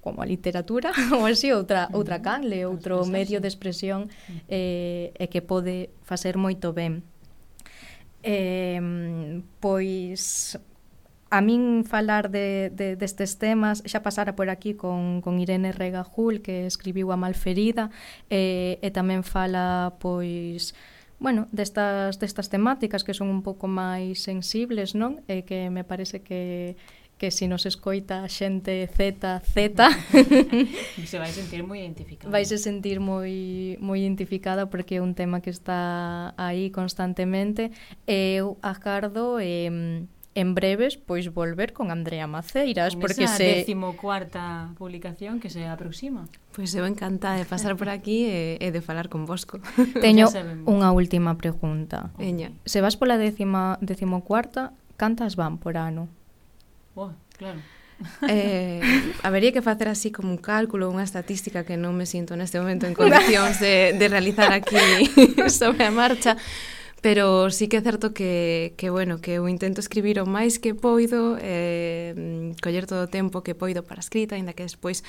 como 0.01 0.21
a 0.21 0.25
literatura 0.25 0.91
ou 1.15 1.27
así 1.27 1.51
outra 1.51 1.91
outra 1.91 2.23
canle, 2.23 2.65
outro 2.65 3.03
medio 3.05 3.43
de 3.43 3.47
expresión 3.51 4.07
eh, 4.47 5.11
e 5.15 5.25
que 5.27 5.43
pode 5.43 5.91
facer 6.03 6.39
moito 6.39 6.71
ben. 6.71 7.03
Eh, 8.23 8.79
pois 9.63 10.59
a 11.29 11.41
min 11.41 11.85
falar 11.85 12.29
de, 12.33 12.73
de, 12.73 12.95
destes 12.97 13.37
temas 13.37 13.85
xa 13.85 14.01
pasara 14.01 14.33
por 14.33 14.49
aquí 14.49 14.73
con, 14.73 15.21
con 15.21 15.37
Irene 15.37 15.71
Regajul 15.71 16.41
que 16.41 16.65
escribiu 16.65 17.13
a 17.13 17.17
Malferida 17.17 17.93
eh, 18.33 18.81
e 18.81 18.89
tamén 18.89 19.21
fala 19.21 19.93
pois 20.01 20.73
bueno, 21.19 21.51
destas, 21.51 22.17
destas 22.17 22.49
temáticas 22.49 23.03
que 23.03 23.13
son 23.13 23.29
un 23.29 23.43
pouco 23.43 23.67
máis 23.67 24.23
sensibles 24.23 24.97
non? 24.97 25.21
E 25.29 25.45
que 25.45 25.69
me 25.69 25.85
parece 25.85 26.25
que 26.25 26.79
que 27.19 27.29
si 27.29 27.51
nos 27.51 27.67
escoita 27.67 28.23
a 28.23 28.31
xente 28.31 28.87
Z, 28.87 29.43
Z... 29.43 29.59
se 31.03 31.17
vai 31.19 31.29
sentir 31.35 31.67
moi 31.67 31.83
identificada. 31.83 32.31
Vai 32.31 32.47
se 32.47 32.55
sentir 32.55 33.03
moi, 33.03 33.75
moi 33.83 33.99
identificada 33.99 34.71
porque 34.71 34.97
é 34.97 35.01
un 35.03 35.11
tema 35.13 35.43
que 35.43 35.51
está 35.51 36.33
aí 36.39 36.71
constantemente. 36.71 37.75
E 38.07 38.39
eu 38.39 38.55
agardo 38.63 39.35
eh, 39.43 40.07
en 40.39 40.55
breves 40.55 40.95
pois 40.95 41.27
volver 41.27 41.75
con 41.75 41.91
Andrea 41.91 42.23
Maceiras 42.23 42.95
con 42.95 43.03
porque 43.03 43.27
se 43.27 43.67
cuarta 43.99 44.71
publicación 44.79 45.43
que 45.43 45.51
se 45.51 45.67
aproxima. 45.67 46.23
Pois 46.55 46.71
eu 46.71 46.87
encantada 46.87 47.35
de 47.35 47.43
pasar 47.43 47.75
por 47.75 47.91
aquí 47.91 48.31
e, 48.31 48.55
e 48.63 48.71
de 48.71 48.79
falar 48.79 49.11
con 49.11 49.27
Bosco. 49.27 49.59
Pois 49.75 49.99
Teño 49.99 50.31
unha 50.63 50.95
última 50.95 51.35
pregunta. 51.35 52.15
Okay. 52.15 52.55
Se 52.63 52.79
vas 52.79 52.95
pola 52.95 53.19
décima, 53.19 53.75
décimo 53.83 54.23
cuarta, 54.23 54.71
cantas 54.95 55.35
van 55.35 55.59
por 55.59 55.75
ano? 55.75 56.07
Oh, 56.95 57.11
claro. 57.37 57.59
Eh, 58.27 58.81
habería 59.23 59.51
que 59.51 59.61
facer 59.61 59.87
así 59.87 60.11
como 60.11 60.31
un 60.31 60.39
cálculo, 60.39 60.87
unha 60.87 61.03
estatística 61.03 61.67
que 61.67 61.75
non 61.75 61.95
me 61.95 62.07
sinto 62.07 62.35
neste 62.39 62.55
momento 62.55 62.87
en 62.87 62.95
condicións 62.95 63.59
de, 63.59 63.91
de 63.99 64.05
realizar 64.07 64.55
aquí 64.55 64.79
sobre 65.51 65.83
a 65.83 65.91
marcha, 65.91 66.39
pero 67.01 67.51
sí 67.51 67.67
que 67.67 67.79
é 67.79 67.83
certo 67.83 68.15
que, 68.15 68.73
que 68.79 68.87
bueno, 68.87 69.19
que 69.19 69.39
eu 69.39 69.47
intento 69.51 69.83
escribir 69.83 70.19
o 70.19 70.27
máis 70.27 70.59
que 70.63 70.75
poido 70.75 71.35
eh, 71.39 72.55
coller 72.63 72.87
todo 72.87 73.07
o 73.07 73.11
tempo 73.11 73.43
que 73.43 73.55
poido 73.55 73.83
para 73.83 73.99
a 73.99 74.05
escrita, 74.05 74.35
ainda 74.35 74.55
que 74.55 74.63
despois 74.63 75.03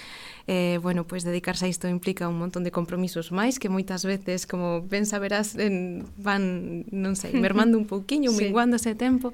eh, 0.51 0.79
bueno, 0.83 1.07
pois 1.07 1.23
dedicarse 1.23 1.67
a 1.67 1.71
isto 1.71 1.87
implica 1.87 2.27
un 2.27 2.39
montón 2.39 2.67
de 2.67 2.75
compromisos 2.75 3.31
máis 3.31 3.63
que 3.63 3.71
moitas 3.71 4.03
veces 4.03 4.51
como 4.51 4.83
ben 4.83 5.07
saberás 5.07 5.55
en, 5.55 6.07
van, 6.19 6.87
non 6.91 7.15
sei, 7.15 7.35
mermando 7.39 7.79
un 7.79 7.87
pouquiño, 7.87 8.31
sí. 8.35 8.51
minguando 8.51 8.79
ese 8.79 8.99
tempo 8.99 9.31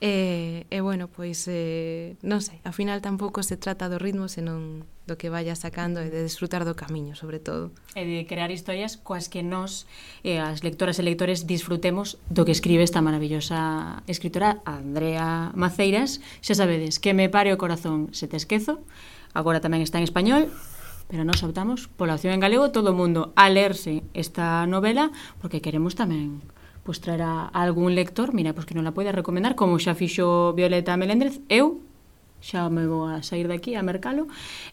E, 0.00 0.66
e 0.70 0.78
bueno, 0.78 1.10
pois 1.10 1.50
eh, 1.50 2.14
non 2.22 2.38
sei, 2.38 2.62
ao 2.62 2.70
final 2.70 3.02
tampouco 3.02 3.42
se 3.42 3.58
trata 3.58 3.90
do 3.90 3.98
ritmo 3.98 4.30
senón 4.30 4.86
do 5.10 5.18
que 5.18 5.26
vaya 5.26 5.58
sacando 5.58 5.98
e 5.98 6.06
de 6.06 6.22
disfrutar 6.22 6.62
do 6.62 6.78
camiño, 6.78 7.18
sobre 7.18 7.42
todo. 7.42 7.74
E 7.98 8.06
de 8.06 8.22
crear 8.22 8.54
historias 8.54 8.94
coas 8.94 9.26
que 9.26 9.42
nós, 9.42 9.90
eh, 10.22 10.38
as 10.38 10.62
lectoras 10.62 11.00
e 11.00 11.02
lectores, 11.02 11.50
disfrutemos 11.50 12.14
do 12.30 12.46
que 12.46 12.54
escribe 12.54 12.86
esta 12.86 13.02
maravillosa 13.02 14.06
escritora 14.06 14.62
Andrea 14.62 15.50
Maceiras. 15.58 16.22
Xa 16.46 16.54
sabedes, 16.54 17.02
que 17.02 17.10
me 17.10 17.26
pare 17.26 17.50
o 17.50 17.58
corazón 17.58 18.14
se 18.14 18.30
te 18.30 18.38
esquezo, 18.38 18.78
agora 19.34 19.58
tamén 19.58 19.82
está 19.82 19.98
en 19.98 20.06
español, 20.06 20.46
pero 21.10 21.26
nós 21.26 21.42
optamos 21.42 21.90
pola 21.98 22.14
opción 22.14 22.38
en 22.38 22.44
galego 22.44 22.70
todo 22.70 22.94
o 22.94 22.98
mundo 22.98 23.34
a 23.34 23.50
lerse 23.50 24.06
esta 24.14 24.62
novela 24.70 25.10
porque 25.42 25.58
queremos 25.58 25.98
tamén 25.98 26.38
pois 26.88 27.04
traer 27.04 27.20
a 27.20 27.52
algún 27.52 27.92
lector, 27.92 28.32
mira, 28.32 28.56
pois 28.56 28.64
que 28.64 28.72
non 28.72 28.80
la 28.80 28.96
poida 28.96 29.12
recomendar, 29.12 29.52
como 29.52 29.76
xa 29.76 29.92
fixo 29.92 30.56
Violeta 30.56 30.96
Meléndez, 30.96 31.44
eu 31.52 31.84
xa 32.40 32.72
me 32.72 32.88
vou 32.88 33.04
a 33.04 33.20
sair 33.20 33.44
daqui 33.44 33.76
a 33.76 33.84
mercalo 33.84 34.24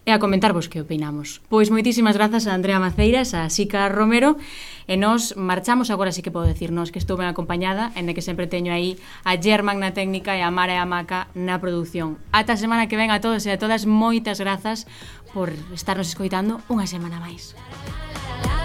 e 0.07 0.16
a 0.16 0.22
comentarvos 0.22 0.72
que 0.72 0.80
opinamos. 0.80 1.43
Pois 1.51 1.68
moitísimas 1.68 2.16
grazas 2.16 2.47
a 2.47 2.55
Andrea 2.55 2.80
Maceiras, 2.80 3.36
a 3.36 3.51
Sica 3.51 3.91
Romero 3.91 4.39
e 4.88 4.95
nos 4.95 5.36
marchamos 5.36 5.91
agora 5.91 6.16
sí 6.16 6.24
que 6.24 6.32
podo 6.32 6.47
decirnos 6.47 6.95
que 6.95 7.03
estou 7.03 7.20
ben 7.20 7.28
acompañada 7.28 7.91
en 7.99 8.07
que 8.16 8.24
sempre 8.24 8.47
teño 8.47 8.72
aí 8.72 8.95
a 9.28 9.36
German 9.36 9.84
na 9.84 9.91
técnica 9.91 10.39
e 10.39 10.41
a 10.45 10.55
Mara 10.55 10.78
e 10.78 10.80
a 10.80 10.88
Maca 10.88 11.28
na 11.36 11.59
produción. 11.59 12.16
Ata 12.32 12.55
a 12.55 12.61
semana 12.61 12.88
que 12.88 12.95
ven 12.95 13.11
a 13.11 13.20
todos 13.20 13.43
e 13.43 13.51
a 13.51 13.59
todas 13.59 13.84
moitas 13.84 14.39
grazas 14.39 14.88
por 15.36 15.51
estarnos 15.76 16.07
escoitando 16.07 16.63
unha 16.72 16.88
semana 16.88 17.20
máis. 17.20 17.51
La, 17.59 17.76
la, 17.76 17.91
la, 17.91 18.47
la, 18.47 18.55
la. 18.55 18.64